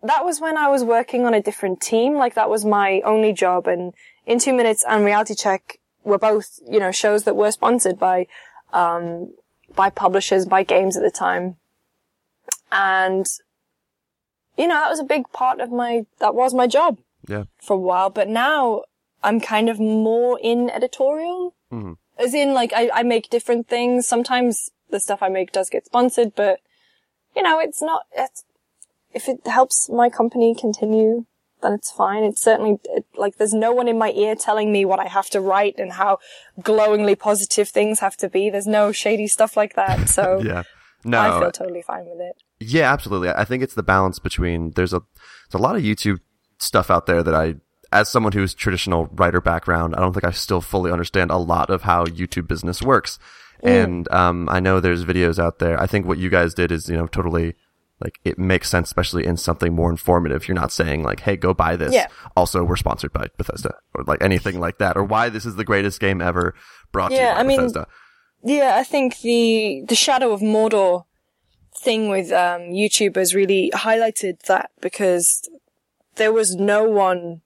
that 0.03 0.25
was 0.25 0.41
when 0.41 0.57
I 0.57 0.67
was 0.67 0.83
working 0.83 1.25
on 1.25 1.33
a 1.33 1.41
different 1.41 1.81
team. 1.81 2.15
Like 2.15 2.35
that 2.35 2.49
was 2.49 2.65
my 2.65 3.01
only 3.05 3.33
job. 3.33 3.67
And 3.67 3.93
in 4.25 4.39
two 4.39 4.53
minutes 4.53 4.83
and 4.87 5.05
reality 5.05 5.33
check 5.33 5.79
were 6.03 6.17
both, 6.17 6.59
you 6.69 6.79
know, 6.79 6.91
shows 6.91 7.23
that 7.23 7.35
were 7.35 7.51
sponsored 7.51 7.97
by, 7.97 8.27
um, 8.73 9.33
by 9.75 9.89
publishers, 9.89 10.45
by 10.45 10.63
games 10.63 10.97
at 10.97 11.03
the 11.03 11.11
time. 11.11 11.55
And, 12.71 13.25
you 14.57 14.67
know, 14.67 14.75
that 14.75 14.89
was 14.89 14.99
a 14.99 15.05
big 15.05 15.31
part 15.31 15.61
of 15.61 15.71
my, 15.71 16.05
that 16.19 16.35
was 16.35 16.53
my 16.53 16.67
job. 16.67 16.99
Yeah. 17.27 17.45
For 17.61 17.75
a 17.75 17.79
while. 17.79 18.09
But 18.09 18.27
now 18.27 18.83
I'm 19.23 19.39
kind 19.39 19.69
of 19.69 19.79
more 19.79 20.37
in 20.41 20.69
editorial. 20.69 21.55
Mm-hmm. 21.71 21.93
As 22.19 22.33
in, 22.33 22.53
like, 22.53 22.73
I, 22.75 22.89
I 22.93 23.03
make 23.03 23.29
different 23.29 23.67
things. 23.67 24.07
Sometimes 24.07 24.69
the 24.89 24.99
stuff 24.99 25.23
I 25.23 25.29
make 25.29 25.51
does 25.51 25.69
get 25.69 25.85
sponsored, 25.85 26.35
but, 26.35 26.59
you 27.35 27.41
know, 27.41 27.59
it's 27.59 27.81
not, 27.81 28.03
it's, 28.15 28.43
if 29.13 29.27
it 29.27 29.45
helps 29.45 29.89
my 29.89 30.09
company 30.09 30.55
continue, 30.55 31.25
then 31.61 31.73
it's 31.73 31.91
fine. 31.91 32.23
It's 32.23 32.41
certainly, 32.41 32.79
it, 32.85 33.05
like, 33.15 33.37
there's 33.37 33.53
no 33.53 33.71
one 33.71 33.87
in 33.87 33.97
my 33.97 34.11
ear 34.11 34.35
telling 34.35 34.71
me 34.71 34.85
what 34.85 34.99
I 34.99 35.07
have 35.07 35.29
to 35.31 35.41
write 35.41 35.75
and 35.77 35.93
how 35.93 36.19
glowingly 36.61 37.15
positive 37.15 37.69
things 37.69 37.99
have 37.99 38.17
to 38.17 38.29
be. 38.29 38.49
There's 38.49 38.67
no 38.67 38.91
shady 38.91 39.27
stuff 39.27 39.57
like 39.57 39.75
that. 39.75 40.09
So, 40.09 40.41
yeah. 40.43 40.63
No, 41.05 41.19
I 41.19 41.39
feel 41.39 41.51
totally 41.51 41.81
fine 41.81 42.05
with 42.05 42.21
it. 42.21 42.41
Yeah, 42.59 42.91
absolutely. 42.91 43.29
I 43.29 43.43
think 43.43 43.61
it's 43.61 43.73
the 43.73 43.83
balance 43.83 44.19
between 44.19 44.71
there's 44.71 44.93
a 44.93 45.01
there's 45.49 45.59
a 45.59 45.63
lot 45.63 45.75
of 45.75 45.81
YouTube 45.81 46.19
stuff 46.59 46.89
out 46.89 47.07
there 47.07 47.21
that 47.21 47.35
I 47.35 47.55
as 47.91 48.09
someone 48.09 48.31
who's 48.31 48.53
traditional 48.53 49.07
writer 49.07 49.41
background, 49.41 49.95
I 49.95 49.99
don't 49.99 50.13
think 50.13 50.23
I 50.23 50.31
still 50.31 50.61
fully 50.61 50.91
understand 50.91 51.29
a 51.29 51.37
lot 51.37 51.69
of 51.69 51.83
how 51.83 52.05
YouTube 52.05 52.47
business 52.47 52.81
works. 52.81 53.19
Mm. 53.63 53.83
And 53.83 54.11
um, 54.11 54.49
I 54.49 54.59
know 54.59 54.79
there's 54.79 55.05
videos 55.05 55.39
out 55.39 55.59
there. 55.59 55.79
I 55.79 55.87
think 55.87 56.05
what 56.05 56.17
you 56.17 56.29
guys 56.29 56.53
did 56.53 56.71
is, 56.71 56.89
you 56.89 56.97
know, 56.97 57.07
totally 57.07 57.55
like 58.03 58.19
it 58.25 58.37
makes 58.37 58.69
sense, 58.69 58.89
especially 58.89 59.25
in 59.25 59.37
something 59.37 59.73
more 59.73 59.89
informative. 59.89 60.47
You're 60.47 60.55
not 60.55 60.71
saying 60.71 61.03
like, 61.03 61.21
"Hey, 61.21 61.37
go 61.37 61.53
buy 61.53 61.75
this." 61.75 61.93
Yeah. 61.93 62.07
Also, 62.35 62.63
we're 62.63 62.75
sponsored 62.75 63.13
by 63.13 63.27
Bethesda, 63.37 63.75
or 63.95 64.03
like 64.03 64.21
anything 64.21 64.59
like 64.59 64.77
that, 64.79 64.97
or 64.97 65.03
why 65.03 65.29
this 65.29 65.45
is 65.45 65.55
the 65.55 65.63
greatest 65.63 65.99
game 65.99 66.21
ever 66.21 66.53
brought 66.91 67.11
yeah, 67.11 67.17
to 67.17 67.23
you 67.23 67.33
by 67.33 67.39
I 67.39 67.43
mean, 67.43 67.57
Bethesda. 67.57 67.87
Yeah, 68.43 68.75
I 68.75 68.83
think 68.83 69.19
the 69.21 69.83
the 69.87 69.95
Shadow 69.95 70.33
of 70.33 70.41
Mordor 70.41 71.05
thing 71.77 72.09
with 72.09 72.31
um, 72.31 72.61
YouTubers 72.61 73.33
really 73.33 73.71
highlighted 73.73 74.41
that 74.47 74.71
because 74.81 75.49
there 76.15 76.33
was 76.33 76.55
no 76.55 76.83
one 76.83 77.41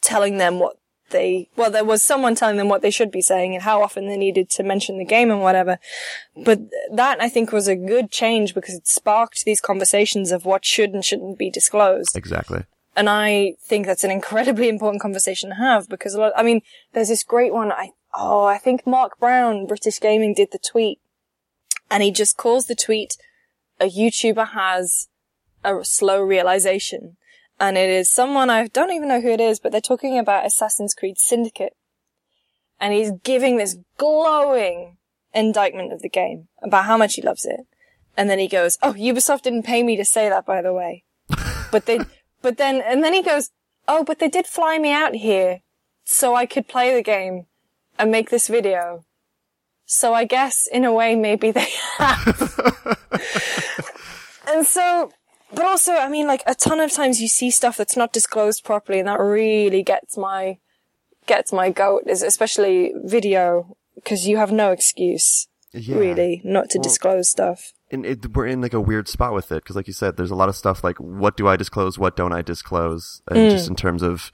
telling 0.00 0.38
them 0.38 0.58
what 0.58 0.76
they, 1.12 1.48
well, 1.56 1.70
there 1.70 1.84
was 1.84 2.02
someone 2.02 2.34
telling 2.34 2.56
them 2.56 2.68
what 2.68 2.82
they 2.82 2.90
should 2.90 3.10
be 3.10 3.22
saying 3.22 3.54
and 3.54 3.62
how 3.62 3.82
often 3.82 4.08
they 4.08 4.16
needed 4.16 4.50
to 4.50 4.62
mention 4.62 4.98
the 4.98 5.04
game 5.04 5.30
and 5.30 5.40
whatever. 5.40 5.78
But 6.36 6.60
that 6.92 7.22
I 7.22 7.28
think 7.28 7.52
was 7.52 7.68
a 7.68 7.76
good 7.76 8.10
change 8.10 8.54
because 8.54 8.74
it 8.74 8.88
sparked 8.88 9.44
these 9.44 9.60
conversations 9.60 10.32
of 10.32 10.44
what 10.44 10.64
should 10.64 10.90
and 10.90 11.04
shouldn't 11.04 11.38
be 11.38 11.50
disclosed. 11.50 12.16
Exactly. 12.16 12.64
And 12.96 13.08
I 13.08 13.54
think 13.62 13.86
that's 13.86 14.04
an 14.04 14.10
incredibly 14.10 14.68
important 14.74 15.00
conversation 15.00 15.50
to 15.50 15.56
have 15.56 15.88
because 15.88 16.14
a 16.14 16.20
lot, 16.20 16.32
I 16.36 16.42
mean, 16.42 16.62
there's 16.92 17.08
this 17.08 17.22
great 17.22 17.52
one. 17.52 17.72
I, 17.72 17.90
oh, 18.14 18.44
I 18.44 18.58
think 18.58 18.86
Mark 18.86 19.18
Brown, 19.18 19.66
British 19.66 20.00
Gaming 20.00 20.34
did 20.34 20.50
the 20.52 20.58
tweet 20.58 20.98
and 21.90 22.02
he 22.02 22.10
just 22.10 22.36
calls 22.36 22.66
the 22.66 22.74
tweet, 22.74 23.16
a 23.80 23.88
YouTuber 23.88 24.48
has 24.48 25.08
a 25.64 25.84
slow 25.84 26.20
realization 26.20 27.16
and 27.62 27.78
it 27.78 27.88
is 27.88 28.10
someone 28.10 28.50
I 28.50 28.66
don't 28.66 28.90
even 28.90 29.08
know 29.08 29.20
who 29.20 29.30
it 29.30 29.40
is, 29.40 29.60
but 29.60 29.70
they're 29.70 29.80
talking 29.80 30.18
about 30.18 30.44
Assassin's 30.44 30.94
Creed 30.94 31.16
Syndicate. 31.16 31.76
And 32.80 32.92
he's 32.92 33.12
giving 33.22 33.56
this 33.56 33.76
glowing 33.96 34.96
indictment 35.32 35.92
of 35.92 36.02
the 36.02 36.08
game 36.08 36.48
about 36.60 36.86
how 36.86 36.96
much 36.96 37.14
he 37.14 37.22
loves 37.22 37.44
it. 37.44 37.60
And 38.16 38.28
then 38.28 38.40
he 38.40 38.48
goes, 38.48 38.78
"Oh, 38.82 38.94
Ubisoft 38.94 39.42
didn't 39.42 39.62
pay 39.62 39.84
me 39.84 39.96
to 39.96 40.04
say 40.04 40.28
that, 40.28 40.44
by 40.44 40.60
the 40.60 40.72
way." 40.72 41.04
but 41.70 41.86
they, 41.86 42.00
but 42.42 42.56
then, 42.56 42.82
and 42.84 43.04
then 43.04 43.14
he 43.14 43.22
goes, 43.22 43.50
"Oh, 43.86 44.02
but 44.02 44.18
they 44.18 44.28
did 44.28 44.48
fly 44.48 44.78
me 44.78 44.92
out 44.92 45.14
here 45.14 45.60
so 46.04 46.34
I 46.34 46.46
could 46.46 46.66
play 46.66 46.92
the 46.92 47.02
game 47.02 47.46
and 47.96 48.10
make 48.10 48.30
this 48.30 48.48
video." 48.48 49.04
So 49.86 50.14
I 50.14 50.24
guess 50.24 50.66
in 50.66 50.84
a 50.84 50.92
way 50.92 51.14
maybe 51.14 51.52
they 51.52 51.68
have. 51.98 52.98
and 54.48 54.66
so 54.66 55.12
but 55.54 55.64
also, 55.64 55.92
I 55.92 56.08
mean, 56.08 56.26
like 56.26 56.42
a 56.46 56.54
ton 56.54 56.80
of 56.80 56.92
times 56.92 57.20
you 57.20 57.28
see 57.28 57.50
stuff 57.50 57.76
that's 57.76 57.96
not 57.96 58.12
disclosed 58.12 58.64
properly, 58.64 58.98
and 58.98 59.08
that 59.08 59.20
really 59.20 59.82
gets 59.82 60.16
my 60.16 60.58
gets 61.26 61.52
my 61.52 61.70
goat. 61.70 62.04
Is 62.06 62.22
especially 62.22 62.92
video 63.04 63.76
because 63.94 64.26
you 64.26 64.36
have 64.38 64.52
no 64.52 64.70
excuse, 64.72 65.48
yeah. 65.72 65.96
really, 65.96 66.40
not 66.44 66.70
to 66.70 66.78
well, 66.78 66.82
disclose 66.82 67.30
stuff. 67.30 67.72
And 67.90 68.06
it, 68.06 68.34
we're 68.34 68.46
in 68.46 68.60
like 68.60 68.72
a 68.72 68.80
weird 68.80 69.08
spot 69.08 69.34
with 69.34 69.52
it 69.52 69.62
because, 69.62 69.76
like 69.76 69.86
you 69.86 69.92
said, 69.92 70.16
there's 70.16 70.30
a 70.30 70.36
lot 70.36 70.48
of 70.48 70.56
stuff 70.56 70.82
like 70.82 70.98
what 70.98 71.36
do 71.36 71.48
I 71.48 71.56
disclose, 71.56 71.98
what 71.98 72.16
don't 72.16 72.32
I 72.32 72.42
disclose, 72.42 73.22
and 73.28 73.38
mm. 73.38 73.50
just 73.50 73.68
in 73.68 73.76
terms 73.76 74.02
of, 74.02 74.32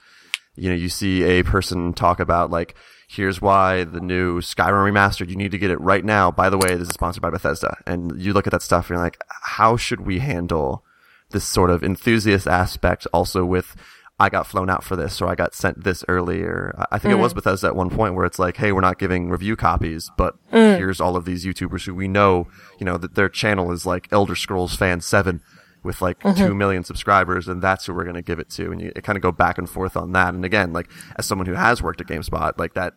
you 0.54 0.68
know, 0.68 0.76
you 0.76 0.88
see 0.88 1.24
a 1.24 1.42
person 1.42 1.92
talk 1.92 2.20
about 2.20 2.50
like 2.50 2.76
here's 3.08 3.40
why 3.40 3.84
the 3.84 4.00
new 4.00 4.38
Skyrim 4.40 4.92
remastered, 4.92 5.30
you 5.30 5.36
need 5.36 5.50
to 5.50 5.58
get 5.58 5.70
it 5.70 5.80
right 5.80 6.04
now. 6.04 6.30
By 6.30 6.50
the 6.50 6.58
way, 6.58 6.74
this 6.74 6.88
is 6.88 6.94
sponsored 6.94 7.22
by 7.22 7.30
Bethesda. 7.30 7.78
And 7.86 8.20
you 8.20 8.34
look 8.34 8.46
at 8.46 8.52
that 8.52 8.62
stuff 8.62 8.84
and 8.86 8.96
you're 8.96 9.02
like, 9.02 9.18
how 9.42 9.78
should 9.78 10.02
we 10.02 10.18
handle 10.18 10.84
this 11.30 11.44
sort 11.44 11.70
of 11.70 11.82
enthusiast 11.82 12.46
aspect 12.46 13.06
also 13.12 13.44
with 13.44 13.76
I 14.20 14.30
got 14.30 14.48
flown 14.48 14.68
out 14.68 14.82
for 14.82 14.96
this 14.96 15.20
or 15.20 15.28
I 15.28 15.36
got 15.36 15.54
sent 15.54 15.84
this 15.84 16.04
earlier. 16.08 16.74
I 16.90 16.98
think 16.98 17.14
mm. 17.14 17.18
it 17.18 17.20
was 17.20 17.32
mm. 17.32 17.36
Bethesda 17.36 17.68
at 17.68 17.76
one 17.76 17.88
point 17.88 18.14
where 18.14 18.26
it's 18.26 18.38
like, 18.38 18.56
hey, 18.56 18.72
we're 18.72 18.80
not 18.80 18.98
giving 18.98 19.30
review 19.30 19.54
copies, 19.54 20.10
but 20.16 20.34
mm. 20.50 20.76
here's 20.76 21.00
all 21.00 21.14
of 21.14 21.24
these 21.24 21.44
YouTubers 21.44 21.86
who 21.86 21.94
we 21.94 22.08
know, 22.08 22.48
you 22.80 22.84
know, 22.84 22.96
that 22.96 23.14
their 23.14 23.28
channel 23.28 23.70
is 23.70 23.86
like 23.86 24.08
Elder 24.10 24.34
Scrolls 24.34 24.74
Fan 24.74 25.00
7 25.00 25.40
with 25.84 26.02
like 26.02 26.18
mm-hmm. 26.20 26.46
2 26.46 26.54
million 26.54 26.82
subscribers 26.82 27.46
and 27.46 27.62
that's 27.62 27.86
who 27.86 27.94
we're 27.94 28.02
going 28.02 28.16
to 28.16 28.22
give 28.22 28.40
it 28.40 28.50
to. 28.50 28.72
And 28.72 28.80
you 28.80 28.90
kind 28.90 29.16
of 29.16 29.22
go 29.22 29.30
back 29.30 29.56
and 29.56 29.70
forth 29.70 29.96
on 29.96 30.12
that. 30.12 30.34
And 30.34 30.44
again, 30.44 30.72
like 30.72 30.90
as 31.14 31.24
someone 31.24 31.46
who 31.46 31.54
has 31.54 31.80
worked 31.80 32.00
at 32.00 32.08
GameSpot, 32.08 32.58
like 32.58 32.74
that, 32.74 32.94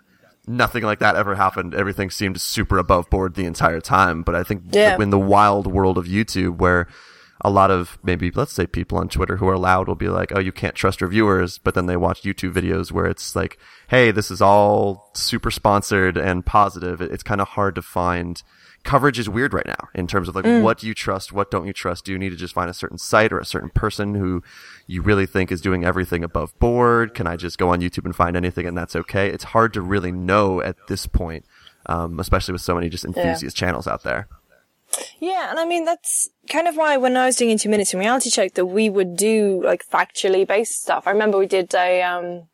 nothing 0.47 0.83
like 0.83 0.99
that 0.99 1.15
ever 1.15 1.35
happened. 1.35 1.75
Everything 1.75 2.09
seemed 2.09 2.41
super 2.41 2.79
above 2.79 3.11
board 3.11 3.35
the 3.35 3.45
entire 3.45 3.79
time. 3.79 4.23
But 4.23 4.33
I 4.33 4.41
think 4.41 4.63
yeah. 4.71 4.99
in 4.99 5.11
the 5.11 5.19
wild 5.19 5.67
world 5.67 5.99
of 5.99 6.05
YouTube 6.05 6.57
where 6.57 6.87
a 7.43 7.49
lot 7.49 7.71
of 7.71 7.97
maybe 8.03 8.31
let's 8.31 8.53
say 8.53 8.67
people 8.67 8.97
on 8.97 9.09
Twitter 9.09 9.37
who 9.37 9.47
are 9.47 9.57
loud 9.57 9.87
will 9.87 9.95
be 9.95 10.09
like, 10.09 10.31
"Oh, 10.35 10.39
you 10.39 10.51
can't 10.51 10.75
trust 10.75 11.01
reviewers," 11.01 11.57
but 11.57 11.73
then 11.73 11.87
they 11.87 11.97
watch 11.97 12.23
YouTube 12.23 12.53
videos 12.53 12.91
where 12.91 13.05
it's 13.05 13.35
like, 13.35 13.57
"Hey, 13.89 14.11
this 14.11 14.29
is 14.31 14.41
all 14.41 15.11
super 15.13 15.51
sponsored 15.51 16.17
and 16.17 16.45
positive." 16.45 17.01
It's 17.01 17.23
kind 17.23 17.41
of 17.41 17.49
hard 17.49 17.75
to 17.75 17.81
find. 17.81 18.41
Coverage 18.83 19.19
is 19.19 19.29
weird 19.29 19.53
right 19.53 19.67
now 19.67 19.89
in 19.93 20.07
terms 20.07 20.27
of 20.27 20.35
like 20.35 20.45
mm. 20.45 20.63
what 20.63 20.79
do 20.79 20.87
you 20.87 20.95
trust, 20.95 21.31
what 21.31 21.51
don't 21.51 21.67
you 21.67 21.73
trust? 21.73 22.05
Do 22.05 22.11
you 22.11 22.17
need 22.17 22.31
to 22.31 22.35
just 22.35 22.55
find 22.55 22.67
a 22.67 22.73
certain 22.73 22.97
site 22.97 23.31
or 23.31 23.37
a 23.37 23.45
certain 23.45 23.69
person 23.69 24.15
who 24.15 24.41
you 24.87 25.03
really 25.03 25.27
think 25.27 25.51
is 25.51 25.61
doing 25.61 25.85
everything 25.85 26.23
above 26.23 26.57
board? 26.57 27.13
Can 27.13 27.27
I 27.27 27.35
just 27.35 27.59
go 27.59 27.69
on 27.69 27.81
YouTube 27.81 28.05
and 28.05 28.15
find 28.15 28.35
anything 28.35 28.65
and 28.65 28.75
that's 28.75 28.95
okay? 28.95 29.29
It's 29.29 29.43
hard 29.43 29.73
to 29.73 29.81
really 29.81 30.11
know 30.11 30.61
at 30.61 30.77
this 30.87 31.05
point, 31.05 31.45
um, 31.85 32.19
especially 32.19 32.53
with 32.53 32.61
so 32.61 32.73
many 32.73 32.89
just 32.89 33.05
enthusiast 33.05 33.55
yeah. 33.55 33.67
channels 33.67 33.85
out 33.87 34.01
there. 34.01 34.27
Yeah, 35.19 35.49
and 35.49 35.59
I 35.59 35.65
mean 35.65 35.85
that's 35.85 36.29
kind 36.49 36.67
of 36.67 36.75
why 36.75 36.97
when 36.97 37.15
I 37.15 37.25
was 37.25 37.35
doing 37.35 37.57
two 37.57 37.69
minutes 37.69 37.93
in 37.93 37.99
reality 37.99 38.29
check 38.29 38.53
that 38.55 38.65
we 38.65 38.89
would 38.89 39.15
do 39.15 39.61
like 39.63 39.87
factually 39.87 40.47
based 40.47 40.81
stuff. 40.81 41.07
I 41.07 41.11
remember 41.11 41.37
we 41.37 41.47
did 41.47 41.73
a 41.73 42.01
um 42.01 42.47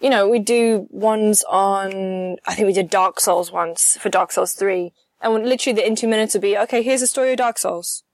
you 0.00 0.10
know, 0.10 0.28
we 0.28 0.38
do 0.38 0.86
ones 0.90 1.44
on 1.48 2.36
I 2.46 2.54
think 2.54 2.66
we 2.66 2.72
did 2.72 2.90
Dark 2.90 3.20
Souls 3.20 3.52
once 3.52 3.96
for 4.00 4.08
Dark 4.08 4.32
Souls 4.32 4.52
three. 4.52 4.92
And 5.20 5.32
when, 5.32 5.44
literally 5.44 5.74
the 5.74 5.86
in 5.86 5.96
two 5.96 6.08
minutes 6.08 6.34
would 6.34 6.42
be, 6.42 6.56
okay, 6.56 6.82
here's 6.82 7.00
the 7.00 7.06
story 7.06 7.32
of 7.32 7.38
Dark 7.38 7.58
Souls. 7.58 8.04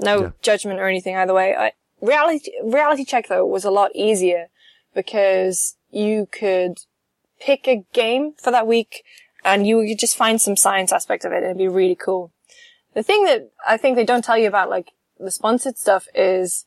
No 0.00 0.20
yeah. 0.20 0.30
judgment 0.42 0.80
or 0.80 0.88
anything 0.88 1.16
either 1.16 1.34
way. 1.34 1.54
I, 1.54 1.72
reality 2.00 2.52
reality 2.62 3.04
check 3.04 3.28
though 3.28 3.46
was 3.46 3.64
a 3.64 3.70
lot 3.70 3.90
easier 3.94 4.48
because 4.94 5.76
you 5.90 6.28
could 6.30 6.78
pick 7.40 7.66
a 7.66 7.84
game 7.92 8.34
for 8.38 8.50
that 8.50 8.66
week 8.66 9.02
and 9.44 9.66
you 9.66 9.84
could 9.86 9.98
just 9.98 10.16
find 10.16 10.40
some 10.40 10.56
science 10.56 10.92
aspect 10.92 11.24
of 11.24 11.32
it 11.32 11.36
and 11.36 11.46
it'd 11.46 11.58
be 11.58 11.68
really 11.68 11.96
cool. 11.96 12.32
The 12.94 13.02
thing 13.02 13.24
that 13.24 13.50
I 13.66 13.76
think 13.76 13.96
they 13.96 14.04
don't 14.04 14.24
tell 14.24 14.38
you 14.38 14.48
about 14.48 14.70
like 14.70 14.92
the 15.18 15.30
sponsored 15.30 15.78
stuff 15.78 16.06
is 16.14 16.64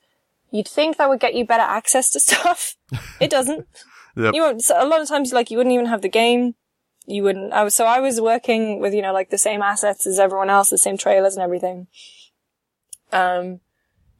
you'd 0.51 0.67
think 0.67 0.97
that 0.97 1.09
would 1.09 1.19
get 1.19 1.35
you 1.35 1.45
better 1.45 1.63
access 1.63 2.09
to 2.11 2.19
stuff. 2.21 2.75
It 3.19 3.29
doesn't. 3.29 3.67
yep. 4.17 4.33
You 4.33 4.41
won't, 4.41 4.63
so 4.63 4.81
a 4.81 4.87
lot 4.87 5.01
of 5.01 5.07
times 5.07 5.33
like 5.33 5.51
you 5.51 5.57
wouldn't 5.57 5.73
even 5.73 5.87
have 5.87 6.01
the 6.01 6.09
game. 6.09 6.55
You 7.07 7.21
wouldn't, 7.21 7.53
I 7.53 7.63
was, 7.63 7.75
so 7.75 7.85
I 7.85 7.99
was 7.99 8.19
working 8.19 8.79
with, 8.79 8.93
you 8.93 9.01
know, 9.03 9.13
like 9.13 9.29
the 9.29 9.37
same 9.37 9.61
assets 9.61 10.07
as 10.07 10.19
everyone 10.19 10.49
else, 10.49 10.71
the 10.71 10.77
same 10.77 10.97
trailers 10.97 11.35
and 11.35 11.43
everything. 11.43 11.87
Um, 13.11 13.59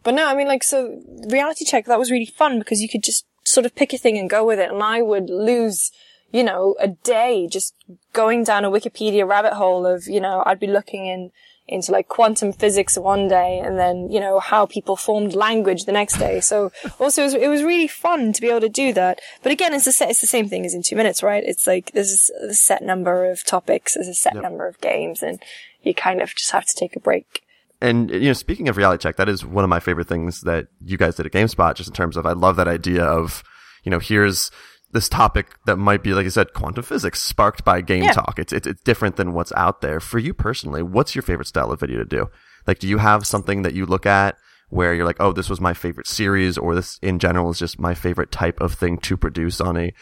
but 0.03 0.13
no, 0.13 0.27
I 0.27 0.35
mean 0.35 0.47
like, 0.47 0.63
so 0.63 1.01
reality 1.27 1.65
check, 1.65 1.85
that 1.85 1.97
was 1.97 2.11
really 2.11 2.27
fun 2.27 2.59
because 2.59 2.81
you 2.81 2.87
could 2.87 3.01
just 3.01 3.25
sort 3.43 3.65
of 3.65 3.75
pick 3.75 3.91
a 3.91 3.97
thing 3.97 4.19
and 4.19 4.29
go 4.29 4.45
with 4.45 4.59
it. 4.59 4.71
And 4.71 4.83
I 4.83 5.01
would 5.01 5.31
lose 5.31 5.91
you 6.36 6.43
know, 6.43 6.75
a 6.81 6.89
day 6.89 7.47
just 7.49 7.73
going 8.11 8.43
down 8.43 8.65
a 8.65 8.69
Wikipedia 8.69 9.25
rabbit 9.25 9.53
hole 9.53 9.86
of, 9.86 10.05
you 10.05 10.19
know, 10.19 10.43
I'd 10.45 10.59
be 10.59 10.67
looking 10.67 11.05
in, 11.05 11.31
into 11.65 11.93
like 11.93 12.09
quantum 12.09 12.51
physics 12.51 12.97
one 12.97 13.29
day 13.29 13.61
and 13.63 13.79
then, 13.79 14.11
you 14.11 14.19
know, 14.19 14.41
how 14.41 14.65
people 14.65 14.97
formed 14.97 15.33
language 15.33 15.86
the 15.86 15.93
next 15.93 16.17
day. 16.17 16.41
So 16.41 16.73
also 16.99 17.21
it 17.21 17.25
was, 17.25 17.33
it 17.36 17.47
was 17.47 17.63
really 17.63 17.88
fun 17.88 18.33
to 18.33 18.41
be 18.41 18.49
able 18.49 18.59
to 18.59 18.69
do 18.69 18.91
that. 18.91 19.21
But 19.43 19.53
again, 19.53 19.73
it's 19.73 19.86
the, 19.86 19.93
set, 19.93 20.09
it's 20.09 20.19
the 20.19 20.27
same 20.27 20.49
thing 20.49 20.65
as 20.65 20.73
in 20.73 20.83
two 20.83 20.97
minutes, 20.97 21.23
right? 21.23 21.41
It's 21.41 21.65
like 21.65 21.93
there's 21.93 22.29
a 22.41 22.53
set 22.53 22.83
number 22.83 23.31
of 23.31 23.45
topics, 23.45 23.93
there's 23.93 24.09
a 24.09 24.13
set 24.13 24.33
yep. 24.33 24.43
number 24.43 24.67
of 24.67 24.81
games 24.81 25.23
and 25.23 25.41
you 25.83 25.93
kind 25.93 26.21
of 26.21 26.36
just 26.36 26.51
have 26.51 26.65
to 26.65 26.75
take 26.75 26.97
a 26.97 26.99
break. 26.99 27.43
And 27.79 28.11
you 28.11 28.19
know, 28.19 28.33
speaking 28.33 28.67
of 28.67 28.75
reality 28.75 29.03
check, 29.03 29.15
that 29.15 29.29
is 29.29 29.45
one 29.45 29.63
of 29.63 29.69
my 29.69 29.79
favorite 29.79 30.09
things 30.09 30.41
that 30.41 30.67
you 30.83 30.97
guys 30.97 31.15
did 31.15 31.27
at 31.27 31.31
GameSpot, 31.31 31.75
just 31.75 31.89
in 31.89 31.95
terms 31.95 32.17
of 32.17 32.25
I 32.25 32.33
love 32.33 32.57
that 32.57 32.67
idea 32.67 33.05
of, 33.05 33.41
you 33.86 33.89
know, 33.89 33.99
here's 33.99 34.51
this 34.95 35.09
topic 35.09 35.47
that 35.65 35.77
might 35.77 36.01
be, 36.01 36.13
like 36.13 36.25
I 36.25 36.29
said, 36.29 36.53
quantum 36.53 36.83
physics 36.83 37.21
sparked 37.21 37.63
by 37.63 37.81
game 37.81 38.05
yeah. 38.05 38.13
talk. 38.13 38.39
It's, 38.39 38.53
it's, 38.53 38.65
it's 38.65 38.81
different 38.81 39.17
than 39.17 39.33
what's 39.33 39.51
out 39.55 39.81
there. 39.81 39.99
For 39.99 40.17
you 40.17 40.33
personally, 40.33 40.81
what's 40.81 41.13
your 41.13 41.21
favorite 41.21 41.47
style 41.47 41.71
of 41.71 41.81
video 41.81 41.99
to 41.99 42.05
do? 42.05 42.29
Like, 42.65 42.79
do 42.79 42.87
you 42.87 42.97
have 42.97 43.27
something 43.27 43.61
that 43.61 43.73
you 43.73 43.85
look 43.85 44.05
at 44.05 44.37
where 44.69 44.93
you're 44.93 45.05
like, 45.05 45.19
oh, 45.19 45.33
this 45.33 45.49
was 45.49 45.61
my 45.61 45.73
favorite 45.73 46.07
series 46.07 46.57
or 46.57 46.73
this 46.73 46.97
in 47.01 47.19
general 47.19 47.51
is 47.51 47.59
just 47.59 47.79
my 47.79 47.93
favorite 47.93 48.31
type 48.31 48.59
of 48.59 48.73
thing 48.73 48.97
to 48.99 49.17
produce 49.17 49.61
on 49.61 49.77
a, 49.77 49.93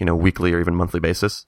you 0.00 0.06
know, 0.06 0.16
weekly 0.16 0.52
or 0.52 0.60
even 0.60 0.74
monthly 0.74 0.98
basis? 0.98 1.46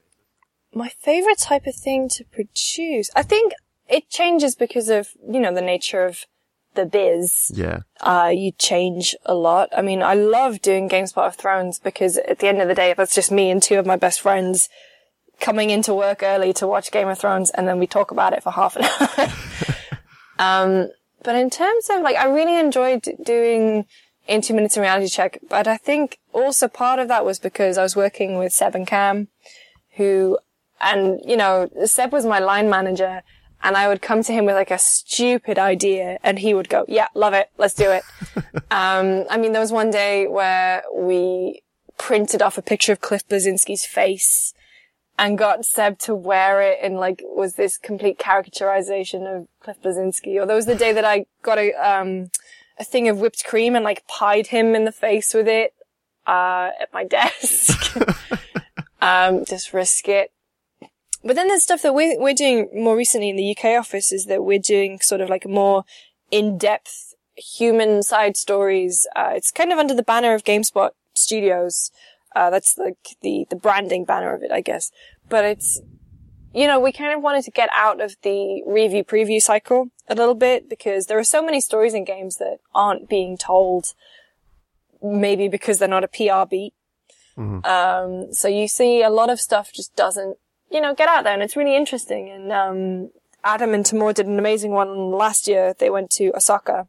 My 0.72 0.90
favorite 1.00 1.38
type 1.38 1.66
of 1.66 1.74
thing 1.74 2.08
to 2.10 2.24
produce. 2.24 3.10
I 3.16 3.22
think 3.22 3.54
it 3.88 4.08
changes 4.08 4.54
because 4.54 4.88
of, 4.88 5.08
you 5.28 5.40
know, 5.40 5.52
the 5.52 5.62
nature 5.62 6.04
of 6.04 6.26
the 6.74 6.86
biz. 6.86 7.50
Yeah. 7.54 7.80
Uh, 8.00 8.30
you 8.34 8.52
change 8.52 9.14
a 9.24 9.34
lot. 9.34 9.68
I 9.76 9.82
mean, 9.82 10.02
I 10.02 10.14
love 10.14 10.62
doing 10.62 10.88
GameSpot 10.88 11.26
of 11.26 11.36
Thrones 11.36 11.78
because 11.78 12.16
at 12.18 12.38
the 12.38 12.48
end 12.48 12.60
of 12.60 12.68
the 12.68 12.74
day, 12.74 12.94
that's 12.96 13.14
just 13.14 13.30
me 13.30 13.50
and 13.50 13.62
two 13.62 13.78
of 13.78 13.86
my 13.86 13.96
best 13.96 14.20
friends 14.20 14.68
coming 15.40 15.70
into 15.70 15.94
work 15.94 16.22
early 16.22 16.52
to 16.52 16.66
watch 16.66 16.92
Game 16.92 17.08
of 17.08 17.18
Thrones 17.18 17.50
and 17.50 17.66
then 17.66 17.78
we 17.78 17.86
talk 17.86 18.10
about 18.10 18.32
it 18.32 18.42
for 18.42 18.52
half 18.52 18.76
an 18.76 18.84
hour. 19.00 19.32
um, 20.38 20.90
but 21.22 21.34
in 21.34 21.50
terms 21.50 21.88
of 21.90 22.02
like, 22.02 22.16
I 22.16 22.26
really 22.26 22.58
enjoyed 22.58 23.08
doing 23.22 23.86
in 24.28 24.42
two 24.42 24.54
minutes 24.54 24.76
in 24.76 24.82
reality 24.82 25.08
check, 25.08 25.38
but 25.48 25.66
I 25.66 25.76
think 25.76 26.18
also 26.32 26.68
part 26.68 26.98
of 26.98 27.08
that 27.08 27.24
was 27.24 27.38
because 27.38 27.78
I 27.78 27.82
was 27.82 27.96
working 27.96 28.38
with 28.38 28.52
Seb 28.52 28.74
and 28.74 28.86
Cam, 28.86 29.28
who, 29.96 30.38
and 30.80 31.20
you 31.24 31.36
know, 31.36 31.68
Seb 31.84 32.12
was 32.12 32.24
my 32.24 32.38
line 32.38 32.70
manager 32.70 33.22
and 33.62 33.76
I 33.76 33.88
would 33.88 34.00
come 34.00 34.22
to 34.22 34.32
him 34.32 34.46
with 34.46 34.54
like 34.54 34.70
a 34.70 34.78
stupid 34.78 35.58
idea 35.58 36.18
and 36.22 36.38
he 36.38 36.54
would 36.54 36.68
go, 36.68 36.84
yeah, 36.88 37.08
love 37.14 37.34
it. 37.34 37.50
Let's 37.58 37.74
do 37.74 37.90
it. 37.90 38.02
um, 38.70 39.24
I 39.28 39.36
mean, 39.36 39.52
there 39.52 39.60
was 39.60 39.72
one 39.72 39.90
day 39.90 40.26
where 40.26 40.82
we 40.94 41.62
printed 41.98 42.40
off 42.40 42.56
a 42.56 42.62
picture 42.62 42.92
of 42.92 43.00
Cliff 43.00 43.26
Bleszinski's 43.28 43.84
face 43.84 44.54
and 45.18 45.36
got 45.36 45.66
Seb 45.66 45.98
to 45.98 46.14
wear 46.14 46.62
it 46.62 46.78
and 46.82 46.96
like 46.96 47.22
was 47.22 47.54
this 47.54 47.76
complete 47.76 48.18
caricaturization 48.18 49.26
of 49.26 49.48
Cliff 49.60 49.76
Bleszinski. 49.82 50.40
Or 50.40 50.46
there 50.46 50.56
was 50.56 50.66
the 50.66 50.74
day 50.74 50.94
that 50.94 51.04
I 51.04 51.26
got 51.42 51.58
a, 51.58 51.72
um, 51.74 52.30
a 52.78 52.84
thing 52.84 53.08
of 53.08 53.18
whipped 53.18 53.44
cream 53.44 53.76
and 53.76 53.84
like 53.84 54.06
pied 54.06 54.46
him 54.46 54.74
in 54.74 54.86
the 54.86 54.92
face 54.92 55.34
with 55.34 55.46
it, 55.46 55.74
uh, 56.26 56.70
at 56.80 56.92
my 56.94 57.04
desk. 57.16 57.94
um, 59.02 59.44
just 59.44 59.74
risk 59.74 60.08
it. 60.08 60.32
But 61.22 61.36
then 61.36 61.48
there's 61.48 61.62
stuff 61.62 61.82
that 61.82 61.94
we're, 61.94 62.18
we're 62.18 62.34
doing 62.34 62.68
more 62.74 62.96
recently 62.96 63.28
in 63.28 63.36
the 63.36 63.56
UK 63.56 63.78
office 63.78 64.12
is 64.12 64.26
that 64.26 64.42
we're 64.42 64.58
doing 64.58 65.00
sort 65.00 65.20
of 65.20 65.28
like 65.28 65.46
more 65.46 65.84
in-depth 66.30 67.14
human 67.36 68.02
side 68.02 68.36
stories. 68.36 69.06
Uh, 69.14 69.32
it's 69.34 69.50
kind 69.50 69.72
of 69.72 69.78
under 69.78 69.94
the 69.94 70.02
banner 70.02 70.34
of 70.34 70.44
GameSpot 70.44 70.90
Studios. 71.14 71.90
Uh, 72.34 72.48
that's 72.48 72.78
like 72.78 72.96
the, 73.22 73.46
the 73.50 73.56
branding 73.56 74.04
banner 74.04 74.34
of 74.34 74.42
it, 74.42 74.50
I 74.50 74.60
guess. 74.60 74.90
But 75.28 75.44
it's, 75.44 75.80
you 76.54 76.66
know, 76.66 76.80
we 76.80 76.92
kind 76.92 77.14
of 77.14 77.22
wanted 77.22 77.44
to 77.44 77.50
get 77.50 77.68
out 77.72 78.00
of 78.00 78.16
the 78.22 78.62
review 78.66 79.04
preview 79.04 79.40
cycle 79.40 79.90
a 80.08 80.14
little 80.14 80.34
bit 80.34 80.68
because 80.70 81.06
there 81.06 81.18
are 81.18 81.24
so 81.24 81.42
many 81.42 81.60
stories 81.60 81.94
in 81.94 82.04
games 82.04 82.36
that 82.36 82.58
aren't 82.74 83.08
being 83.08 83.36
told 83.36 83.94
maybe 85.02 85.48
because 85.48 85.78
they're 85.78 85.88
not 85.88 86.04
a 86.04 86.08
PR 86.08 86.48
beat. 86.48 86.72
Mm-hmm. 87.36 87.64
Um, 87.64 88.32
so 88.32 88.48
you 88.48 88.68
see 88.68 89.02
a 89.02 89.10
lot 89.10 89.30
of 89.30 89.40
stuff 89.40 89.72
just 89.72 89.94
doesn't 89.96 90.36
you 90.70 90.80
know, 90.80 90.94
get 90.94 91.08
out 91.08 91.24
there 91.24 91.34
and 91.34 91.42
it's 91.42 91.56
really 91.56 91.76
interesting. 91.76 92.30
And, 92.30 92.52
um, 92.52 93.10
Adam 93.42 93.72
and 93.72 93.84
Tamoor 93.84 94.12
did 94.12 94.26
an 94.26 94.38
amazing 94.38 94.72
one 94.72 95.10
last 95.10 95.48
year. 95.48 95.74
They 95.78 95.90
went 95.90 96.10
to 96.12 96.30
Osaka 96.36 96.88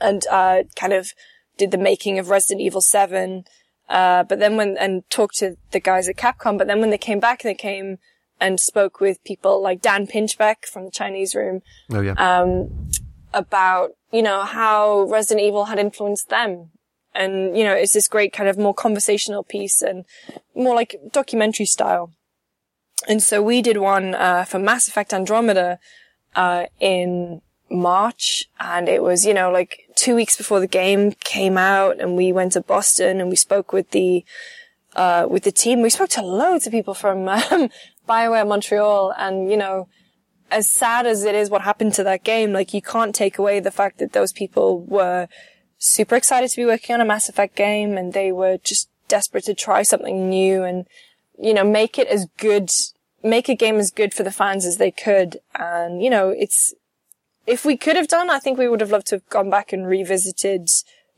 and, 0.00 0.26
uh, 0.30 0.64
kind 0.74 0.92
of 0.92 1.12
did 1.56 1.70
the 1.70 1.78
making 1.78 2.18
of 2.18 2.30
Resident 2.30 2.60
Evil 2.60 2.80
7. 2.80 3.44
Uh, 3.88 4.24
but 4.24 4.38
then 4.38 4.56
when, 4.56 4.76
and 4.78 5.08
talked 5.10 5.36
to 5.36 5.56
the 5.70 5.80
guys 5.80 6.08
at 6.08 6.16
Capcom, 6.16 6.58
but 6.58 6.66
then 6.66 6.80
when 6.80 6.90
they 6.90 6.98
came 6.98 7.20
back, 7.20 7.42
they 7.42 7.54
came 7.54 7.98
and 8.40 8.60
spoke 8.60 9.00
with 9.00 9.22
people 9.24 9.62
like 9.62 9.80
Dan 9.80 10.06
Pinchbeck 10.06 10.66
from 10.66 10.84
the 10.84 10.90
Chinese 10.90 11.34
room. 11.34 11.62
Oh, 11.90 12.00
yeah. 12.00 12.12
Um, 12.12 12.88
about, 13.32 13.92
you 14.12 14.22
know, 14.22 14.42
how 14.42 15.02
Resident 15.02 15.46
Evil 15.46 15.66
had 15.66 15.78
influenced 15.78 16.28
them. 16.28 16.70
And, 17.14 17.56
you 17.56 17.64
know, 17.64 17.74
it's 17.74 17.94
this 17.94 18.08
great 18.08 18.32
kind 18.32 18.48
of 18.48 18.58
more 18.58 18.74
conversational 18.74 19.42
piece 19.42 19.80
and 19.82 20.04
more 20.54 20.74
like 20.74 20.96
documentary 21.12 21.66
style. 21.66 22.12
And 23.08 23.22
so 23.22 23.42
we 23.42 23.62
did 23.62 23.76
one 23.76 24.14
uh, 24.14 24.44
for 24.44 24.58
Mass 24.58 24.88
Effect 24.88 25.12
Andromeda 25.12 25.78
uh, 26.34 26.66
in 26.80 27.40
March, 27.70 28.46
and 28.58 28.88
it 28.88 29.02
was 29.02 29.26
you 29.26 29.34
know 29.34 29.50
like 29.50 29.88
two 29.94 30.14
weeks 30.14 30.36
before 30.36 30.60
the 30.60 30.66
game 30.66 31.12
came 31.12 31.58
out, 31.58 32.00
and 32.00 32.16
we 32.16 32.32
went 32.32 32.52
to 32.52 32.60
Boston 32.60 33.20
and 33.20 33.28
we 33.30 33.36
spoke 33.36 33.72
with 33.72 33.90
the 33.90 34.24
uh, 34.94 35.26
with 35.28 35.44
the 35.44 35.52
team. 35.52 35.82
We 35.82 35.90
spoke 35.90 36.10
to 36.10 36.22
loads 36.22 36.66
of 36.66 36.72
people 36.72 36.94
from 36.94 37.28
um, 37.28 37.70
Bioware 38.08 38.46
Montreal, 38.46 39.14
and 39.16 39.50
you 39.50 39.56
know. 39.56 39.88
As 40.48 40.70
sad 40.70 41.08
as 41.08 41.24
it 41.24 41.34
is 41.34 41.50
what 41.50 41.62
happened 41.62 41.94
to 41.94 42.04
that 42.04 42.22
game, 42.22 42.52
like 42.52 42.72
you 42.72 42.80
can't 42.80 43.12
take 43.12 43.36
away 43.36 43.58
the 43.58 43.72
fact 43.72 43.98
that 43.98 44.12
those 44.12 44.32
people 44.32 44.80
were 44.80 45.26
super 45.76 46.14
excited 46.14 46.50
to 46.50 46.56
be 46.56 46.64
working 46.64 46.94
on 46.94 47.00
a 47.00 47.04
Mass 47.04 47.28
Effect 47.28 47.56
game 47.56 47.98
and 47.98 48.12
they 48.12 48.30
were 48.30 48.58
just 48.58 48.88
desperate 49.08 49.44
to 49.44 49.54
try 49.54 49.82
something 49.82 50.28
new 50.28 50.62
and 50.62 50.86
you 51.38 51.54
know, 51.54 51.64
make 51.64 51.98
it 51.98 52.08
as 52.08 52.26
good, 52.38 52.70
make 53.22 53.48
a 53.48 53.54
game 53.54 53.76
as 53.76 53.90
good 53.90 54.14
for 54.14 54.22
the 54.22 54.30
fans 54.30 54.64
as 54.64 54.78
they 54.78 54.90
could. 54.90 55.38
And, 55.54 56.02
you 56.02 56.10
know, 56.10 56.30
it's, 56.30 56.74
if 57.46 57.64
we 57.64 57.76
could 57.76 57.96
have 57.96 58.08
done, 58.08 58.30
I 58.30 58.38
think 58.38 58.58
we 58.58 58.68
would 58.68 58.80
have 58.80 58.90
loved 58.90 59.08
to 59.08 59.16
have 59.16 59.28
gone 59.28 59.50
back 59.50 59.72
and 59.72 59.86
revisited, 59.86 60.68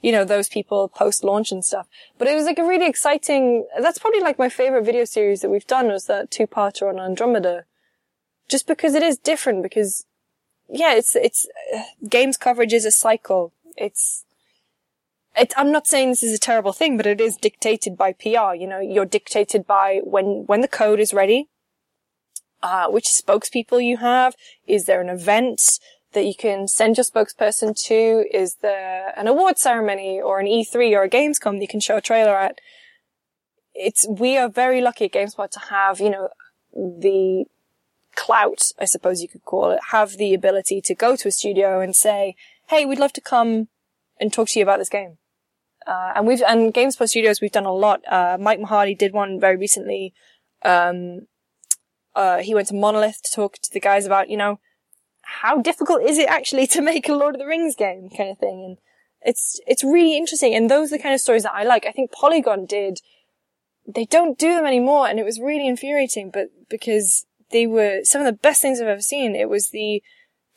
you 0.02 0.12
know, 0.12 0.24
those 0.24 0.48
people 0.48 0.88
post 0.88 1.24
launch 1.24 1.52
and 1.52 1.64
stuff. 1.64 1.86
But 2.18 2.28
it 2.28 2.34
was 2.34 2.44
like 2.44 2.58
a 2.58 2.66
really 2.66 2.86
exciting, 2.86 3.66
that's 3.80 3.98
probably 3.98 4.20
like 4.20 4.38
my 4.38 4.48
favorite 4.48 4.84
video 4.84 5.04
series 5.04 5.40
that 5.40 5.50
we've 5.50 5.66
done 5.66 5.88
was 5.88 6.06
that 6.06 6.30
two 6.30 6.46
parter 6.46 6.88
on 6.88 7.00
Andromeda. 7.00 7.64
Just 8.48 8.66
because 8.66 8.94
it 8.94 9.02
is 9.02 9.18
different 9.18 9.62
because, 9.62 10.06
yeah, 10.70 10.94
it's, 10.94 11.14
it's, 11.14 11.46
uh, 11.74 11.82
games 12.08 12.36
coverage 12.36 12.72
is 12.72 12.84
a 12.84 12.90
cycle. 12.90 13.52
It's, 13.76 14.24
it, 15.38 15.52
I'm 15.56 15.72
not 15.72 15.86
saying 15.86 16.10
this 16.10 16.22
is 16.22 16.34
a 16.34 16.40
terrible 16.40 16.72
thing, 16.72 16.96
but 16.96 17.06
it 17.06 17.20
is 17.20 17.36
dictated 17.36 17.96
by 17.96 18.12
PR. 18.12 18.54
You 18.54 18.66
know, 18.66 18.80
you're 18.80 19.04
dictated 19.04 19.66
by 19.66 20.00
when, 20.04 20.44
when 20.46 20.60
the 20.60 20.68
code 20.68 21.00
is 21.00 21.14
ready, 21.14 21.48
uh, 22.62 22.88
which 22.88 23.06
spokespeople 23.06 23.84
you 23.84 23.98
have. 23.98 24.34
Is 24.66 24.84
there 24.84 25.00
an 25.00 25.08
event 25.08 25.78
that 26.12 26.24
you 26.24 26.34
can 26.34 26.66
send 26.68 26.96
your 26.96 27.04
spokesperson 27.04 27.74
to? 27.86 28.24
Is 28.32 28.56
there 28.56 29.12
an 29.16 29.26
award 29.26 29.58
ceremony 29.58 30.20
or 30.20 30.40
an 30.40 30.46
E3 30.46 30.92
or 30.92 31.02
a 31.02 31.10
Gamescom 31.10 31.52
that 31.52 31.62
you 31.62 31.68
can 31.68 31.80
show 31.80 31.98
a 31.98 32.02
trailer 32.02 32.36
at? 32.36 32.58
It's, 33.74 34.06
we 34.08 34.36
are 34.36 34.48
very 34.48 34.80
lucky 34.80 35.04
at 35.04 35.12
GameSpot 35.12 35.50
to 35.50 35.60
have, 35.70 36.00
you 36.00 36.10
know, 36.10 36.30
the 36.72 37.44
clout, 38.16 38.72
I 38.80 38.86
suppose 38.86 39.22
you 39.22 39.28
could 39.28 39.44
call 39.44 39.70
it, 39.70 39.78
have 39.90 40.16
the 40.16 40.34
ability 40.34 40.80
to 40.80 40.94
go 40.94 41.14
to 41.14 41.28
a 41.28 41.30
studio 41.30 41.80
and 41.80 41.94
say, 41.94 42.34
Hey, 42.68 42.84
we'd 42.84 42.98
love 42.98 43.12
to 43.12 43.20
come 43.20 43.68
and 44.20 44.32
talk 44.32 44.48
to 44.48 44.58
you 44.58 44.64
about 44.64 44.80
this 44.80 44.88
game. 44.88 45.18
Uh, 45.88 46.12
and 46.16 46.26
we've, 46.26 46.42
and 46.42 46.74
GameSpot 46.74 47.08
Studios, 47.08 47.40
we've 47.40 47.50
done 47.50 47.64
a 47.64 47.72
lot. 47.72 48.02
Uh, 48.06 48.36
Mike 48.38 48.60
Mahardy 48.60 48.96
did 48.96 49.14
one 49.14 49.40
very 49.40 49.56
recently. 49.56 50.12
Um, 50.62 51.28
uh, 52.14 52.38
he 52.38 52.54
went 52.54 52.68
to 52.68 52.74
Monolith 52.74 53.22
to 53.22 53.32
talk 53.34 53.54
to 53.54 53.72
the 53.72 53.80
guys 53.80 54.04
about, 54.04 54.28
you 54.28 54.36
know, 54.36 54.60
how 55.22 55.62
difficult 55.62 56.02
is 56.02 56.18
it 56.18 56.28
actually 56.28 56.66
to 56.66 56.82
make 56.82 57.08
a 57.08 57.14
Lord 57.14 57.34
of 57.34 57.40
the 57.40 57.46
Rings 57.46 57.74
game 57.74 58.10
kind 58.14 58.30
of 58.30 58.38
thing. 58.38 58.64
And 58.66 58.76
it's, 59.22 59.60
it's 59.66 59.82
really 59.82 60.16
interesting. 60.16 60.54
And 60.54 60.70
those 60.70 60.92
are 60.92 60.98
the 60.98 61.02
kind 61.02 61.14
of 61.14 61.22
stories 61.22 61.44
that 61.44 61.54
I 61.54 61.64
like. 61.64 61.86
I 61.86 61.92
think 61.92 62.12
Polygon 62.12 62.66
did, 62.66 63.00
they 63.86 64.04
don't 64.04 64.38
do 64.38 64.54
them 64.54 64.66
anymore. 64.66 65.08
And 65.08 65.18
it 65.18 65.24
was 65.24 65.40
really 65.40 65.66
infuriating, 65.66 66.30
but 66.30 66.48
because 66.68 67.24
they 67.50 67.66
were 67.66 68.00
some 68.04 68.20
of 68.20 68.26
the 68.26 68.32
best 68.32 68.60
things 68.60 68.78
I've 68.78 68.88
ever 68.88 69.00
seen. 69.00 69.34
It 69.34 69.48
was 69.48 69.70
the, 69.70 70.02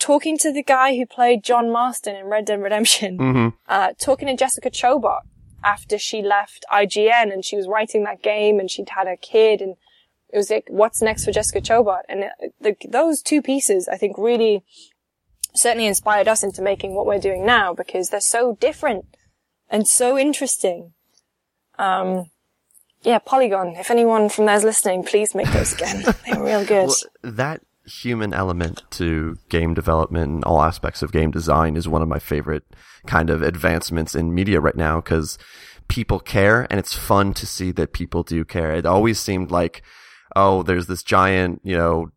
talking 0.02 0.36
to 0.40 0.52
the 0.52 0.64
guy 0.64 0.98
who 0.98 1.06
played 1.06 1.44
John 1.44 1.72
Marston 1.72 2.16
in 2.16 2.26
Red 2.26 2.46
Dead 2.46 2.60
Redemption, 2.60 3.18
mm-hmm. 3.18 3.48
uh, 3.68 3.94
talking 4.00 4.28
to 4.28 4.36
Jessica 4.36 4.72
Chobot 4.72 5.22
after 5.64 6.00
she 6.00 6.24
left 6.24 6.66
IGN 6.74 7.32
and 7.32 7.46
she 7.46 7.56
was 7.56 7.68
writing 7.68 8.04
that 8.04 8.24
game 8.24 8.60
and 8.60 8.70
she'd 8.70 8.90
had 8.90 9.08
a 9.08 9.16
kid 9.16 9.62
and 9.62 9.76
it 10.34 10.38
was 10.38 10.50
like, 10.50 10.66
what's 10.70 11.02
next 11.02 11.24
for 11.24 11.32
Jessica 11.32 11.62
Chobot? 11.62 12.02
And 12.10 12.22
it, 12.22 12.32
uh, 12.44 12.48
the, 12.60 12.76
those 12.88 13.22
two 13.22 13.42
pieces, 13.44 13.88
I 13.88 13.98
think 13.98 14.18
really 14.18 14.64
certainly 15.54 15.86
inspired 15.86 16.28
us 16.28 16.42
into 16.42 16.62
making 16.62 16.96
what 16.96 17.06
we're 17.06 17.20
doing 17.20 17.46
now 17.46 17.74
because 17.74 18.10
they're 18.10 18.22
so 18.22 18.58
different 18.60 19.06
and 19.70 19.88
so 19.88 20.18
interesting. 20.18 20.94
Um, 21.78 22.32
yeah, 23.04 23.20
Polygon. 23.20 23.76
If 23.76 23.92
anyone 23.92 24.30
from 24.30 24.46
there's 24.46 24.64
listening, 24.64 25.04
please 25.04 25.36
make 25.36 25.52
those 25.52 25.74
again. 25.74 26.04
they 26.26 26.38
were 26.38 26.46
real 26.46 26.66
good. 26.66 26.88
Well, 26.88 27.34
that 27.34 27.62
human 27.86 28.34
element 28.34 28.84
to 28.92 29.38
game 29.50 29.74
development 29.74 30.32
and 30.32 30.44
all 30.44 30.62
aspects 30.62 31.02
of 31.02 31.12
game 31.12 31.32
design 31.32 31.76
is 31.76 31.88
one 31.88 32.02
of 32.02 32.08
my 32.08 32.20
favorite 32.20 32.64
kind 33.08 33.30
of 33.30 33.42
advancements 33.42 34.16
in 34.16 34.34
media 34.34 34.60
right 34.60 34.76
now 34.76 35.02
because 35.02 35.38
people 35.88 36.20
care 36.20 36.68
and 36.70 36.80
it's 36.80 36.94
fun 36.94 37.34
to 37.34 37.46
see 37.46 37.72
that 37.72 37.94
people 37.94 38.24
do 38.24 38.46
care. 38.46 38.72
It 38.74 38.86
always 38.86 39.20
seemed 39.20 39.52
like, 39.52 39.82
oh, 40.36 40.64
there's 40.64 40.88
this 40.88 41.04
giant, 41.04 41.62
you 41.64 41.76
know, 41.76 42.12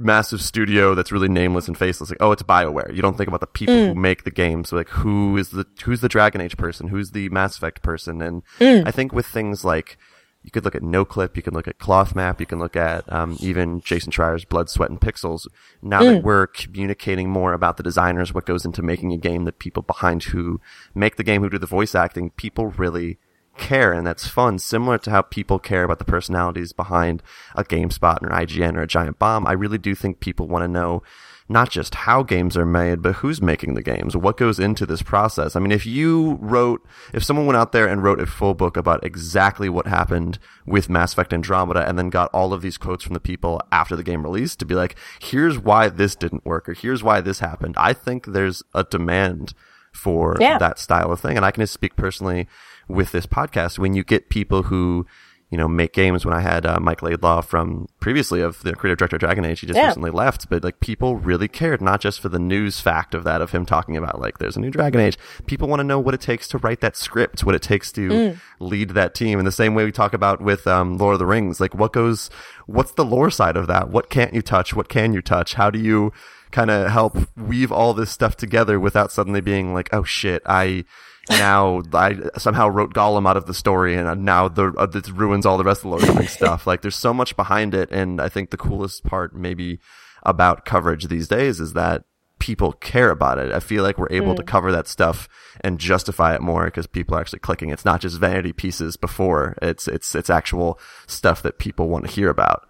massive 0.00 0.42
studio 0.42 0.94
that's 0.94 1.12
really 1.12 1.28
nameless 1.28 1.68
and 1.68 1.76
faceless. 1.76 2.10
Like, 2.10 2.22
oh, 2.22 2.32
it's 2.32 2.42
Bioware. 2.42 2.94
You 2.94 3.02
don't 3.02 3.16
think 3.16 3.28
about 3.28 3.40
the 3.40 3.46
people 3.46 3.74
mm. 3.74 3.88
who 3.88 3.94
make 3.94 4.24
the 4.24 4.30
games. 4.30 4.70
So 4.70 4.76
Like, 4.76 4.88
who 4.88 5.36
is 5.36 5.50
the 5.50 5.66
who's 5.84 6.00
the 6.00 6.08
Dragon 6.08 6.40
Age 6.40 6.56
person? 6.56 6.88
Who's 6.88 7.10
the 7.10 7.28
Mass 7.28 7.56
Effect 7.56 7.82
person? 7.82 8.22
And 8.22 8.42
mm. 8.58 8.86
I 8.86 8.90
think 8.90 9.12
with 9.12 9.26
things 9.26 9.64
like 9.64 9.98
you 10.42 10.50
could 10.50 10.64
look 10.64 10.74
at 10.74 10.82
NoClip, 10.82 11.36
you 11.36 11.42
can 11.42 11.52
look 11.52 11.68
at 11.68 11.78
Clothmap, 11.78 12.40
you 12.40 12.46
can 12.46 12.58
look 12.58 12.74
at 12.74 13.10
um, 13.12 13.36
even 13.40 13.80
Jason 13.80 14.10
Schreier's 14.10 14.44
Blood, 14.44 14.70
Sweat, 14.70 14.90
and 14.90 15.00
Pixels. 15.00 15.46
Now 15.82 16.00
mm. 16.00 16.14
that 16.14 16.24
we're 16.24 16.46
communicating 16.46 17.28
more 17.28 17.52
about 17.52 17.76
the 17.76 17.82
designers, 17.82 18.32
what 18.32 18.46
goes 18.46 18.64
into 18.64 18.82
making 18.82 19.12
a 19.12 19.18
game, 19.18 19.44
the 19.44 19.52
people 19.52 19.82
behind 19.82 20.24
who 20.24 20.60
make 20.94 21.16
the 21.16 21.24
game, 21.24 21.42
who 21.42 21.50
do 21.50 21.58
the 21.58 21.66
voice 21.66 21.94
acting, 21.94 22.30
people 22.30 22.68
really 22.68 23.18
care 23.58 23.92
and 23.92 24.06
that's 24.06 24.26
fun, 24.26 24.58
similar 24.58 24.96
to 24.98 25.10
how 25.10 25.22
people 25.22 25.58
care 25.58 25.84
about 25.84 25.98
the 25.98 26.04
personalities 26.04 26.72
behind 26.72 27.22
a 27.54 27.62
GameSpot 27.62 28.22
or 28.22 28.28
an 28.28 28.46
IGN 28.46 28.76
or 28.76 28.82
a 28.82 28.86
Giant 28.86 29.18
Bomb. 29.18 29.46
I 29.46 29.52
really 29.52 29.78
do 29.78 29.94
think 29.94 30.20
people 30.20 30.48
want 30.48 30.62
to 30.62 30.68
know 30.68 31.02
not 31.50 31.68
just 31.68 31.96
how 31.96 32.22
games 32.22 32.56
are 32.56 32.64
made, 32.64 33.02
but 33.02 33.16
who's 33.16 33.42
making 33.42 33.74
the 33.74 33.82
games, 33.82 34.16
what 34.16 34.36
goes 34.36 34.60
into 34.60 34.86
this 34.86 35.02
process. 35.02 35.56
I 35.56 35.58
mean, 35.58 35.72
if 35.72 35.84
you 35.84 36.38
wrote, 36.40 36.86
if 37.12 37.24
someone 37.24 37.44
went 37.44 37.56
out 37.56 37.72
there 37.72 37.88
and 37.88 38.04
wrote 38.04 38.20
a 38.20 38.26
full 38.26 38.54
book 38.54 38.76
about 38.76 39.04
exactly 39.04 39.68
what 39.68 39.88
happened 39.88 40.38
with 40.64 40.88
Mass 40.88 41.12
Effect 41.12 41.34
Andromeda 41.34 41.88
and 41.88 41.98
then 41.98 42.08
got 42.08 42.30
all 42.32 42.52
of 42.52 42.62
these 42.62 42.78
quotes 42.78 43.02
from 43.02 43.14
the 43.14 43.20
people 43.20 43.60
after 43.72 43.96
the 43.96 44.04
game 44.04 44.22
released 44.22 44.60
to 44.60 44.64
be 44.64 44.76
like, 44.76 44.94
here's 45.20 45.58
why 45.58 45.88
this 45.88 46.14
didn't 46.14 46.46
work 46.46 46.68
or 46.68 46.72
here's 46.72 47.02
why 47.02 47.20
this 47.20 47.40
happened, 47.40 47.74
I 47.76 47.94
think 47.94 48.26
there's 48.26 48.62
a 48.72 48.84
demand 48.84 49.52
for 49.92 50.36
yeah. 50.38 50.56
that 50.56 50.78
style 50.78 51.10
of 51.10 51.18
thing. 51.18 51.36
And 51.36 51.44
I 51.44 51.50
can 51.50 51.62
just 51.62 51.74
speak 51.74 51.96
personally 51.96 52.46
with 52.86 53.10
this 53.10 53.26
podcast 53.26 53.76
when 53.76 53.94
you 53.94 54.04
get 54.04 54.30
people 54.30 54.64
who 54.64 55.04
you 55.50 55.58
know, 55.58 55.66
make 55.66 55.92
games. 55.92 56.24
When 56.24 56.34
I 56.34 56.40
had 56.40 56.64
uh, 56.64 56.78
Mike 56.80 57.02
Laidlaw 57.02 57.40
from 57.40 57.88
previously 57.98 58.40
of 58.40 58.62
the 58.62 58.74
creative 58.74 58.98
director 58.98 59.16
of 59.16 59.20
Dragon 59.20 59.44
Age, 59.44 59.60
he 59.60 59.66
just 59.66 59.76
yeah. 59.76 59.88
recently 59.88 60.10
left, 60.10 60.48
but 60.48 60.62
like 60.62 60.78
people 60.80 61.16
really 61.16 61.48
cared, 61.48 61.82
not 61.82 62.00
just 62.00 62.20
for 62.20 62.28
the 62.28 62.38
news 62.38 62.80
fact 62.80 63.14
of 63.14 63.24
that, 63.24 63.42
of 63.42 63.50
him 63.50 63.66
talking 63.66 63.96
about 63.96 64.20
like 64.20 64.38
there's 64.38 64.56
a 64.56 64.60
new 64.60 64.70
Dragon 64.70 65.00
Age. 65.00 65.18
People 65.46 65.68
want 65.68 65.80
to 65.80 65.84
know 65.84 65.98
what 65.98 66.14
it 66.14 66.20
takes 66.20 66.46
to 66.48 66.58
write 66.58 66.80
that 66.80 66.96
script, 66.96 67.42
what 67.42 67.54
it 67.54 67.62
takes 67.62 67.90
to 67.92 68.08
mm. 68.08 68.40
lead 68.60 68.90
that 68.90 69.14
team. 69.14 69.38
In 69.38 69.44
the 69.44 69.52
same 69.52 69.74
way 69.74 69.84
we 69.84 69.92
talk 69.92 70.14
about 70.14 70.40
with 70.40 70.66
um, 70.68 70.96
Lord 70.96 71.14
of 71.14 71.18
the 71.18 71.26
Rings, 71.26 71.60
like 71.60 71.74
what 71.74 71.92
goes, 71.92 72.30
what's 72.66 72.92
the 72.92 73.04
lore 73.04 73.30
side 73.30 73.56
of 73.56 73.66
that? 73.66 73.90
What 73.90 74.08
can't 74.08 74.32
you 74.32 74.42
touch? 74.42 74.74
What 74.74 74.88
can 74.88 75.12
you 75.12 75.20
touch? 75.20 75.54
How 75.54 75.68
do 75.70 75.80
you 75.80 76.12
kind 76.52 76.70
of 76.70 76.90
help 76.90 77.16
weave 77.36 77.72
all 77.72 77.94
this 77.94 78.10
stuff 78.10 78.36
together 78.36 78.78
without 78.78 79.10
suddenly 79.12 79.40
being 79.40 79.74
like, 79.74 79.88
oh 79.92 80.04
shit, 80.04 80.42
I 80.46 80.84
now 81.30 81.82
I 81.92 82.16
somehow 82.38 82.68
wrote 82.68 82.94
Gollum 82.94 83.28
out 83.28 83.36
of 83.36 83.46
the 83.46 83.54
story, 83.54 83.94
and 83.94 84.24
now 84.24 84.48
the 84.48 84.72
uh, 84.76 84.86
this 84.86 85.10
ruins 85.10 85.46
all 85.46 85.58
the 85.58 85.64
rest 85.64 85.78
of 85.78 85.82
the 85.84 85.88
Lord 85.88 86.02
of 86.02 86.08
the 86.08 86.14
Rings 86.14 86.32
stuff. 86.32 86.66
Like, 86.66 86.82
there's 86.82 86.96
so 86.96 87.14
much 87.14 87.36
behind 87.36 87.74
it, 87.74 87.90
and 87.90 88.20
I 88.20 88.28
think 88.28 88.50
the 88.50 88.56
coolest 88.56 89.04
part, 89.04 89.34
maybe, 89.34 89.80
about 90.22 90.64
coverage 90.64 91.08
these 91.08 91.28
days 91.28 91.60
is 91.60 91.72
that 91.74 92.04
people 92.38 92.72
care 92.72 93.10
about 93.10 93.38
it. 93.38 93.52
I 93.52 93.60
feel 93.60 93.82
like 93.82 93.98
we're 93.98 94.08
able 94.10 94.32
mm. 94.32 94.36
to 94.36 94.42
cover 94.42 94.72
that 94.72 94.88
stuff 94.88 95.28
and 95.60 95.78
justify 95.78 96.34
it 96.34 96.40
more 96.40 96.64
because 96.64 96.86
people 96.86 97.16
are 97.16 97.20
actually 97.20 97.38
clicking. 97.40 97.70
It's 97.70 97.84
not 97.84 98.00
just 98.00 98.18
vanity 98.18 98.52
pieces 98.52 98.96
before; 98.96 99.56
it's 99.62 99.86
it's 99.86 100.14
it's 100.14 100.30
actual 100.30 100.78
stuff 101.06 101.42
that 101.42 101.58
people 101.58 101.88
want 101.88 102.06
to 102.06 102.12
hear 102.12 102.28
about. 102.28 102.66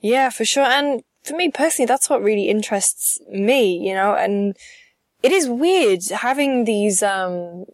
Yeah, 0.00 0.30
for 0.30 0.44
sure. 0.44 0.64
And 0.64 1.02
for 1.24 1.36
me 1.36 1.50
personally, 1.50 1.86
that's 1.86 2.10
what 2.10 2.22
really 2.22 2.48
interests 2.48 3.20
me, 3.30 3.76
you 3.76 3.94
know, 3.94 4.14
and 4.14 4.56
it 5.22 5.32
is 5.32 5.48
weird 5.48 6.02
having 6.10 6.64
these 6.64 7.02
um 7.02 7.64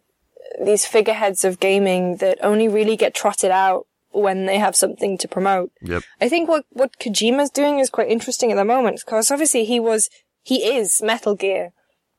these 0.63 0.85
figureheads 0.85 1.45
of 1.45 1.59
gaming 1.59 2.17
that 2.17 2.37
only 2.41 2.67
really 2.67 2.97
get 2.97 3.13
trotted 3.13 3.51
out 3.51 3.85
when 4.11 4.45
they 4.45 4.57
have 4.57 4.75
something 4.75 5.17
to 5.17 5.27
promote. 5.27 5.71
Yep. 5.81 6.03
I 6.19 6.29
think 6.29 6.49
what 6.49 6.65
what 6.69 6.97
Kojima's 6.99 7.49
doing 7.49 7.79
is 7.79 7.89
quite 7.89 8.09
interesting 8.09 8.51
at 8.51 8.55
the 8.55 8.65
moment 8.65 9.01
because 9.05 9.31
obviously 9.31 9.65
he 9.65 9.79
was 9.79 10.09
he 10.43 10.65
is 10.65 11.01
Metal 11.01 11.35
Gear, 11.35 11.73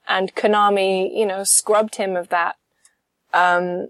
and 0.08 0.34
Konami, 0.34 1.10
you 1.12 1.26
know, 1.26 1.44
scrubbed 1.44 1.96
him 1.96 2.16
of 2.16 2.28
that. 2.28 2.56
Um, 3.32 3.88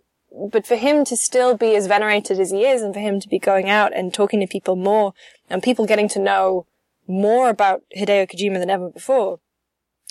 but 0.51 0.66
for 0.66 0.76
him 0.76 1.05
to 1.07 1.16
still 1.16 1.57
be 1.57 1.74
as 1.74 1.86
venerated 1.86 2.38
as 2.38 2.51
he 2.51 2.64
is, 2.64 2.82
and 2.82 2.95
for 2.95 3.01
him 3.01 3.20
to 3.20 3.28
be 3.28 3.38
going 3.38 3.68
out 3.68 3.95
and 3.95 4.14
talking 4.14 4.41
to 4.41 4.47
people 4.47 4.76
more, 4.76 5.12
and 5.49 5.62
people 5.62 5.86
getting 5.86 6.09
to 6.11 6.18
know 6.20 6.66
more 7.07 7.49
about 7.49 7.82
Hideo 7.97 8.30
Kojima 8.30 8.59
than 8.59 8.70
ever 8.70 8.88
before, 8.88 9.41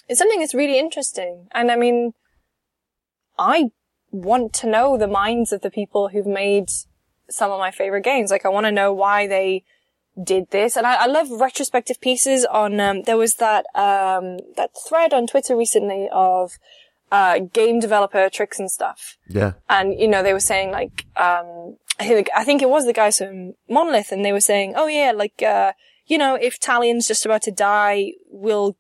it's 0.10 0.20
something 0.20 0.40
that's 0.40 0.56
really 0.56 0.80
interesting. 0.80 1.48
And 1.52 1.72
I 1.72 1.76
mean, 1.76 2.14
I 3.38 3.70
want 4.12 4.54
to 4.54 4.68
know 4.68 4.98
the 4.98 5.08
minds 5.08 5.54
of 5.54 5.62
the 5.62 5.70
people 5.70 6.10
who've 6.10 6.26
made 6.26 6.70
some 7.30 7.52
of 7.52 7.60
my 7.60 7.72
favorite 7.72 8.04
games. 8.04 8.32
Like, 8.32 8.46
I 8.46 8.50
want 8.50 8.66
to 8.66 8.72
know 8.72 8.92
why 8.92 9.28
they 9.28 9.64
did 10.22 10.50
this. 10.50 10.76
And 10.76 10.86
I, 10.86 11.04
I 11.04 11.06
love 11.06 11.30
retrospective 11.30 12.02
pieces 12.02 12.44
on, 12.46 12.80
um, 12.80 13.04
there 13.04 13.18
was 13.18 13.36
that, 13.36 13.66
um, 13.76 14.40
that 14.58 14.72
thread 14.88 15.14
on 15.14 15.28
Twitter 15.28 15.56
recently 15.56 16.10
of, 16.12 16.58
uh, 17.12 17.40
game 17.40 17.80
developer 17.80 18.30
tricks 18.30 18.60
and 18.60 18.70
stuff. 18.70 19.18
Yeah. 19.28 19.54
And, 19.70 20.00
you 20.00 20.08
know, 20.08 20.24
they 20.24 20.34
were 20.34 20.40
saying 20.40 20.72
like, 20.72 21.06
um, 21.16 21.78
I 22.00 22.08
think, 22.08 22.30
I 22.36 22.44
think 22.44 22.62
it 22.62 22.70
was 22.70 22.86
the 22.86 22.94
guys 22.94 23.20
from 23.20 23.54
Monolith 23.70 24.12
and 24.12 24.26
they 24.26 24.34
were 24.34 24.42
saying, 24.42 24.74
oh 24.76 24.88
yeah, 24.88 25.12
like, 25.12 25.42
uh, 25.44 25.74
you 26.06 26.18
know, 26.18 26.36
if 26.36 26.60
Talion's 26.60 27.08
just 27.08 27.26
about 27.26 27.44
to 27.44 27.52
die, 27.52 28.14
we'll 28.28 28.76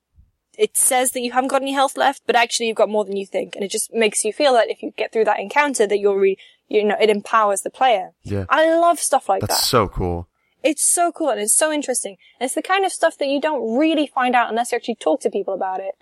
it 0.60 0.76
says 0.76 1.12
that 1.12 1.22
you 1.22 1.32
haven't 1.32 1.48
got 1.48 1.62
any 1.62 1.72
health 1.72 1.96
left, 1.96 2.24
but 2.28 2.36
actually 2.36 2.68
you've 2.68 2.76
got 2.76 2.90
more 2.90 3.06
than 3.06 3.16
you 3.16 3.26
think. 3.26 3.56
And 3.56 3.64
it 3.64 3.72
just 3.72 3.94
makes 3.94 4.26
you 4.26 4.34
feel 4.34 4.54
that 4.54 4.70
if 4.70 4.84
you 4.84 4.92
get 4.98 5.14
through 5.14 5.24
that 5.24 5.40
encounter 5.40 5.88
that 5.88 6.00
you're 6.00 6.20
re, 6.20 6.38
you 6.68 6.84
know, 6.84 6.98
it 7.00 7.10
empowers 7.10 7.62
the 7.62 7.70
player. 7.70 8.12
Yeah. 8.24 8.44
I 8.50 8.76
love 8.76 9.00
stuff 9.00 9.30
like 9.30 9.40
That's 9.40 9.54
that. 9.54 9.56
That's 9.56 9.70
so 9.70 9.88
cool. 9.88 10.28
It's 10.62 10.84
so 10.84 11.14
cool 11.14 11.30
and 11.30 11.40
it's 11.40 11.56
so 11.56 11.72
interesting. 11.72 12.18
And 12.40 12.46
it's 12.46 12.56
the 12.56 12.62
kind 12.62 12.84
of 12.84 12.92
stuff 12.92 13.18
that 13.20 13.30
you 13.30 13.40
don't 13.40 13.78
really 13.78 14.06
find 14.06 14.36
out 14.36 14.50
unless 14.50 14.74
you 14.74 14.76
actually 14.76 14.96
talk 14.96 15.22
to 15.22 15.30
people 15.30 15.54
about 15.54 15.80
it. 15.80 15.96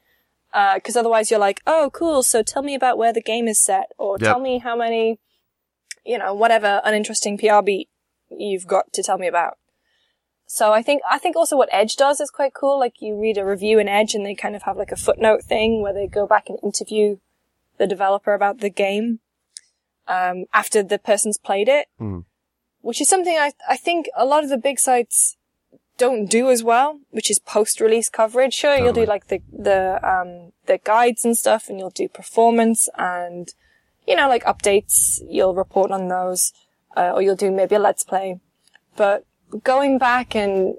Uh, 0.51 0.80
cause 0.80 0.95
otherwise 0.95 1.30
you're 1.30 1.39
like, 1.39 1.62
oh, 1.68 1.91
cool. 1.93 2.24
So 2.24 2.41
tell 2.41 2.64
me 2.64 2.74
about 2.74 2.97
where 2.97 3.14
the 3.14 3.22
game 3.22 3.47
is 3.47 3.64
set 3.64 3.91
or 3.99 4.18
yep. 4.20 4.28
tell 4.28 4.39
me 4.39 4.58
how 4.58 4.76
many, 4.76 5.20
you 6.03 6.18
know, 6.18 6.34
whatever 6.34 6.82
uninteresting 6.84 7.38
PR 7.38 7.62
beat 7.64 7.89
you've 8.36 8.66
got 8.66 8.91
to 8.93 9.03
tell 9.03 9.20
me 9.20 9.28
about. 9.28 9.60
So 10.49 10.71
I 10.71 10.81
think, 10.81 11.01
I 11.09 11.19
think 11.19 11.35
also 11.35 11.57
what 11.57 11.69
Edge 11.73 11.97
does 11.97 12.21
is 12.21 12.31
quite 12.31 12.53
cool. 12.53 12.79
Like 12.79 13.01
you 13.01 13.19
read 13.19 13.37
a 13.37 13.45
review 13.45 13.79
in 13.79 13.89
Edge 13.89 14.15
and 14.15 14.25
they 14.25 14.33
kind 14.33 14.55
of 14.55 14.63
have 14.63 14.77
like 14.77 14.93
a 14.93 14.95
footnote 14.95 15.43
thing 15.43 15.81
where 15.81 15.93
they 15.93 16.07
go 16.07 16.25
back 16.25 16.47
and 16.47 16.57
interview 16.63 17.17
the 17.77 17.85
developer 17.85 18.33
about 18.33 18.59
the 18.59 18.69
game, 18.69 19.19
um, 20.07 20.45
after 20.53 20.81
the 20.81 20.97
person's 20.97 21.37
played 21.37 21.67
it, 21.67 21.87
mm. 21.99 22.23
which 22.81 23.01
is 23.01 23.09
something 23.09 23.37
I, 23.37 23.51
I 23.69 23.75
think 23.75 24.07
a 24.15 24.25
lot 24.25 24.43
of 24.43 24.49
the 24.49 24.57
big 24.57 24.79
sites 24.79 25.35
don't 25.97 26.27
do 26.27 26.49
as 26.49 26.63
well, 26.63 27.01
which 27.09 27.29
is 27.29 27.39
post-release 27.39 28.09
coverage. 28.09 28.53
Sure, 28.53 28.71
totally. 28.71 28.85
you'll 28.85 29.05
do 29.05 29.05
like 29.05 29.27
the, 29.27 29.41
the, 29.51 29.99
um, 30.01 30.53
the 30.65 30.77
guides 30.77 31.25
and 31.25 31.37
stuff 31.37 31.67
and 31.67 31.77
you'll 31.77 31.89
do 31.89 32.07
performance 32.07 32.87
and, 32.97 33.53
you 34.07 34.15
know, 34.15 34.29
like 34.29 34.45
updates, 34.45 35.19
you'll 35.29 35.55
report 35.55 35.91
on 35.91 36.07
those, 36.07 36.53
uh, 36.95 37.11
or 37.13 37.21
you'll 37.21 37.35
do 37.35 37.51
maybe 37.51 37.75
a 37.75 37.79
let's 37.79 38.05
play. 38.05 38.39
But 38.95 39.25
going 39.63 39.97
back 39.97 40.35
and, 40.35 40.75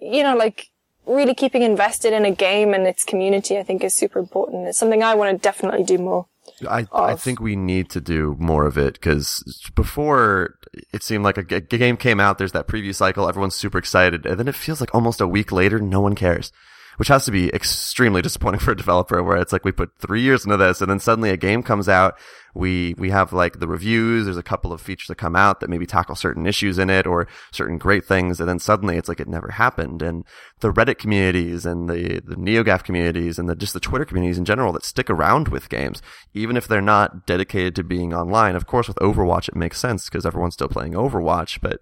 you 0.00 0.22
know, 0.22 0.36
like 0.36 0.68
really 1.06 1.34
keeping 1.34 1.62
invested 1.62 2.12
in 2.12 2.24
a 2.24 2.30
game 2.30 2.74
and 2.74 2.86
its 2.86 3.04
community, 3.04 3.58
I 3.58 3.62
think 3.62 3.84
is 3.84 3.94
super 3.94 4.18
important. 4.18 4.66
It's 4.68 4.78
something 4.78 5.02
I 5.02 5.14
want 5.14 5.32
to 5.32 5.42
definitely 5.42 5.84
do 5.84 5.98
more. 5.98 6.26
I, 6.68 6.86
I 6.92 7.14
think 7.16 7.40
we 7.40 7.56
need 7.56 7.88
to 7.90 8.00
do 8.00 8.36
more 8.38 8.66
of 8.66 8.76
it 8.76 8.94
because 8.94 9.42
before 9.74 10.56
it 10.92 11.02
seemed 11.02 11.24
like 11.24 11.38
a, 11.38 11.56
a 11.56 11.60
game 11.60 11.96
came 11.96 12.20
out, 12.20 12.38
there's 12.38 12.52
that 12.52 12.68
preview 12.68 12.94
cycle, 12.94 13.28
everyone's 13.28 13.54
super 13.54 13.78
excited, 13.78 14.26
and 14.26 14.38
then 14.38 14.48
it 14.48 14.54
feels 14.54 14.80
like 14.80 14.94
almost 14.94 15.20
a 15.20 15.26
week 15.26 15.52
later, 15.52 15.78
no 15.78 16.00
one 16.00 16.14
cares 16.14 16.52
which 16.96 17.08
has 17.08 17.24
to 17.24 17.30
be 17.30 17.48
extremely 17.54 18.22
disappointing 18.34 18.60
for 18.60 18.72
a 18.72 18.76
developer 18.76 19.22
where 19.22 19.36
it's 19.36 19.52
like 19.52 19.64
we 19.64 19.72
put 19.72 19.98
three 19.98 20.22
years 20.22 20.44
into 20.44 20.56
this 20.56 20.80
and 20.80 20.90
then 20.90 21.00
suddenly 21.00 21.30
a 21.30 21.36
game 21.36 21.62
comes 21.62 21.88
out. 21.88 22.18
We, 22.56 22.94
we 22.98 23.10
have 23.10 23.32
like 23.32 23.58
the 23.58 23.66
reviews. 23.66 24.26
There's 24.26 24.36
a 24.36 24.42
couple 24.42 24.72
of 24.72 24.80
features 24.80 25.08
that 25.08 25.16
come 25.16 25.34
out 25.34 25.58
that 25.58 25.68
maybe 25.68 25.86
tackle 25.86 26.14
certain 26.14 26.46
issues 26.46 26.78
in 26.78 26.88
it 26.88 27.04
or 27.04 27.26
certain 27.50 27.78
great 27.78 28.04
things. 28.04 28.38
And 28.38 28.48
then 28.48 28.60
suddenly 28.60 28.96
it's 28.96 29.08
like 29.08 29.18
it 29.18 29.26
never 29.26 29.50
happened. 29.50 30.02
And 30.02 30.24
the 30.60 30.72
Reddit 30.72 30.98
communities 30.98 31.66
and 31.66 31.88
the, 31.88 32.20
the 32.24 32.36
NeoGAF 32.36 32.84
communities 32.84 33.40
and 33.40 33.48
the, 33.48 33.56
just 33.56 33.74
the 33.74 33.80
Twitter 33.80 34.04
communities 34.04 34.38
in 34.38 34.44
general 34.44 34.72
that 34.72 34.84
stick 34.84 35.10
around 35.10 35.48
with 35.48 35.68
games, 35.68 36.00
even 36.32 36.56
if 36.56 36.68
they're 36.68 36.80
not 36.80 37.26
dedicated 37.26 37.74
to 37.74 37.82
being 37.82 38.14
online. 38.14 38.54
Of 38.54 38.66
course, 38.66 38.86
with 38.86 38.98
Overwatch, 38.98 39.48
it 39.48 39.56
makes 39.56 39.80
sense 39.80 40.08
because 40.08 40.24
everyone's 40.24 40.54
still 40.54 40.68
playing 40.68 40.92
Overwatch, 40.92 41.60
but 41.60 41.80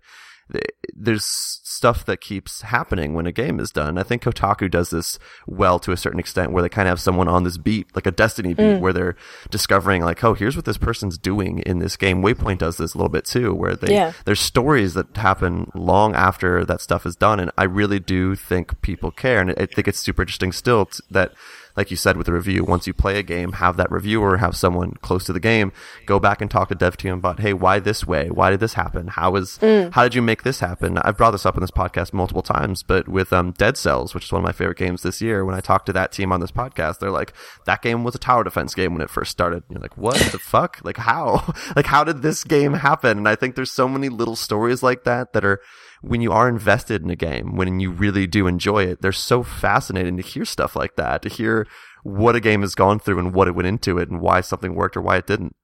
there's 0.95 1.25
stuff 1.25 2.05
that 2.05 2.21
keeps 2.21 2.63
happening 2.63 3.15
when 3.15 3.27
a 3.27 3.33
game 3.33 3.59
is 3.59 3.71
done. 3.71 3.99
I 3.99 4.03
think 4.03 4.23
Kotaku 4.23 4.71
does 4.71 4.91
this 4.91 5.19
well 5.47 5.79
to 5.81 5.93
a 5.93 5.97
certain 5.97 6.21
extent 6.21 6.53
where 6.53 6.63
they 6.63 6.69
kind 6.69 6.87
of 6.87 6.93
have 6.93 7.01
someone 7.01 7.29
on 7.29 7.45
this 7.45 7.59
beat, 7.59 7.95
like 7.95 8.07
a 8.07 8.11
Destiny 8.11 8.55
beat, 8.55 8.63
mm. 8.63 8.81
where 8.81 8.93
they're 8.93 9.17
discovering 9.51 10.03
like, 10.03 10.23
oh, 10.23 10.35
here's 10.35 10.57
what 10.57 10.65
this 10.65 10.79
person's 10.79 11.19
doing 11.19 11.61
in 11.61 11.79
this 11.79 11.97
game. 11.97 12.23
Waypoint 12.23 12.59
does 12.59 12.77
this 12.77 12.95
a 12.95 12.99
little 12.99 13.09
bit 13.09 13.25
too, 13.25 13.55
where 13.55 13.75
they, 13.75 13.95
yeah. 13.95 14.13
there's 14.25 14.41
stories 14.41 14.95
that 14.95 15.17
happen 15.17 15.71
long 15.75 16.15
after 16.15 16.65
that 16.65 16.81
stuff 16.81 17.07
is 17.07 17.17
done. 17.17 17.41
And 17.41 17.51
I 17.57 17.65
really 17.65 18.01
do 18.01 18.35
think 18.35 18.81
people 18.83 19.11
care. 19.11 19.41
And 19.41 19.51
I 19.53 19.67
think 19.67 19.89
it's 19.89 19.99
super 19.99 20.23
interesting 20.23 20.53
still 20.53 20.87
t- 20.87 21.03
that 21.11 21.33
like 21.77 21.91
you 21.91 21.97
said 21.97 22.17
with 22.17 22.27
the 22.27 22.33
review, 22.33 22.65
once 22.65 22.87
you 22.87 22.95
play 22.95 23.19
a 23.19 23.23
game, 23.23 23.53
have 23.53 23.77
that 23.77 23.91
reviewer, 23.91 24.39
have 24.39 24.57
someone 24.57 24.93
close 25.03 25.25
to 25.25 25.33
the 25.33 25.41
game, 25.41 25.73
go 26.07 26.19
back 26.19 26.41
and 26.41 26.51
talk 26.51 26.69
to 26.69 26.75
dev 26.75 26.97
team 26.97 27.15
about, 27.15 27.41
hey, 27.41 27.53
why 27.53 27.79
this 27.79 28.07
way? 28.07 28.29
Why 28.29 28.51
did 28.51 28.61
this 28.61 28.75
happen? 28.75 29.09
How 29.09 29.37
is, 29.37 29.59
mm. 29.59 29.93
how 29.93 30.03
did 30.03 30.15
you 30.15 30.23
make 30.23 30.43
this 30.43 30.61
happen? 30.61 30.99
I've 30.99 31.17
brought 31.17 31.31
this 31.33 31.47
up 31.47 31.57
in 31.57 31.61
this 31.61 31.71
podcast 31.71 32.13
multiple 32.13 32.43
times, 32.43 32.83
but 32.83 33.09
with, 33.09 33.33
um, 33.33 33.53
Dead 33.53 33.77
Cells, 33.77 34.15
which 34.15 34.25
is 34.25 34.33
one 34.33 34.41
of 34.41 34.47
my 34.47 34.53
favorite 34.53 34.79
games 34.79 35.03
this 35.03 35.21
year, 35.21 35.45
when 35.45 35.55
I 35.55 35.61
talked 35.61 35.87
to 35.87 35.93
that 35.95 36.13
team 36.13 36.33
on 36.33 36.41
this 36.41 36.53
podcast, 36.53 36.99
they're 36.99 37.11
like, 37.11 37.33
that 37.67 37.83
game 37.83 38.05
was 38.05 38.15
a 38.15 38.19
tower 38.19 38.45
defense 38.45 38.75
game 38.75 38.93
when 38.93 39.03
it 39.03 39.11
first 39.11 39.31
started. 39.31 39.63
And 39.69 39.77
you're 39.77 39.83
like, 39.83 39.97
what 39.97 40.17
the 40.33 40.39
fuck? 40.39 40.79
Like 40.83 40.99
how? 40.99 41.55
like 41.77 41.87
how 41.87 42.05
did 42.05 42.23
this 42.23 42.45
game 42.45 42.75
happen? 42.75 43.19
And 43.19 43.29
I 43.29 43.37
think 43.37 43.55
there's 43.55 43.73
so 43.73 43.89
many 43.89 44.09
little 44.09 44.37
stories 44.37 44.83
like 44.83 45.05
that 45.05 45.33
that 45.33 45.45
are, 45.45 45.61
when 46.03 46.21
you 46.21 46.33
are 46.33 46.49
invested 46.49 47.03
in 47.03 47.11
a 47.11 47.17
game, 47.17 47.57
when 47.57 47.81
you 47.81 47.91
really 47.91 48.27
do 48.27 48.47
enjoy 48.47 48.85
it, 48.85 49.01
they're 49.01 49.13
so 49.13 49.43
fascinating 49.43 50.17
to 50.17 50.23
hear 50.23 50.45
stuff 50.45 50.77
like 50.77 50.97
that, 50.97 51.23
to 51.23 51.29
hear 51.29 51.67
what 52.03 52.37
a 52.37 52.41
game 52.41 52.63
has 52.63 52.75
gone 52.75 52.99
through 52.99 53.19
and 53.19 53.33
what 53.33 53.49
it 53.49 53.55
went 53.55 53.69
into 53.69 53.99
it 53.99 54.11
and 54.11 54.21
why 54.21 54.41
something 54.41 54.75
worked 54.75 54.97
or 54.97 55.01
why 55.01 55.17
it 55.17 55.27
didn't. 55.27 55.55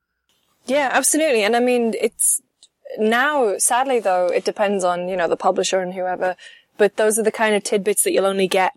Yeah, 0.67 0.91
absolutely. 0.93 1.43
And 1.43 1.57
I 1.57 1.61
mean, 1.61 1.95
it's 2.01 2.41
now, 2.99 3.59
sadly 3.59 4.01
though, 4.01 4.27
it 4.27 4.45
depends 4.45 4.85
on, 4.85 5.09
you 5.09 5.17
know, 5.17 5.29
the 5.29 5.37
publisher 5.37 5.81
and 5.81 5.93
whoever, 5.93 6.37
but 6.77 6.97
those 6.97 7.19
are 7.19 7.25
the 7.25 7.33
kind 7.33 7.57
of 7.57 7.65
tidbits 7.65 8.05
that 8.05 8.13
you'll 8.13 8.27
only 8.27 8.47
get, 8.47 8.73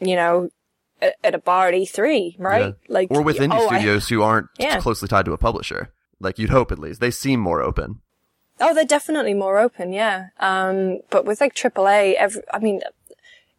you 0.00 0.16
know, 0.16 0.50
at, 1.00 1.14
at 1.22 1.34
a 1.34 1.38
bar 1.38 1.68
at 1.68 1.74
E3, 1.74 2.36
right? 2.38 2.66
Yeah. 2.66 2.72
Like, 2.88 3.10
or 3.10 3.22
with 3.22 3.38
oh, 3.40 3.44
indie 3.44 3.58
oh, 3.58 3.66
studios 3.68 4.10
I, 4.10 4.14
who 4.14 4.22
aren't 4.22 4.48
yeah. 4.58 4.80
closely 4.80 5.08
tied 5.08 5.26
to 5.26 5.32
a 5.32 5.38
publisher. 5.38 5.92
Like 6.18 6.38
you'd 6.38 6.50
hope 6.50 6.72
at 6.72 6.78
least. 6.78 7.00
They 7.00 7.10
seem 7.10 7.40
more 7.40 7.62
open. 7.62 8.00
Oh, 8.62 8.72
they're 8.72 8.84
definitely 8.84 9.34
more 9.34 9.58
open, 9.58 9.92
yeah. 9.92 10.28
Um, 10.38 11.00
but 11.10 11.24
with 11.24 11.40
like 11.40 11.52
AAA, 11.52 12.14
every, 12.14 12.42
I 12.54 12.60
mean, 12.60 12.80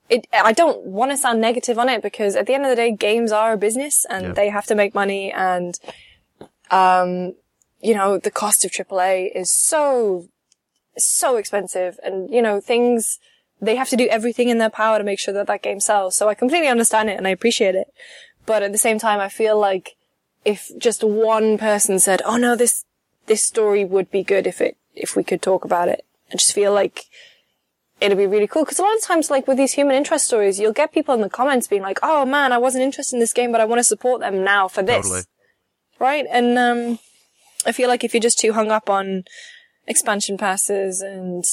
it, 0.10 0.28
I 0.32 0.54
don't 0.54 0.86
want 0.86 1.12
to 1.12 1.18
sound 1.18 1.42
negative 1.42 1.78
on 1.78 1.90
it 1.90 2.02
because 2.02 2.38
at 2.38 2.48
the 2.48 2.54
end 2.54 2.64
of 2.64 2.70
the 2.70 2.76
day, 2.78 2.92
games 2.92 3.34
are 3.34 3.52
a 3.52 3.58
business 3.58 4.06
and 4.10 4.28
yeah. 4.28 4.32
they 4.32 4.50
have 4.50 4.66
to 4.68 4.76
make 4.76 4.96
money 4.96 5.30
and, 5.30 5.78
um, 6.72 7.36
you 7.82 7.94
know, 7.94 8.18
the 8.18 8.32
cost 8.32 8.64
of 8.64 8.72
AAA 8.72 9.30
is 9.36 9.52
so, 9.52 10.30
so 10.98 11.36
expensive 11.36 12.00
and, 12.02 12.34
you 12.34 12.42
know, 12.42 12.62
things, 12.62 13.20
they 13.60 13.76
have 13.76 13.90
to 13.90 13.98
do 13.98 14.08
everything 14.08 14.48
in 14.48 14.58
their 14.58 14.70
power 14.70 14.98
to 14.98 15.04
make 15.04 15.20
sure 15.20 15.34
that 15.34 15.48
that 15.48 15.64
game 15.64 15.82
sells. 15.82 16.16
So 16.16 16.30
I 16.30 16.34
completely 16.34 16.70
understand 16.70 17.10
it 17.10 17.18
and 17.18 17.28
I 17.28 17.32
appreciate 17.32 17.76
it. 17.76 17.94
But 18.46 18.64
at 18.64 18.72
the 18.72 18.78
same 18.78 19.00
time, 19.00 19.20
I 19.20 19.28
feel 19.28 19.60
like 19.60 19.98
if 20.46 20.72
just 20.78 21.04
one 21.04 21.58
person 21.58 22.00
said, 22.00 22.22
Oh 22.24 22.38
no, 22.38 22.56
this, 22.56 22.86
this 23.26 23.44
story 23.44 23.84
would 23.84 24.10
be 24.10 24.24
good 24.24 24.48
if 24.48 24.62
it 24.62 24.78
if 24.96 25.16
we 25.16 25.24
could 25.24 25.42
talk 25.42 25.66
about 25.66 25.90
it. 25.90 26.06
I 26.32 26.36
just 26.36 26.54
feel 26.54 26.74
like 26.74 27.06
it'd 28.00 28.18
be 28.18 28.28
really 28.28 28.48
cool 28.48 28.64
because 28.64 28.80
a 28.80 28.84
lot 28.84 28.96
of 28.96 29.04
times, 29.04 29.30
like 29.30 29.48
with 29.48 29.58
these 29.58 29.74
human 29.74 29.96
interest 29.96 30.26
stories, 30.26 30.60
you'll 30.60 30.74
get 30.74 30.94
people 30.94 31.14
in 31.14 31.22
the 31.22 31.30
comments 31.30 31.68
being 31.68 31.82
like, 31.82 32.00
"Oh 32.04 32.26
man, 32.26 32.52
I 32.52 32.58
wasn't 32.58 32.84
interested 32.84 33.16
in 33.16 33.20
this 33.20 33.34
game, 33.34 33.52
but 33.52 33.62
I 33.62 33.66
want 33.66 33.80
to 33.80 33.84
support 33.84 34.22
them 34.22 34.44
now 34.44 34.68
for 34.68 34.84
this." 34.84 35.06
Totally. 35.06 35.22
Right? 36.00 36.26
And 36.30 36.58
um, 36.58 37.00
I 37.66 37.72
feel 37.72 37.88
like 37.88 38.04
if 38.04 38.14
you're 38.14 38.22
just 38.22 38.40
too 38.40 38.54
hung 38.54 38.72
up 38.72 38.90
on 38.90 39.24
expansion 39.88 40.38
passes 40.38 41.02
and 41.02 41.44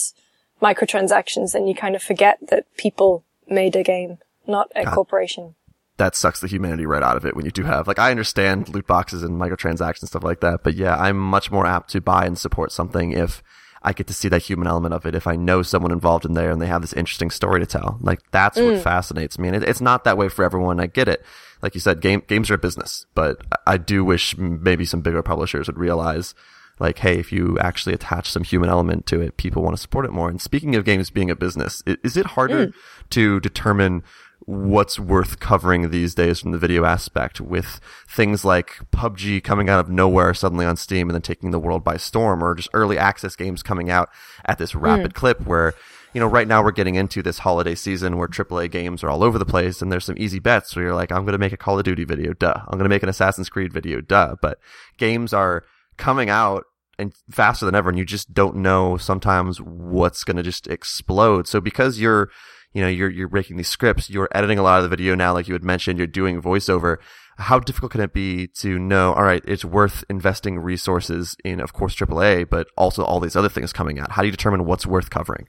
microtransactions, 0.60 1.52
then 1.52 1.66
you 1.66 1.74
kind 1.74 1.94
of 1.94 2.02
forget 2.02 2.38
that 2.48 2.64
people 2.76 3.24
made 3.48 3.76
a 3.76 3.82
game, 3.82 4.18
not 4.46 4.70
a 4.74 4.84
God. 4.84 4.94
corporation 4.94 5.54
that 6.00 6.16
sucks 6.16 6.40
the 6.40 6.46
humanity 6.46 6.86
right 6.86 7.02
out 7.02 7.18
of 7.18 7.26
it 7.26 7.36
when 7.36 7.44
you 7.44 7.50
do 7.50 7.62
have 7.62 7.86
like 7.86 7.98
I 7.98 8.10
understand 8.10 8.70
loot 8.70 8.86
boxes 8.86 9.22
and 9.22 9.38
microtransactions 9.38 10.08
stuff 10.08 10.24
like 10.24 10.40
that, 10.40 10.64
but 10.64 10.74
yeah, 10.74 10.96
I'm 10.96 11.18
much 11.18 11.50
more 11.50 11.66
apt 11.66 11.90
to 11.90 12.00
buy 12.00 12.24
and 12.24 12.38
support 12.38 12.72
something 12.72 13.12
if 13.12 13.42
I 13.82 13.92
get 13.92 14.06
to 14.06 14.14
see 14.14 14.28
that 14.28 14.42
human 14.42 14.66
element 14.66 14.94
of 14.94 15.04
it. 15.04 15.14
If 15.14 15.26
I 15.26 15.36
know 15.36 15.60
someone 15.62 15.92
involved 15.92 16.24
in 16.24 16.32
there 16.32 16.50
and 16.50 16.60
they 16.60 16.66
have 16.66 16.80
this 16.80 16.94
interesting 16.94 17.30
story 17.30 17.60
to 17.60 17.66
tell, 17.66 17.98
like 18.00 18.20
that's 18.30 18.58
mm. 18.58 18.72
what 18.72 18.82
fascinates 18.82 19.38
me. 19.38 19.48
And 19.48 19.56
it, 19.58 19.62
it's 19.62 19.82
not 19.82 20.04
that 20.04 20.16
way 20.16 20.30
for 20.30 20.42
everyone. 20.42 20.80
I 20.80 20.86
get 20.86 21.06
it. 21.06 21.22
Like 21.60 21.74
you 21.74 21.80
said, 21.80 22.00
game 22.00 22.22
games 22.26 22.50
are 22.50 22.54
a 22.54 22.58
business, 22.58 23.04
but 23.14 23.42
I 23.66 23.76
do 23.76 24.02
wish 24.02 24.38
maybe 24.38 24.86
some 24.86 25.02
bigger 25.02 25.22
publishers 25.22 25.66
would 25.66 25.78
realize 25.78 26.34
like, 26.78 26.98
hey, 26.98 27.18
if 27.18 27.30
you 27.30 27.58
actually 27.58 27.94
attach 27.94 28.30
some 28.30 28.42
human 28.42 28.70
element 28.70 29.04
to 29.06 29.20
it, 29.20 29.36
people 29.36 29.62
want 29.62 29.76
to 29.76 29.82
support 29.82 30.06
it 30.06 30.12
more. 30.12 30.30
And 30.30 30.40
speaking 30.40 30.74
of 30.76 30.86
games 30.86 31.10
being 31.10 31.30
a 31.30 31.36
business, 31.36 31.82
is 31.86 32.16
it 32.16 32.24
harder 32.24 32.68
mm. 32.68 32.74
to 33.10 33.38
determine 33.40 34.02
what's 34.46 34.98
worth 34.98 35.38
covering 35.38 35.90
these 35.90 36.14
days 36.14 36.40
from 36.40 36.50
the 36.50 36.58
video 36.58 36.84
aspect 36.84 37.40
with 37.40 37.80
things 38.08 38.44
like 38.44 38.78
PUBG 38.90 39.44
coming 39.44 39.68
out 39.68 39.80
of 39.80 39.90
nowhere 39.90 40.34
suddenly 40.34 40.64
on 40.64 40.76
Steam 40.76 41.08
and 41.08 41.14
then 41.14 41.22
taking 41.22 41.50
the 41.50 41.58
world 41.58 41.84
by 41.84 41.96
storm 41.96 42.42
or 42.42 42.54
just 42.54 42.68
early 42.72 42.98
access 42.98 43.36
games 43.36 43.62
coming 43.62 43.90
out 43.90 44.08
at 44.44 44.58
this 44.58 44.74
rapid 44.74 45.12
mm. 45.12 45.14
clip 45.14 45.46
where 45.46 45.74
you 46.12 46.20
know, 46.20 46.26
right 46.26 46.48
now 46.48 46.62
we're 46.62 46.72
getting 46.72 46.96
into 46.96 47.22
this 47.22 47.38
holiday 47.38 47.74
season 47.74 48.16
where 48.16 48.28
AAA 48.28 48.70
games 48.70 49.04
are 49.04 49.10
all 49.10 49.22
over 49.22 49.38
the 49.38 49.44
place 49.44 49.80
and 49.80 49.92
there's 49.92 50.04
some 50.04 50.18
easy 50.18 50.38
bets 50.38 50.74
where 50.74 50.86
you're 50.86 50.94
like, 50.94 51.12
I'm 51.12 51.24
going 51.24 51.32
to 51.32 51.38
make 51.38 51.52
a 51.52 51.56
Call 51.56 51.78
of 51.78 51.84
Duty 51.84 52.04
video, 52.04 52.32
duh. 52.32 52.54
I'm 52.56 52.78
going 52.78 52.84
to 52.84 52.88
make 52.88 53.02
an 53.02 53.08
Assassin's 53.08 53.48
Creed 53.48 53.72
video, 53.72 54.00
duh. 54.00 54.36
But 54.42 54.58
games 54.96 55.32
are 55.32 55.64
coming 55.96 56.28
out 56.28 56.64
and 56.98 57.14
faster 57.30 57.64
than 57.64 57.74
ever 57.74 57.88
and 57.88 57.98
you 57.98 58.04
just 58.04 58.34
don't 58.34 58.56
know 58.56 58.96
sometimes 58.96 59.60
what's 59.60 60.24
going 60.24 60.36
to 60.36 60.42
just 60.42 60.66
explode. 60.66 61.46
So 61.46 61.60
because 61.60 62.00
you're 62.00 62.28
you 62.72 62.82
know, 62.82 62.88
you're, 62.88 63.10
you're 63.10 63.28
making 63.28 63.56
these 63.56 63.68
scripts, 63.68 64.10
you're 64.10 64.28
editing 64.32 64.58
a 64.58 64.62
lot 64.62 64.78
of 64.78 64.84
the 64.84 64.88
video 64.88 65.14
now, 65.14 65.32
like 65.32 65.48
you 65.48 65.54
had 65.54 65.64
mentioned, 65.64 65.98
you're 65.98 66.06
doing 66.06 66.40
voiceover. 66.40 66.98
How 67.36 67.58
difficult 67.58 67.92
can 67.92 68.00
it 68.00 68.12
be 68.12 68.48
to 68.58 68.78
know, 68.78 69.12
all 69.14 69.24
right, 69.24 69.42
it's 69.46 69.64
worth 69.64 70.04
investing 70.08 70.58
resources 70.58 71.36
in, 71.44 71.60
of 71.60 71.72
course, 71.72 71.96
AAA, 71.96 72.48
but 72.48 72.68
also 72.76 73.02
all 73.02 73.18
these 73.18 73.34
other 73.34 73.48
things 73.48 73.72
coming 73.72 73.98
out? 73.98 74.12
How 74.12 74.22
do 74.22 74.28
you 74.28 74.32
determine 74.32 74.66
what's 74.66 74.86
worth 74.86 75.10
covering? 75.10 75.48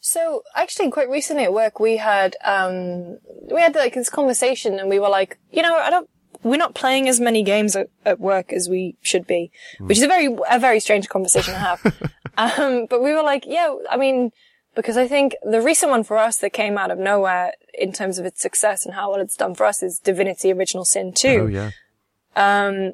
So 0.00 0.42
actually, 0.54 0.90
quite 0.90 1.08
recently 1.10 1.44
at 1.44 1.52
work, 1.52 1.80
we 1.80 1.96
had 1.96 2.36
um, 2.44 3.18
we 3.50 3.60
had 3.60 3.74
like 3.74 3.94
this 3.94 4.08
conversation, 4.08 4.78
and 4.78 4.88
we 4.88 5.00
were 5.00 5.08
like, 5.08 5.38
you 5.50 5.62
know, 5.62 5.74
I 5.74 5.90
don't, 5.90 6.08
we're 6.44 6.58
not 6.58 6.74
playing 6.74 7.08
as 7.08 7.18
many 7.18 7.42
games 7.42 7.74
at, 7.74 7.88
at 8.04 8.20
work 8.20 8.52
as 8.52 8.68
we 8.68 8.96
should 9.00 9.26
be, 9.26 9.50
mm. 9.80 9.88
which 9.88 9.98
is 9.98 10.04
a 10.04 10.08
very 10.08 10.28
a 10.48 10.60
very 10.60 10.78
strange 10.78 11.08
conversation 11.08 11.54
to 11.54 11.58
have. 11.58 12.12
um, 12.36 12.86
but 12.88 13.02
we 13.02 13.12
were 13.12 13.22
like, 13.22 13.44
yeah, 13.46 13.74
I 13.90 13.96
mean, 13.96 14.30
because 14.76 14.98
I 14.98 15.08
think 15.08 15.34
the 15.42 15.62
recent 15.62 15.90
one 15.90 16.04
for 16.04 16.18
us 16.18 16.36
that 16.36 16.52
came 16.52 16.76
out 16.76 16.90
of 16.90 16.98
nowhere 16.98 17.54
in 17.74 17.92
terms 17.92 18.18
of 18.18 18.26
its 18.26 18.42
success 18.42 18.84
and 18.84 18.94
how 18.94 19.10
well 19.10 19.20
it's 19.20 19.36
done 19.36 19.54
for 19.54 19.64
us 19.64 19.82
is 19.82 19.98
Divinity 19.98 20.52
Original 20.52 20.84
Sin 20.84 21.12
2. 21.14 21.28
Oh, 21.28 21.46
yeah. 21.46 21.70
Um, 22.36 22.92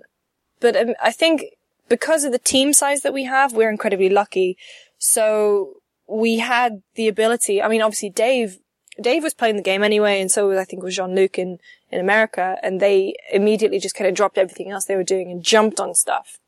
but 0.60 0.76
um, 0.76 0.94
I 1.02 1.10
think 1.10 1.42
because 1.88 2.22
of 2.22 2.30
the 2.30 2.38
team 2.38 2.72
size 2.72 3.02
that 3.02 3.12
we 3.12 3.24
have, 3.24 3.52
we're 3.52 3.68
incredibly 3.68 4.08
lucky. 4.08 4.56
So 4.98 5.78
we 6.06 6.38
had 6.38 6.82
the 6.94 7.08
ability, 7.08 7.60
I 7.60 7.66
mean, 7.66 7.82
obviously 7.82 8.10
Dave, 8.10 8.58
Dave 9.00 9.24
was 9.24 9.34
playing 9.34 9.56
the 9.56 9.62
game 9.62 9.82
anyway, 9.82 10.20
and 10.20 10.30
so 10.30 10.56
I 10.56 10.64
think 10.64 10.84
was 10.84 10.94
Jean-Luc 10.94 11.36
in, 11.36 11.58
in 11.90 11.98
America, 11.98 12.58
and 12.62 12.78
they 12.78 13.16
immediately 13.32 13.80
just 13.80 13.96
kind 13.96 14.08
of 14.08 14.14
dropped 14.14 14.38
everything 14.38 14.70
else 14.70 14.84
they 14.84 14.96
were 14.96 15.02
doing 15.02 15.32
and 15.32 15.42
jumped 15.42 15.80
on 15.80 15.94
stuff. 15.94 16.38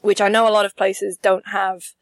Which 0.00 0.20
I 0.20 0.28
know 0.28 0.48
a 0.48 0.50
lot 0.50 0.64
of 0.64 0.76
places 0.76 1.18
don't 1.18 1.46
have 1.48 1.92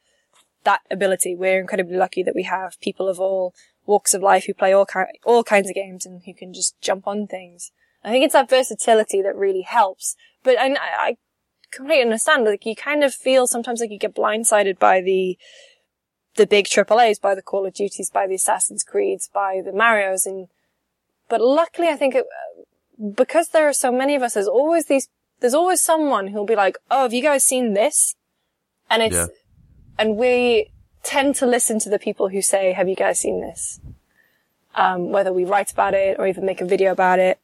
that 0.65 0.81
ability. 0.91 1.35
We're 1.37 1.61
incredibly 1.61 1.97
lucky 1.97 2.23
that 2.23 2.35
we 2.35 2.45
have 2.45 2.81
people 2.81 3.09
of 3.09 3.21
all 3.21 3.55
walks 3.87 4.15
of 4.15 4.23
life 4.23 4.45
who 4.47 4.55
play 4.55 4.73
all 4.73 4.87
ki- 4.87 5.19
all 5.25 5.43
kinds 5.43 5.69
of 5.69 5.75
games 5.75 6.05
and 6.05 6.23
who 6.25 6.35
can 6.35 6.53
just 6.53 6.81
jump 6.81 7.07
on 7.07 7.27
things. 7.27 7.73
I 8.05 8.11
think 8.11 8.25
it's 8.25 8.35
that 8.35 8.51
versatility 8.51 9.23
that 9.23 9.35
really 9.35 9.63
helps. 9.63 10.15
But 10.43 10.59
I, 10.59 10.77
I 10.81 11.17
completely 11.71 12.03
understand. 12.03 12.45
Like 12.45 12.65
you 12.67 12.77
kind 12.77 13.03
of 13.03 13.15
feel 13.15 13.47
sometimes 13.47 13.81
like 13.81 13.91
you 13.91 13.99
get 13.99 14.15
blindsided 14.15 14.79
by 14.79 15.01
the 15.01 15.39
the 16.37 16.47
big 16.47 16.67
AAA's, 16.67 17.19
by 17.19 17.35
the 17.35 17.43
Call 17.43 17.67
of 17.67 17.75
Duties, 17.75 18.11
by 18.11 18.27
the 18.27 18.37
Assassin's 18.37 18.85
Creeds, 18.85 19.29
by 19.33 19.61
the 19.65 19.73
Mario's, 19.73 20.25
and 20.25 20.49
but 21.29 21.41
luckily 21.41 21.89
I 21.89 21.97
think 21.97 22.15
it, 22.15 22.27
because 23.15 23.49
there 23.49 23.69
are 23.69 23.73
so 23.73 23.91
many 23.91 24.15
of 24.15 24.23
us, 24.23 24.35
there's 24.35 24.49
always 24.49 24.87
these. 24.87 25.09
There's 25.41 25.55
always 25.55 25.81
someone 25.81 26.29
who'll 26.29 26.47
be 26.47 26.57
like, 26.57 26.79
"Oh, 26.91 27.03
have 27.03 27.13
you 27.13 27.23
guys 27.23 27.45
seen 27.45 27.75
this?" 27.75 28.15
And 28.91 29.03
it's 29.03 29.15
yeah. 29.15 29.27
And 29.99 30.17
we 30.17 30.71
tend 31.03 31.35
to 31.37 31.47
listen 31.47 31.79
to 31.81 31.89
the 31.89 31.99
people 31.99 32.29
who 32.29 32.41
say, 32.41 32.73
have 32.73 32.89
you 32.89 32.95
guys 32.95 33.19
seen 33.19 33.41
this? 33.41 33.81
Um, 34.75 35.11
whether 35.11 35.33
we 35.33 35.45
write 35.45 35.73
about 35.73 35.95
it 35.95 36.19
or 36.19 36.27
even 36.27 36.47
make 36.47 36.61
a 36.61 36.65
video 36.65 36.93
about 36.93 37.19
it. 37.19 37.39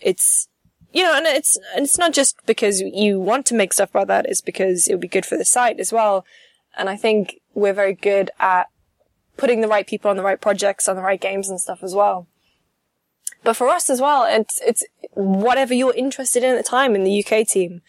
It's, 0.00 0.48
you 0.92 1.02
know, 1.02 1.14
and 1.16 1.26
it's, 1.26 1.58
and 1.74 1.84
it's 1.84 1.96
not 1.96 2.12
just 2.12 2.36
because 2.44 2.80
you 2.80 3.18
want 3.18 3.46
to 3.46 3.54
make 3.54 3.72
stuff 3.72 3.90
about 3.90 4.08
that, 4.08 4.26
it's 4.26 4.42
because 4.42 4.88
it 4.88 4.94
would 4.94 5.00
be 5.00 5.08
good 5.08 5.24
for 5.24 5.38
the 5.38 5.44
site 5.44 5.80
as 5.80 5.92
well. 5.92 6.26
And 6.76 6.90
I 6.90 6.96
think 6.96 7.40
we're 7.54 7.72
very 7.72 7.94
good 7.94 8.30
at 8.38 8.68
putting 9.38 9.62
the 9.62 9.68
right 9.68 9.86
people 9.86 10.10
on 10.10 10.16
the 10.16 10.22
right 10.22 10.40
projects, 10.40 10.88
on 10.88 10.96
the 10.96 11.02
right 11.02 11.20
games 11.20 11.48
and 11.48 11.60
stuff 11.60 11.82
as 11.82 11.94
well. 11.94 12.26
But 13.42 13.54
for 13.54 13.68
us 13.68 13.88
as 13.88 14.00
well, 14.00 14.24
it's, 14.28 14.60
it's 14.60 14.84
whatever 15.12 15.72
you're 15.72 15.94
interested 15.94 16.42
in 16.42 16.50
at 16.50 16.56
the 16.56 16.68
time 16.68 16.94
in 16.94 17.04
the 17.04 17.24
UK 17.24 17.46
team. 17.46 17.80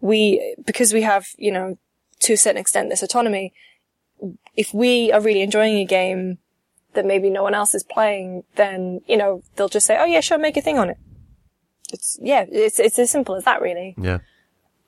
We, 0.00 0.56
because 0.64 0.92
we 0.92 1.02
have, 1.02 1.28
you 1.36 1.52
know, 1.52 1.78
to 2.22 2.34
a 2.34 2.36
certain 2.36 2.60
extent 2.60 2.90
this 2.90 3.02
autonomy, 3.02 3.52
if 4.56 4.72
we 4.72 5.12
are 5.12 5.20
really 5.20 5.42
enjoying 5.42 5.76
a 5.76 5.84
game 5.84 6.38
that 6.94 7.06
maybe 7.06 7.30
no 7.30 7.42
one 7.42 7.54
else 7.54 7.74
is 7.74 7.82
playing, 7.82 8.44
then, 8.56 9.00
you 9.06 9.16
know, 9.16 9.42
they'll 9.56 9.68
just 9.68 9.86
say, 9.86 9.96
oh 9.98 10.04
yeah, 10.04 10.20
sure, 10.20 10.38
make 10.38 10.56
a 10.56 10.60
thing 10.60 10.78
on 10.78 10.90
it. 10.90 10.98
It's, 11.92 12.18
yeah, 12.22 12.44
it's, 12.50 12.78
it's 12.78 12.98
as 12.98 13.10
simple 13.10 13.34
as 13.34 13.44
that 13.44 13.60
really. 13.60 13.94
Yeah. 13.98 14.18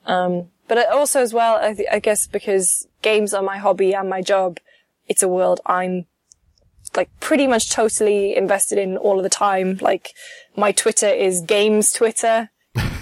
Um, 0.05 0.49
but 0.67 0.89
also 0.91 1.21
as 1.21 1.33
well, 1.33 1.55
I, 1.55 1.73
th- 1.73 1.89
I 1.91 1.99
guess 1.99 2.27
because 2.27 2.87
games 3.01 3.33
are 3.33 3.43
my 3.43 3.57
hobby 3.57 3.93
and 3.93 4.09
my 4.09 4.21
job, 4.21 4.59
it's 5.07 5.23
a 5.23 5.27
world 5.27 5.61
I'm 5.65 6.05
like 6.95 7.09
pretty 7.19 7.47
much 7.47 7.69
totally 7.69 8.35
invested 8.35 8.77
in 8.77 8.97
all 8.97 9.17
of 9.17 9.23
the 9.23 9.29
time. 9.29 9.77
Like 9.81 10.13
my 10.55 10.71
Twitter 10.71 11.07
is 11.07 11.41
games 11.41 11.91
Twitter. 11.91 12.49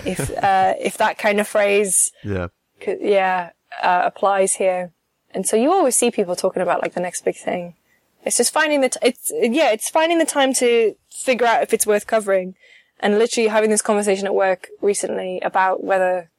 if, 0.05 0.31
uh, 0.43 0.73
if 0.79 0.97
that 0.97 1.17
kind 1.17 1.39
of 1.39 1.47
phrase. 1.47 2.11
Yeah. 2.23 2.47
Yeah, 2.85 3.51
uh, 3.81 4.03
applies 4.05 4.55
here. 4.55 4.91
And 5.31 5.47
so 5.47 5.55
you 5.55 5.71
always 5.71 5.95
see 5.95 6.11
people 6.11 6.35
talking 6.35 6.61
about 6.61 6.81
like 6.81 6.93
the 6.93 6.99
next 6.99 7.25
big 7.25 7.35
thing. 7.35 7.75
It's 8.23 8.37
just 8.37 8.53
finding 8.53 8.81
the, 8.81 8.89
t- 8.89 8.99
it's, 9.01 9.31
yeah, 9.35 9.71
it's 9.71 9.89
finding 9.89 10.17
the 10.17 10.25
time 10.25 10.53
to 10.55 10.95
figure 11.09 11.45
out 11.47 11.63
if 11.63 11.73
it's 11.73 11.87
worth 11.87 12.07
covering 12.07 12.55
and 12.99 13.19
literally 13.19 13.49
having 13.49 13.69
this 13.69 13.81
conversation 13.81 14.27
at 14.27 14.35
work 14.35 14.69
recently 14.81 15.39
about 15.41 15.83
whether 15.83 16.29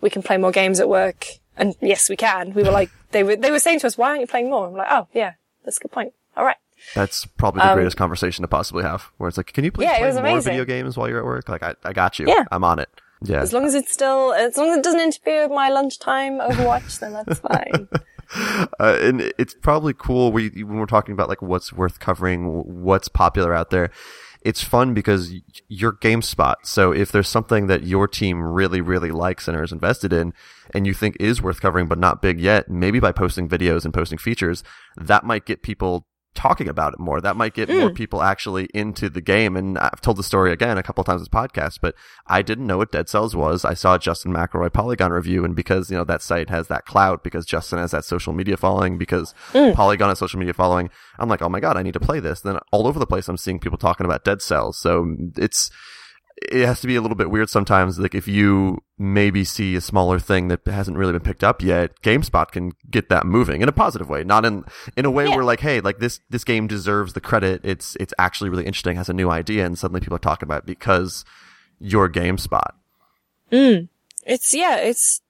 we 0.00 0.10
can 0.10 0.22
play 0.22 0.36
more 0.36 0.52
games 0.52 0.78
at 0.78 0.88
work. 0.88 1.26
And 1.56 1.74
yes, 1.80 2.08
we 2.08 2.16
can. 2.16 2.52
We 2.54 2.62
were 2.62 2.70
like, 2.70 2.90
they 3.10 3.22
were, 3.22 3.36
they 3.36 3.50
were 3.50 3.58
saying 3.58 3.80
to 3.80 3.86
us, 3.86 3.98
why 3.98 4.10
aren't 4.10 4.20
you 4.20 4.26
playing 4.26 4.50
more? 4.50 4.68
I'm 4.68 4.74
like, 4.74 4.88
oh 4.90 5.08
yeah, 5.12 5.34
that's 5.64 5.78
a 5.78 5.80
good 5.80 5.92
point. 5.92 6.12
All 6.36 6.44
right. 6.44 6.56
That's 6.94 7.24
probably 7.24 7.60
the 7.60 7.70
um, 7.70 7.76
greatest 7.76 7.96
conversation 7.96 8.42
to 8.42 8.48
possibly 8.48 8.84
have 8.84 9.10
where 9.16 9.28
it's 9.28 9.38
like, 9.38 9.52
can 9.52 9.64
you 9.64 9.72
please 9.72 9.86
yeah, 9.86 9.98
play 9.98 10.10
more 10.10 10.20
amazing. 10.20 10.52
video 10.52 10.64
games 10.64 10.96
while 10.96 11.08
you're 11.08 11.18
at 11.18 11.24
work? 11.24 11.48
Like, 11.48 11.62
I, 11.62 11.74
I 11.82 11.92
got 11.92 12.18
you. 12.18 12.26
Yeah. 12.28 12.44
I'm 12.52 12.62
on 12.64 12.78
it. 12.78 12.90
Yeah. 13.22 13.40
As 13.40 13.52
long 13.52 13.64
as 13.64 13.74
it's 13.74 13.92
still, 13.92 14.32
as 14.34 14.56
long 14.56 14.70
as 14.70 14.78
it 14.78 14.84
doesn't 14.84 15.00
interfere 15.00 15.44
with 15.44 15.52
my 15.52 15.68
lunchtime 15.68 16.38
Overwatch, 16.38 16.98
then 17.00 17.12
that's 17.12 17.38
fine. 17.40 17.88
Uh, 18.78 18.98
and 19.00 19.32
it's 19.38 19.54
probably 19.54 19.94
cool 19.94 20.32
we, 20.32 20.48
when 20.48 20.78
we're 20.78 20.86
talking 20.86 21.12
about 21.12 21.28
like 21.28 21.42
what's 21.42 21.72
worth 21.72 21.98
covering, 22.00 22.82
what's 22.82 23.08
popular 23.08 23.54
out 23.54 23.70
there. 23.70 23.90
It's 24.42 24.62
fun 24.62 24.94
because 24.94 25.32
you're 25.68 25.92
GameSpot. 25.92 26.54
So 26.62 26.92
if 26.92 27.10
there's 27.10 27.28
something 27.28 27.66
that 27.66 27.82
your 27.82 28.06
team 28.06 28.40
really, 28.42 28.80
really 28.80 29.10
likes 29.10 29.48
and 29.48 29.60
is 29.60 29.72
invested 29.72 30.12
in 30.12 30.32
and 30.72 30.86
you 30.86 30.94
think 30.94 31.16
is 31.18 31.42
worth 31.42 31.60
covering, 31.60 31.86
but 31.86 31.98
not 31.98 32.22
big 32.22 32.38
yet, 32.38 32.70
maybe 32.70 33.00
by 33.00 33.10
posting 33.10 33.48
videos 33.48 33.84
and 33.84 33.92
posting 33.92 34.18
features, 34.18 34.62
that 34.96 35.24
might 35.24 35.46
get 35.46 35.62
people 35.62 36.06
talking 36.36 36.68
about 36.68 36.92
it 36.92 37.00
more. 37.00 37.20
That 37.20 37.36
might 37.36 37.54
get 37.54 37.68
mm. 37.68 37.80
more 37.80 37.90
people 37.90 38.22
actually 38.22 38.68
into 38.72 39.10
the 39.10 39.20
game. 39.20 39.56
And 39.56 39.78
I've 39.78 40.00
told 40.00 40.16
the 40.16 40.22
story 40.22 40.52
again 40.52 40.78
a 40.78 40.82
couple 40.82 41.00
of 41.00 41.06
times 41.06 41.20
in 41.20 41.24
this 41.24 41.28
podcast, 41.28 41.80
but 41.80 41.94
I 42.26 42.42
didn't 42.42 42.66
know 42.66 42.78
what 42.78 42.92
Dead 42.92 43.08
Cells 43.08 43.34
was. 43.34 43.64
I 43.64 43.74
saw 43.74 43.98
Justin 43.98 44.32
McElroy 44.32 44.72
Polygon 44.72 45.12
review, 45.12 45.44
and 45.44 45.56
because 45.56 45.90
you 45.90 45.96
know 45.96 46.04
that 46.04 46.22
site 46.22 46.50
has 46.50 46.68
that 46.68 46.86
clout, 46.86 47.24
because 47.24 47.44
Justin 47.44 47.78
has 47.78 47.90
that 47.90 48.04
social 48.04 48.32
media 48.32 48.56
following, 48.56 48.98
because 48.98 49.34
mm. 49.52 49.74
Polygon 49.74 50.10
has 50.10 50.18
social 50.18 50.38
media 50.38 50.54
following, 50.54 50.90
I'm 51.18 51.28
like, 51.28 51.42
oh 51.42 51.48
my 51.48 51.60
god, 51.60 51.76
I 51.76 51.82
need 51.82 51.94
to 51.94 52.00
play 52.00 52.20
this. 52.20 52.40
Then 52.40 52.58
all 52.70 52.86
over 52.86 52.98
the 52.98 53.06
place, 53.06 53.28
I'm 53.28 53.36
seeing 53.36 53.58
people 53.58 53.78
talking 53.78 54.06
about 54.06 54.24
Dead 54.24 54.42
Cells. 54.42 54.78
So 54.78 55.16
it's 55.36 55.70
it 56.42 56.66
has 56.66 56.80
to 56.80 56.86
be 56.86 56.96
a 56.96 57.00
little 57.00 57.16
bit 57.16 57.30
weird 57.30 57.48
sometimes. 57.48 57.98
Like 57.98 58.14
if 58.14 58.28
you 58.28 58.82
maybe 58.98 59.44
see 59.44 59.74
a 59.74 59.80
smaller 59.80 60.18
thing 60.18 60.48
that 60.48 60.60
hasn't 60.66 60.96
really 60.96 61.12
been 61.12 61.22
picked 61.22 61.42
up 61.42 61.62
yet, 61.62 62.00
GameSpot 62.02 62.50
can 62.50 62.72
get 62.90 63.08
that 63.08 63.26
moving 63.26 63.62
in 63.62 63.68
a 63.68 63.72
positive 63.72 64.08
way, 64.08 64.22
not 64.22 64.44
in 64.44 64.64
in 64.96 65.04
a 65.04 65.10
way 65.10 65.26
yeah. 65.26 65.34
where 65.34 65.44
like, 65.44 65.60
hey, 65.60 65.80
like 65.80 65.98
this 65.98 66.20
this 66.28 66.44
game 66.44 66.66
deserves 66.66 67.14
the 67.14 67.20
credit. 67.20 67.60
It's 67.64 67.96
it's 67.96 68.14
actually 68.18 68.50
really 68.50 68.66
interesting, 68.66 68.96
has 68.96 69.08
a 69.08 69.14
new 69.14 69.30
idea, 69.30 69.64
and 69.64 69.78
suddenly 69.78 70.00
people 70.00 70.16
are 70.16 70.20
talking 70.20 70.46
about 70.46 70.62
it 70.62 70.66
because 70.66 71.24
you're 71.78 72.08
GameSpot. 72.08 72.72
Mm. 73.50 73.88
It's 74.24 74.54
yeah, 74.54 74.76
it's 74.76 75.22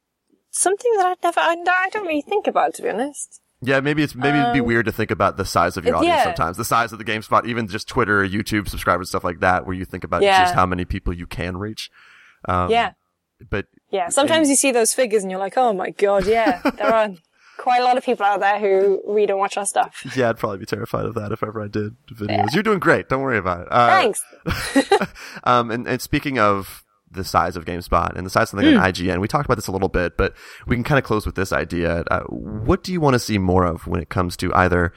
something 0.51 0.91
that 0.97 1.07
I'd 1.07 1.23
never 1.23 1.41
I, 1.41 1.57
I 1.69 1.89
don't 1.91 2.07
really 2.07 2.23
think 2.23 2.47
about 2.47 2.75
to 2.75 2.83
be 2.83 2.89
honest. 2.89 3.41
Yeah, 3.67 3.81
maybe 3.81 4.03
it's 4.03 4.15
maybe 4.15 4.39
um, 4.39 4.45
it'd 4.45 4.55
be 4.55 4.61
um, 4.61 4.67
weird 4.67 4.87
to 4.87 4.93
think 4.93 5.11
about 5.11 5.37
the 5.37 5.45
size 5.45 5.77
of 5.77 5.85
your 5.85 5.97
audience 5.97 6.19
yeah. 6.19 6.25
sometimes. 6.25 6.57
The 6.57 6.65
size 6.65 6.93
of 6.93 6.99
the 6.99 7.05
GameSpot, 7.05 7.47
even 7.47 7.67
just 7.67 7.89
Twitter, 7.89 8.27
YouTube 8.27 8.69
subscribers, 8.69 9.09
stuff 9.09 9.25
like 9.25 9.41
that, 9.41 9.67
where 9.67 9.75
you 9.75 9.85
think 9.85 10.05
about 10.05 10.23
yeah. 10.23 10.45
just 10.45 10.55
how 10.55 10.67
many 10.67 10.85
people 10.85 11.13
you 11.13 11.27
can 11.27 11.57
reach. 11.57 11.91
Um, 12.49 12.71
yeah. 12.71 12.93
But 13.51 13.67
yeah, 13.91 14.09
sometimes 14.09 14.47
and, 14.47 14.51
you 14.51 14.57
see 14.57 14.71
those 14.71 14.95
figures 14.95 15.23
and 15.23 15.31
you're 15.31 15.41
like, 15.41 15.57
oh 15.57 15.73
my 15.73 15.91
god, 15.91 16.27
yeah, 16.27 16.63
there 16.77 16.95
are 16.95 17.11
quite 17.59 17.81
a 17.81 17.85
lot 17.85 17.99
of 17.99 18.05
people 18.05 18.25
out 18.25 18.39
there 18.39 18.61
who 18.61 19.03
read 19.05 19.31
and 19.31 19.39
watch 19.39 19.57
our 19.57 19.67
stuff. 19.67 20.07
Yeah, 20.17 20.29
I'd 20.29 20.39
probably 20.39 20.59
be 20.59 20.67
terrified 20.67 21.05
of 21.05 21.15
that 21.15 21.33
if 21.33 21.43
ever 21.43 21.61
I 21.61 21.69
did 21.69 21.97
videos. 22.11 22.29
Yeah. 22.29 22.47
You're 22.53 22.63
doing 22.63 22.79
great. 22.79 23.09
Don't 23.09 23.21
worry 23.21 23.39
about 23.39 23.63
it. 23.63 23.69
Uh, 23.71 23.89
Thanks. 23.89 25.11
um, 25.45 25.71
and, 25.73 25.89
and 25.89 26.01
speaking 26.01 26.39
of 26.39 26.85
the 27.11 27.25
size 27.25 27.57
of 27.57 27.65
GameSpot 27.65 28.15
and 28.17 28.27
the 28.27 28.31
size 28.31 28.45
of 28.45 28.61
something 28.61 28.69
mm. 28.69 28.81
IGN. 28.81 29.21
We 29.21 29.29
talked 29.29 29.47
about 29.47 29.57
this 29.57 29.69
a 29.69 29.73
little 29.73 29.89
bit, 29.89 30.17
but 30.17 30.35
we 30.67 30.77
can 30.77 30.85
kind 30.85 30.99
of 30.99 31.05
close 31.05 31.27
with 31.27 31.35
this 31.35 31.53
idea. 31.53 32.05
Uh, 32.11 32.21
what 32.25 32.83
do 32.83 32.93
you 32.93 33.01
want 33.01 33.15
to 33.15 33.19
see 33.19 33.39
more 33.39 33.65
of 33.65 33.87
when 33.87 34.01
it 34.01 34.09
comes 34.09 34.37
to 34.39 34.55
either 34.55 34.93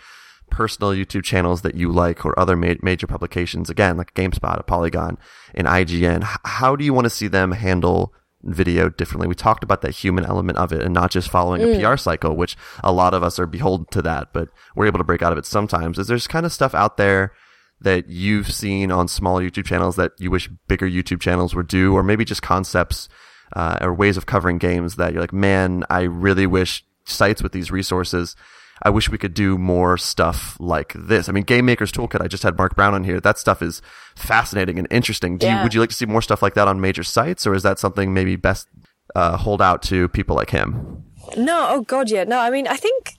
personal 0.50 0.92
YouTube 0.92 1.24
channels 1.24 1.62
that 1.62 1.76
you 1.76 1.92
like 1.92 2.26
or 2.26 2.38
other 2.40 2.56
ma- 2.56 2.76
major 2.82 3.08
publications? 3.08 3.70
Again, 3.70 3.98
like 3.98 4.14
GameSpot, 4.14 4.60
a 4.60 4.64
Polygon, 4.64 5.18
and 5.54 5.68
IGN. 5.68 6.24
H- 6.24 6.38
how 6.46 6.76
do 6.76 6.84
you 6.84 6.94
want 6.94 7.06
to 7.06 7.10
see 7.12 7.28
them 7.28 7.52
handle 7.52 8.14
video 8.44 8.90
differently? 8.90 9.28
We 9.28 9.36
talked 9.36 9.64
about 9.64 9.82
that 9.82 9.92
human 9.92 10.26
element 10.26 10.58
of 10.58 10.74
it 10.74 10.82
and 10.82 10.94
not 10.94 11.12
just 11.12 11.30
following 11.30 11.62
mm. 11.62 11.78
a 11.78 11.90
PR 11.90 11.98
cycle, 11.98 12.36
which 12.36 12.58
a 12.84 12.92
lot 12.92 13.14
of 13.14 13.24
us 13.24 13.38
are 13.38 13.48
beholden 13.48 13.86
to 13.92 14.02
that, 14.02 14.34
but 14.34 14.50
we're 14.76 14.88
able 14.88 15.00
to 15.00 15.04
break 15.04 15.22
out 15.22 15.32
of 15.32 15.38
it 15.38 15.46
sometimes. 15.46 16.00
Is 16.00 16.08
there's 16.08 16.28
kind 16.28 16.46
of 16.46 16.52
stuff 16.52 16.74
out 16.74 16.98
there 16.98 17.34
that 17.82 18.10
you've 18.10 18.52
seen 18.52 18.92
on 18.92 19.08
small 19.08 19.40
YouTube 19.40 19.66
channels 19.66 19.96
that 19.96 20.12
you 20.20 20.30
wish 20.32 20.50
bigger 20.68 20.88
YouTube 20.88 21.22
channels 21.22 21.56
would 21.56 21.68
do, 21.68 21.94
or 21.94 22.04
maybe 22.04 22.26
just 22.26 22.42
concepts 22.42 23.08
uh, 23.56 23.78
or 23.82 23.94
ways 23.94 24.18
of 24.18 24.26
covering 24.26 24.58
games 24.58 24.96
that 24.96 25.14
you're 25.14 25.22
like, 25.22 25.34
man, 25.34 25.84
I 25.90 26.02
really 26.02 26.46
wish 26.46 26.84
sites 27.06 27.42
with 27.42 27.52
these 27.52 27.72
resources. 27.72 28.36
I 28.82 28.90
wish 28.90 29.10
we 29.10 29.18
could 29.18 29.34
do 29.34 29.58
more 29.58 29.98
stuff 29.98 30.56
like 30.60 30.94
this. 30.96 31.28
I 31.28 31.34
mean, 31.34 31.44
Game 31.44 31.66
Maker's 31.66 31.92
Toolkit. 31.92 32.22
I 32.22 32.28
just 32.28 32.44
had 32.44 32.58
Mark 32.58 32.76
Brown 32.76 32.94
on 32.94 33.04
here. 33.04 33.20
That 33.20 33.38
stuff 33.38 33.62
is 33.62 33.82
fascinating 34.16 34.80
and 34.80 34.88
interesting. 34.90 35.38
Do 35.38 35.48
yeah. 35.48 35.58
you, 35.58 35.64
would 35.64 35.74
you 35.74 35.82
like 35.82 35.90
to 35.90 35.96
see 35.96 36.06
more 36.06 36.22
stuff 36.22 36.42
like 36.42 36.54
that 36.54 36.68
on 36.68 36.80
major 36.80 37.04
sites, 37.04 37.46
or 37.46 37.54
is 37.54 37.64
that 37.64 37.78
something 37.78 38.14
maybe 38.14 38.38
best 38.38 38.68
uh, 39.16 39.36
hold 39.36 39.62
out 39.62 39.82
to 39.84 40.08
people 40.10 40.36
like 40.36 40.52
him? 40.52 41.04
No, 41.36 41.68
oh 41.70 41.82
god, 41.82 42.10
yeah, 42.10 42.24
no. 42.24 42.40
I 42.40 42.50
mean, 42.50 42.68
I 42.68 42.78
think 42.78 43.16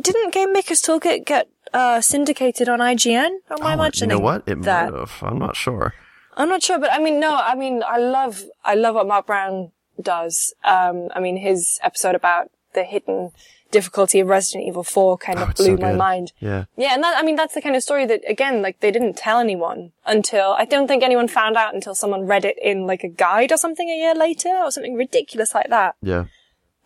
didn't 0.00 0.34
Game 0.34 0.52
Maker's 0.52 0.82
Toolkit 0.82 1.24
get 1.24 1.48
uh, 1.72 2.00
syndicated 2.00 2.68
on 2.68 2.80
IGN? 2.80 3.30
Or 3.50 3.60
am 3.60 3.66
I 3.66 3.74
imagining 3.74 4.10
You 4.10 4.16
know 4.16 4.24
what? 4.24 4.42
It 4.46 4.62
that? 4.62 4.92
might 4.92 4.98
have. 4.98 5.18
I'm 5.22 5.38
not 5.38 5.56
sure. 5.56 5.94
I'm 6.36 6.48
not 6.48 6.62
sure, 6.62 6.78
but 6.78 6.92
I 6.92 6.98
mean, 6.98 7.18
no, 7.18 7.36
I 7.36 7.54
mean, 7.54 7.82
I 7.86 7.98
love, 7.98 8.44
I 8.64 8.74
love 8.74 8.94
what 8.94 9.08
Mark 9.08 9.26
Brown 9.26 9.72
does. 10.00 10.54
Um, 10.64 11.08
I 11.14 11.20
mean, 11.20 11.36
his 11.36 11.78
episode 11.82 12.14
about 12.14 12.50
the 12.74 12.84
hidden 12.84 13.32
difficulty 13.70 14.20
of 14.20 14.28
Resident 14.28 14.66
Evil 14.66 14.84
4 14.84 15.18
kind 15.18 15.38
of 15.38 15.50
oh, 15.50 15.52
blew 15.52 15.76
so 15.76 15.82
my 15.82 15.92
mind. 15.92 16.32
Yeah. 16.38 16.64
Yeah, 16.76 16.94
and 16.94 17.02
that, 17.02 17.18
I 17.18 17.22
mean, 17.22 17.36
that's 17.36 17.54
the 17.54 17.60
kind 17.60 17.76
of 17.76 17.82
story 17.82 18.06
that, 18.06 18.22
again, 18.26 18.62
like, 18.62 18.80
they 18.80 18.90
didn't 18.90 19.16
tell 19.16 19.38
anyone 19.40 19.92
until, 20.06 20.54
I 20.56 20.64
don't 20.64 20.86
think 20.86 21.02
anyone 21.02 21.28
found 21.28 21.56
out 21.56 21.74
until 21.74 21.94
someone 21.94 22.26
read 22.26 22.44
it 22.44 22.56
in, 22.62 22.86
like, 22.86 23.04
a 23.04 23.08
guide 23.08 23.52
or 23.52 23.56
something 23.56 23.88
a 23.90 23.96
year 23.96 24.14
later, 24.14 24.48
or 24.48 24.70
something 24.70 24.94
ridiculous 24.94 25.54
like 25.54 25.68
that. 25.68 25.96
Yeah. 26.00 26.26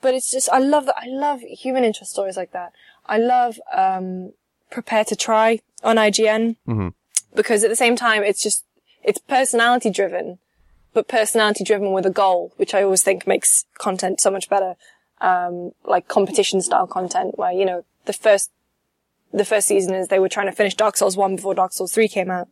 But 0.01 0.15
it's 0.15 0.31
just, 0.31 0.49
I 0.51 0.59
love 0.59 0.87
that, 0.87 0.97
I 0.99 1.07
love 1.07 1.41
human 1.41 1.85
interest 1.85 2.13
stories 2.13 2.37
like 2.37 2.53
that. 2.53 2.73
I 3.07 3.19
love, 3.19 3.61
um, 3.73 4.33
prepare 4.73 5.05
to 5.05 5.15
try 5.15 5.61
on 5.85 5.97
IGN 5.97 6.57
mm-hmm. 6.67 6.89
because 7.35 7.63
at 7.63 7.71
the 7.71 7.77
same 7.77 7.95
time, 7.95 8.23
it's 8.25 8.43
just, 8.43 8.65
it's 9.05 9.19
personality 9.19 9.91
driven, 9.91 10.39
but 10.93 11.09
personality 11.09 11.65
driven 11.65 11.93
with 11.93 12.07
a 12.07 12.11
goal, 12.11 12.53
which 12.57 12.75
I 12.75 12.83
always 12.83 13.03
think 13.03 13.27
makes 13.27 13.65
content 13.79 14.21
so 14.21 14.31
much 14.31 14.49
better. 14.49 14.75
Um, 15.21 15.71
like 15.85 16.09
competition 16.09 16.61
style 16.61 16.89
content 16.89 17.39
where, 17.39 17.53
you 17.53 17.65
know, 17.65 17.85
the 18.07 18.13
first, 18.13 18.51
the 19.33 19.45
first 19.45 19.69
season 19.69 19.95
is 19.95 20.09
they 20.09 20.19
were 20.19 20.29
trying 20.29 20.47
to 20.47 20.53
finish 20.53 20.75
Dark 20.75 20.97
Souls 20.97 21.17
1 21.17 21.37
before 21.37 21.55
Dark 21.55 21.73
Souls 21.73 21.93
3 21.93 22.09
came 22.09 22.31
out. 22.31 22.49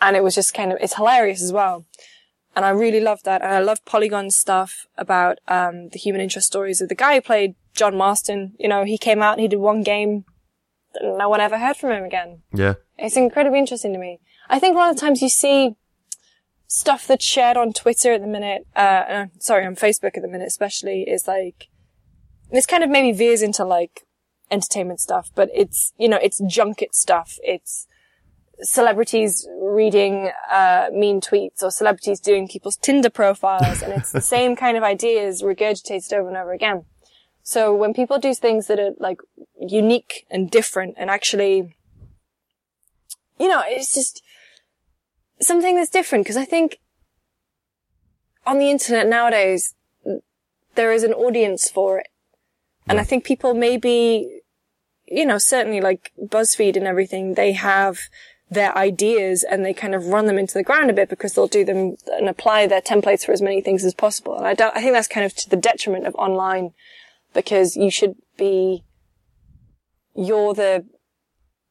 And 0.00 0.14
it 0.14 0.22
was 0.22 0.34
just 0.34 0.52
kind 0.52 0.72
of, 0.72 0.78
it's 0.80 0.94
hilarious 0.96 1.42
as 1.42 1.52
well. 1.52 1.86
And 2.54 2.64
I 2.64 2.70
really 2.70 3.00
loved 3.00 3.24
that. 3.24 3.42
And 3.42 3.52
I 3.52 3.60
loved 3.60 3.84
Polygon 3.84 4.30
stuff 4.30 4.86
about, 4.96 5.38
um, 5.48 5.88
the 5.88 5.98
human 5.98 6.20
interest 6.20 6.46
stories 6.46 6.80
of 6.80 6.88
the 6.88 6.94
guy 6.94 7.14
who 7.14 7.20
played 7.22 7.54
John 7.74 7.96
Marston. 7.96 8.54
You 8.58 8.68
know, 8.68 8.84
he 8.84 8.98
came 8.98 9.22
out 9.22 9.32
and 9.32 9.40
he 9.40 9.48
did 9.48 9.58
one 9.58 9.82
game 9.82 10.24
no 11.02 11.28
one 11.28 11.40
ever 11.40 11.58
heard 11.58 11.76
from 11.76 11.92
him 11.92 12.04
again. 12.04 12.42
Yeah. 12.52 12.74
It's 12.96 13.16
incredibly 13.16 13.58
interesting 13.58 13.92
to 13.92 13.98
me. 13.98 14.20
I 14.48 14.58
think 14.58 14.74
a 14.74 14.78
lot 14.78 14.90
of 14.90 14.98
times 14.98 15.22
you 15.22 15.28
see 15.28 15.76
stuff 16.66 17.06
that's 17.06 17.24
shared 17.24 17.56
on 17.56 17.72
Twitter 17.72 18.12
at 18.12 18.20
the 18.20 18.26
minute, 18.26 18.66
uh, 18.76 18.78
uh, 18.78 19.26
sorry, 19.38 19.66
on 19.66 19.74
Facebook 19.74 20.16
at 20.16 20.22
the 20.22 20.28
minute 20.28 20.46
especially, 20.46 21.02
is 21.02 21.26
like, 21.26 21.68
this 22.50 22.66
kind 22.66 22.82
of 22.82 22.90
maybe 22.90 23.16
veers 23.16 23.42
into 23.42 23.64
like 23.64 24.06
entertainment 24.50 25.00
stuff, 25.00 25.30
but 25.34 25.50
it's, 25.54 25.92
you 25.98 26.08
know, 26.08 26.18
it's 26.22 26.40
junket 26.48 26.94
stuff. 26.94 27.38
It's 27.42 27.86
celebrities 28.60 29.46
reading, 29.60 30.30
uh, 30.50 30.88
mean 30.92 31.20
tweets 31.20 31.62
or 31.62 31.70
celebrities 31.70 32.20
doing 32.20 32.48
people's 32.48 32.76
Tinder 32.76 33.10
profiles. 33.10 33.82
and 33.82 33.92
it's 33.92 34.12
the 34.12 34.20
same 34.36 34.56
kind 34.56 34.76
of 34.76 34.82
ideas 34.82 35.42
regurgitated 35.42 36.12
over 36.12 36.28
and 36.28 36.36
over 36.36 36.52
again. 36.52 36.84
So 37.48 37.74
when 37.74 37.94
people 37.94 38.18
do 38.18 38.34
things 38.34 38.66
that 38.66 38.78
are 38.78 38.90
like 38.98 39.20
unique 39.58 40.26
and 40.30 40.50
different 40.50 40.96
and 40.98 41.08
actually, 41.08 41.74
you 43.40 43.48
know, 43.48 43.62
it's 43.64 43.94
just 43.94 44.22
something 45.40 45.74
that's 45.74 45.88
different 45.88 46.24
because 46.24 46.36
I 46.36 46.44
think 46.44 46.76
on 48.46 48.58
the 48.58 48.70
internet 48.70 49.06
nowadays, 49.06 49.74
there 50.74 50.92
is 50.92 51.04
an 51.04 51.14
audience 51.14 51.70
for 51.70 51.98
it. 52.00 52.08
And 52.86 53.00
I 53.00 53.04
think 53.04 53.24
people 53.24 53.54
maybe 53.54 54.42
you 55.06 55.24
know, 55.24 55.38
certainly 55.38 55.80
like 55.80 56.12
BuzzFeed 56.22 56.76
and 56.76 56.86
everything, 56.86 57.32
they 57.32 57.52
have 57.52 57.98
their 58.50 58.76
ideas 58.76 59.42
and 59.42 59.64
they 59.64 59.72
kind 59.72 59.94
of 59.94 60.08
run 60.08 60.26
them 60.26 60.36
into 60.36 60.52
the 60.52 60.62
ground 60.62 60.90
a 60.90 60.92
bit 60.92 61.08
because 61.08 61.32
they'll 61.32 61.46
do 61.46 61.64
them 61.64 61.96
and 62.12 62.28
apply 62.28 62.66
their 62.66 62.82
templates 62.82 63.24
for 63.24 63.32
as 63.32 63.40
many 63.40 63.62
things 63.62 63.86
as 63.86 63.94
possible. 63.94 64.36
And 64.36 64.46
I 64.46 64.52
don't, 64.52 64.76
I 64.76 64.82
think 64.82 64.92
that's 64.92 65.08
kind 65.08 65.24
of 65.24 65.34
to 65.36 65.48
the 65.48 65.56
detriment 65.56 66.06
of 66.06 66.14
online 66.16 66.74
because 67.38 67.76
you 67.76 67.88
should 67.90 68.16
be, 68.36 68.82
you're 70.14 70.54
the, 70.54 70.84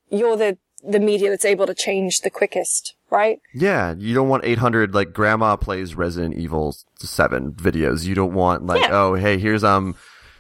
you're 0.09 0.38
the, 0.38 0.57
the 0.88 0.99
media 0.99 1.30
that's 1.30 1.43
able 1.43 1.65
to 1.68 1.74
change 1.74 2.22
the 2.22 2.30
quickest, 2.30 2.95
right? 3.09 3.39
Yeah, 3.53 3.93
you 3.97 4.13
don't 4.15 4.30
want 4.30 4.45
800 4.45 4.93
like 4.95 5.11
grandma 5.11 5.57
plays 5.57 5.95
Resident 5.95 6.36
Evil 6.36 6.74
7 6.99 7.51
videos. 7.53 8.05
You 8.05 8.15
don't 8.15 8.34
want 8.34 8.65
like, 8.65 8.82
Yeah. 8.82 8.89
oh, 8.91 9.15
hey, 9.15 9.38
here's 9.38 9.63
um 9.63 9.95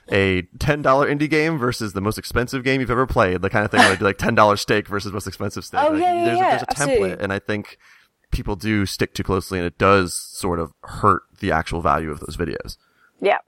a 0.09 0.43
$10 0.59 0.83
indie 0.83 1.29
game 1.29 1.57
versus 1.57 1.91
the 1.91 1.99
most 1.99 2.17
expensive 2.17 2.63
game 2.63 2.79
you've 2.79 2.89
ever 2.91 3.05
played. 3.05 3.41
The 3.41 3.49
kind 3.49 3.65
of 3.65 3.71
thing 3.71 3.81
where 3.81 3.97
do 3.97 4.05
like 4.05 4.17
$10 4.17 4.57
steak 4.57 4.87
versus 4.87 5.11
most 5.11 5.27
expensive 5.27 5.65
steak. 5.65 5.81
Oh, 5.83 5.89
Like, 5.91 6.01
yeah, 6.01 6.13
yeah, 6.13 6.25
there's, 6.25 6.37
yeah, 6.39 6.47
a, 6.47 6.49
there's 6.51 6.61
a 6.63 6.69
absolutely. 6.71 7.09
template 7.09 7.19
and 7.21 7.33
I 7.33 7.39
think 7.39 7.77
people 8.31 8.55
do 8.55 8.85
stick 8.85 9.13
too 9.13 9.23
closely 9.23 9.57
and 9.59 9.67
it 9.67 9.77
does 9.77 10.13
sort 10.15 10.59
of 10.59 10.71
hurt 10.83 11.23
the 11.41 11.51
actual 11.51 11.81
value 11.81 12.11
of 12.11 12.21
those 12.21 12.37
videos. 12.37 12.77
Yeah. 13.19 13.39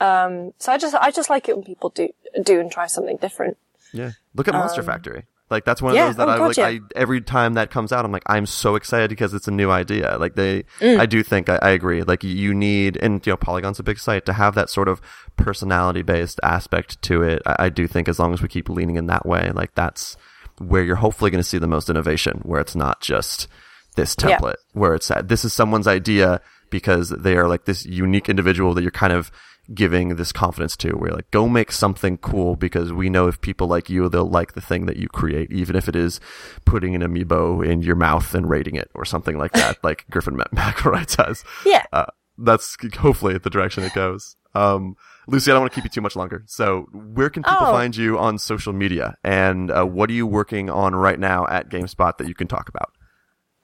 Um, 0.00 0.52
so 0.58 0.72
I 0.72 0.78
just, 0.78 0.94
I 0.94 1.10
just 1.10 1.30
like 1.30 1.48
it 1.48 1.56
when 1.56 1.64
people 1.64 1.90
do, 1.90 2.08
do 2.42 2.60
and 2.60 2.70
try 2.70 2.86
something 2.86 3.16
different. 3.16 3.56
Yeah. 3.92 4.12
Look 4.34 4.48
at 4.48 4.54
Monster 4.54 4.82
Factory. 4.82 5.24
Like 5.48 5.64
that's 5.64 5.80
one 5.80 5.92
of 5.92 5.96
Um, 5.96 5.98
yeah, 6.00 6.06
those 6.08 6.16
that 6.16 6.28
oh, 6.28 6.32
I 6.32 6.38
God, 6.38 6.46
like. 6.48 6.56
yeah. 6.56 6.66
I 6.66 6.80
every 6.96 7.20
time 7.20 7.54
that 7.54 7.70
comes 7.70 7.92
out, 7.92 8.04
I'm 8.04 8.10
like, 8.10 8.24
I'm 8.26 8.46
so 8.46 8.74
excited 8.74 9.10
because 9.10 9.32
it's 9.32 9.46
a 9.46 9.52
new 9.52 9.70
idea. 9.70 10.16
Like 10.18 10.34
they, 10.34 10.64
Mm. 10.80 10.98
I 10.98 11.06
do 11.06 11.22
think 11.22 11.48
I, 11.48 11.58
I 11.62 11.70
agree. 11.70 12.02
Like 12.02 12.24
you 12.24 12.52
need, 12.52 12.96
and 13.00 13.24
you 13.24 13.32
know, 13.32 13.36
Polygon's 13.36 13.78
a 13.78 13.84
big 13.84 13.98
site 14.00 14.26
to 14.26 14.32
have 14.32 14.56
that 14.56 14.70
sort 14.70 14.88
of 14.88 15.00
personality 15.36 16.02
based 16.02 16.40
aspect 16.42 17.00
to 17.02 17.22
it. 17.22 17.42
I, 17.46 17.56
I 17.66 17.68
do 17.68 17.86
think 17.86 18.08
as 18.08 18.18
long 18.18 18.32
as 18.34 18.42
we 18.42 18.48
keep 18.48 18.68
leaning 18.68 18.96
in 18.96 19.06
that 19.06 19.24
way, 19.24 19.52
like 19.54 19.74
that's 19.76 20.16
where 20.58 20.82
you're 20.82 20.96
hopefully 20.96 21.30
going 21.30 21.42
to 21.42 21.48
see 21.48 21.58
the 21.58 21.68
most 21.68 21.88
innovation. 21.88 22.40
Where 22.42 22.60
it's 22.60 22.74
not 22.74 23.00
just 23.00 23.46
this 23.94 24.16
Yeah. 24.20 24.38
template, 24.38 24.56
where 24.72 24.94
it's 24.94 25.10
at 25.12 25.28
this 25.28 25.44
is 25.44 25.52
someone's 25.52 25.86
idea 25.86 26.40
because 26.70 27.10
they 27.10 27.36
are 27.36 27.46
like 27.46 27.66
this 27.66 27.86
unique 27.86 28.28
individual 28.28 28.74
that 28.74 28.82
you're 28.82 28.90
kind 28.90 29.12
of 29.12 29.30
giving 29.74 30.16
this 30.16 30.32
confidence 30.32 30.76
to 30.76 30.92
where 30.92 31.10
like 31.12 31.30
go 31.30 31.48
make 31.48 31.72
something 31.72 32.16
cool 32.18 32.56
because 32.56 32.92
we 32.92 33.08
know 33.10 33.26
if 33.28 33.40
people 33.40 33.66
like 33.66 33.88
you 33.90 34.08
they'll 34.08 34.28
like 34.28 34.52
the 34.54 34.60
thing 34.60 34.86
that 34.86 34.96
you 34.96 35.08
create 35.08 35.50
even 35.50 35.74
if 35.76 35.88
it 35.88 35.96
is 35.96 36.20
putting 36.64 36.94
an 36.94 37.02
amiibo 37.02 37.66
in 37.66 37.82
your 37.82 37.96
mouth 37.96 38.34
and 38.34 38.48
rating 38.48 38.74
it 38.76 38.90
or 38.94 39.04
something 39.04 39.36
like 39.38 39.52
that 39.52 39.76
like 39.84 40.04
griffin 40.10 40.36
McElroy 40.54 41.08
says 41.08 41.42
Yeah. 41.64 41.84
uh, 41.92 42.06
that's 42.38 42.76
hopefully 42.98 43.38
the 43.38 43.50
direction 43.50 43.82
it 43.84 43.92
goes 43.94 44.36
um 44.54 44.94
lucy 45.26 45.50
i 45.50 45.54
don't 45.54 45.62
want 45.62 45.72
to 45.72 45.74
keep 45.74 45.84
you 45.84 45.90
too 45.90 46.00
much 46.00 46.16
longer 46.16 46.42
so 46.46 46.86
where 46.92 47.30
can 47.30 47.42
people 47.42 47.58
Oh. 47.60 47.72
find 47.72 47.96
you 47.96 48.18
on 48.18 48.38
social 48.38 48.72
media 48.72 49.16
and 49.24 49.70
uh, 49.70 49.84
what 49.84 50.10
are 50.10 50.14
you 50.14 50.26
working 50.26 50.70
on 50.70 50.94
right 50.94 51.18
now 51.18 51.46
at 51.48 51.68
gamespot 51.70 52.18
that 52.18 52.28
you 52.28 52.34
can 52.34 52.46
talk 52.46 52.68
about 52.68 52.92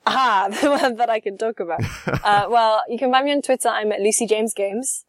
Ah, 0.05 0.49
the 0.61 0.69
one 0.69 0.97
that 0.97 1.09
I 1.09 1.21
can 1.21 1.39
talk 1.39 1.61
about. 1.61 1.81
uh, 2.25 2.47
well, 2.51 2.83
you 2.89 2.99
can 2.99 3.13
find 3.13 3.25
me 3.25 3.31
on 3.31 3.41
Twitter. 3.41 3.69
I'm 3.69 3.93
at 3.93 4.01
Lucy 4.01 4.27
James 4.27 4.53
Games. 4.53 5.05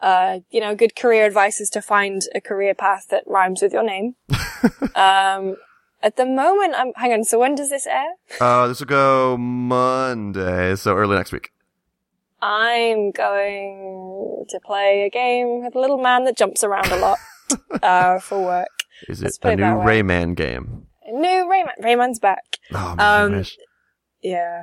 Uh, 0.00 0.40
you 0.50 0.60
know, 0.60 0.74
good 0.74 0.96
career 0.96 1.26
advice 1.26 1.60
is 1.60 1.68
to 1.70 1.82
find 1.82 2.22
a 2.34 2.40
career 2.40 2.74
path 2.74 3.06
that 3.10 3.24
rhymes 3.26 3.60
with 3.62 3.72
your 3.72 3.82
name. 3.82 4.14
um, 4.94 5.56
at 6.02 6.16
the 6.16 6.24
moment, 6.24 6.74
I'm, 6.76 6.92
hang 6.96 7.12
on, 7.12 7.24
so 7.24 7.38
when 7.38 7.54
does 7.54 7.68
this 7.70 7.86
air? 7.86 8.06
uh 8.40 8.66
this 8.68 8.80
will 8.80 8.86
go 8.86 9.36
monday 9.36 10.74
so 10.76 10.96
early 10.96 11.16
next 11.16 11.32
week 11.32 11.50
I'm 12.42 13.10
going 13.10 14.46
to 14.48 14.60
play 14.64 15.02
a 15.06 15.10
game 15.10 15.62
with 15.62 15.74
a 15.74 15.78
little 15.78 15.98
man 15.98 16.24
that 16.24 16.38
jumps 16.38 16.64
around 16.64 16.90
a 16.90 16.96
lot, 16.96 17.18
uh, 17.82 18.18
for 18.20 18.42
work. 18.42 18.68
is 19.08 19.22
it 19.22 19.36
a 19.42 19.56
new 19.56 19.76
way. 19.76 20.00
rayman 20.02 20.34
game 20.34 20.86
New 21.12 21.44
Rayman. 21.50 21.84
Rayman's 21.84 22.18
back. 22.20 22.44
oh 22.72 22.94
man, 22.96 23.24
Um, 23.26 23.32
wish. 23.38 23.58
Yeah. 24.22 24.62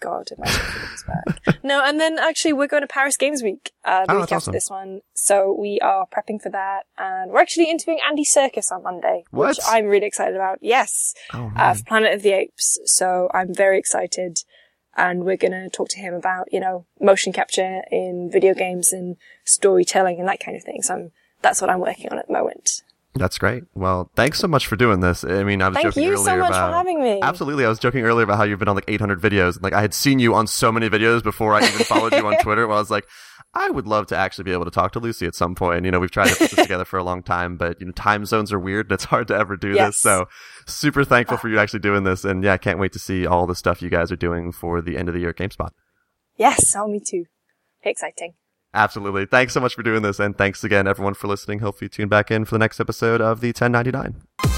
God, 0.00 0.28
imagine 0.36 0.60
if 0.60 0.92
it 1.00 1.44
back. 1.46 1.58
no, 1.64 1.82
and 1.84 1.98
then 1.98 2.18
actually 2.18 2.52
we're 2.52 2.66
going 2.66 2.82
to 2.82 2.86
Paris 2.86 3.16
Games 3.16 3.42
Week, 3.42 3.72
uh, 3.84 4.04
the 4.06 4.12
Oh, 4.12 4.16
week 4.16 4.22
after 4.24 4.36
awesome. 4.36 4.52
this 4.52 4.68
one. 4.70 5.00
So 5.14 5.56
we 5.58 5.78
are 5.80 6.06
prepping 6.06 6.40
for 6.42 6.50
that 6.50 6.84
and 6.98 7.30
we're 7.30 7.40
actually 7.40 7.70
interviewing 7.70 8.00
Andy 8.06 8.24
Serkis 8.24 8.70
on 8.70 8.82
Monday, 8.82 9.24
which 9.30 9.58
I'm 9.66 9.86
really 9.86 10.06
excited 10.06 10.34
about. 10.34 10.58
Yes. 10.60 11.14
oh 11.32 11.50
Uh, 11.56 11.74
Planet 11.86 12.12
of 12.14 12.22
the 12.22 12.32
Apes. 12.32 12.78
So 12.84 13.30
I'm 13.32 13.54
very 13.54 13.78
excited 13.78 14.38
and 14.96 15.24
we're 15.24 15.36
going 15.36 15.52
to 15.52 15.68
talk 15.68 15.88
to 15.90 15.98
him 15.98 16.14
about, 16.14 16.52
you 16.52 16.60
know, 16.60 16.86
motion 17.00 17.32
capture 17.32 17.82
in 17.90 18.30
video 18.32 18.54
games 18.54 18.92
and 18.92 19.16
storytelling 19.44 20.18
and 20.18 20.28
that 20.28 20.40
kind 20.40 20.56
of 20.56 20.62
thing. 20.62 20.82
So 20.82 20.94
I'm, 20.94 21.10
that's 21.42 21.60
what 21.60 21.70
I'm 21.70 21.80
working 21.80 22.08
on 22.10 22.18
at 22.18 22.26
the 22.26 22.32
moment. 22.32 22.82
That's 23.18 23.38
great. 23.38 23.64
Well, 23.74 24.10
thanks 24.14 24.38
so 24.38 24.46
much 24.46 24.66
for 24.66 24.76
doing 24.76 25.00
this. 25.00 25.24
I 25.24 25.42
mean, 25.42 25.62
I 25.62 25.68
was 25.68 25.76
Thank 25.76 25.86
joking 25.88 26.02
you 26.04 26.12
earlier 26.12 26.24
so 26.24 26.36
much 26.36 26.52
for 26.52 26.72
having 26.72 27.02
me. 27.02 27.20
Absolutely, 27.22 27.64
I 27.64 27.68
was 27.68 27.78
joking 27.78 28.04
earlier 28.04 28.24
about 28.24 28.36
how 28.36 28.44
you've 28.44 28.58
been 28.58 28.68
on 28.68 28.74
like 28.74 28.84
800 28.88 29.20
videos. 29.20 29.60
Like 29.62 29.72
I 29.72 29.80
had 29.80 29.94
seen 29.94 30.18
you 30.18 30.34
on 30.34 30.46
so 30.46 30.70
many 30.70 30.88
videos 30.90 31.22
before 31.22 31.54
I 31.54 31.60
even 31.60 31.84
followed 31.86 32.12
you 32.12 32.26
on 32.26 32.36
Twitter. 32.42 32.66
Where 32.66 32.76
I 32.76 32.80
was 32.80 32.90
like, 32.90 33.06
I 33.54 33.70
would 33.70 33.86
love 33.86 34.06
to 34.08 34.16
actually 34.16 34.44
be 34.44 34.52
able 34.52 34.66
to 34.66 34.70
talk 34.70 34.92
to 34.92 34.98
Lucy 35.00 35.24
at 35.26 35.34
some 35.34 35.54
point. 35.54 35.84
You 35.86 35.90
know, 35.90 35.98
we've 35.98 36.10
tried 36.10 36.28
to 36.28 36.36
put 36.36 36.50
this 36.50 36.62
together 36.66 36.84
for 36.84 36.98
a 36.98 37.04
long 37.04 37.22
time, 37.22 37.56
but 37.56 37.80
you 37.80 37.86
know, 37.86 37.92
time 37.92 38.26
zones 38.26 38.52
are 38.52 38.58
weird 38.58 38.86
and 38.86 38.92
it's 38.92 39.04
hard 39.04 39.28
to 39.28 39.34
ever 39.34 39.56
do 39.56 39.72
Yes. 39.72 39.88
this. 39.94 40.00
So, 40.00 40.28
super 40.66 41.02
thankful 41.04 41.36
uh, 41.36 41.40
for 41.40 41.48
you 41.48 41.58
actually 41.58 41.80
doing 41.80 42.04
this, 42.04 42.24
and 42.24 42.44
yeah, 42.44 42.52
I 42.52 42.58
can't 42.58 42.78
wait 42.78 42.92
to 42.92 42.98
see 42.98 43.26
all 43.26 43.46
the 43.46 43.54
stuff 43.54 43.80
you 43.80 43.88
guys 43.88 44.12
are 44.12 44.16
doing 44.16 44.52
for 44.52 44.82
the 44.82 44.98
end 44.98 45.08
of 45.08 45.14
the 45.14 45.20
year 45.20 45.30
at 45.30 45.36
GameSpot. 45.36 45.70
Yes. 46.36 46.74
Oh, 46.76 46.86
me 46.86 47.00
too. 47.00 47.24
Exciting. 47.82 48.34
Absolutely. 48.74 49.26
Thanks 49.26 49.54
so 49.54 49.60
much 49.60 49.74
for 49.74 49.82
doing 49.82 50.02
this, 50.02 50.20
and 50.20 50.36
thanks 50.36 50.62
again, 50.62 50.86
everyone, 50.86 51.14
for 51.14 51.28
listening. 51.28 51.60
Hopefully, 51.60 51.86
you 51.86 51.88
tune 51.88 52.08
back 52.08 52.30
in 52.30 52.44
for 52.44 52.54
the 52.54 52.58
next 52.58 52.78
episode 52.78 53.20
of 53.20 53.40
the 53.40 53.48
1099. 53.48 54.55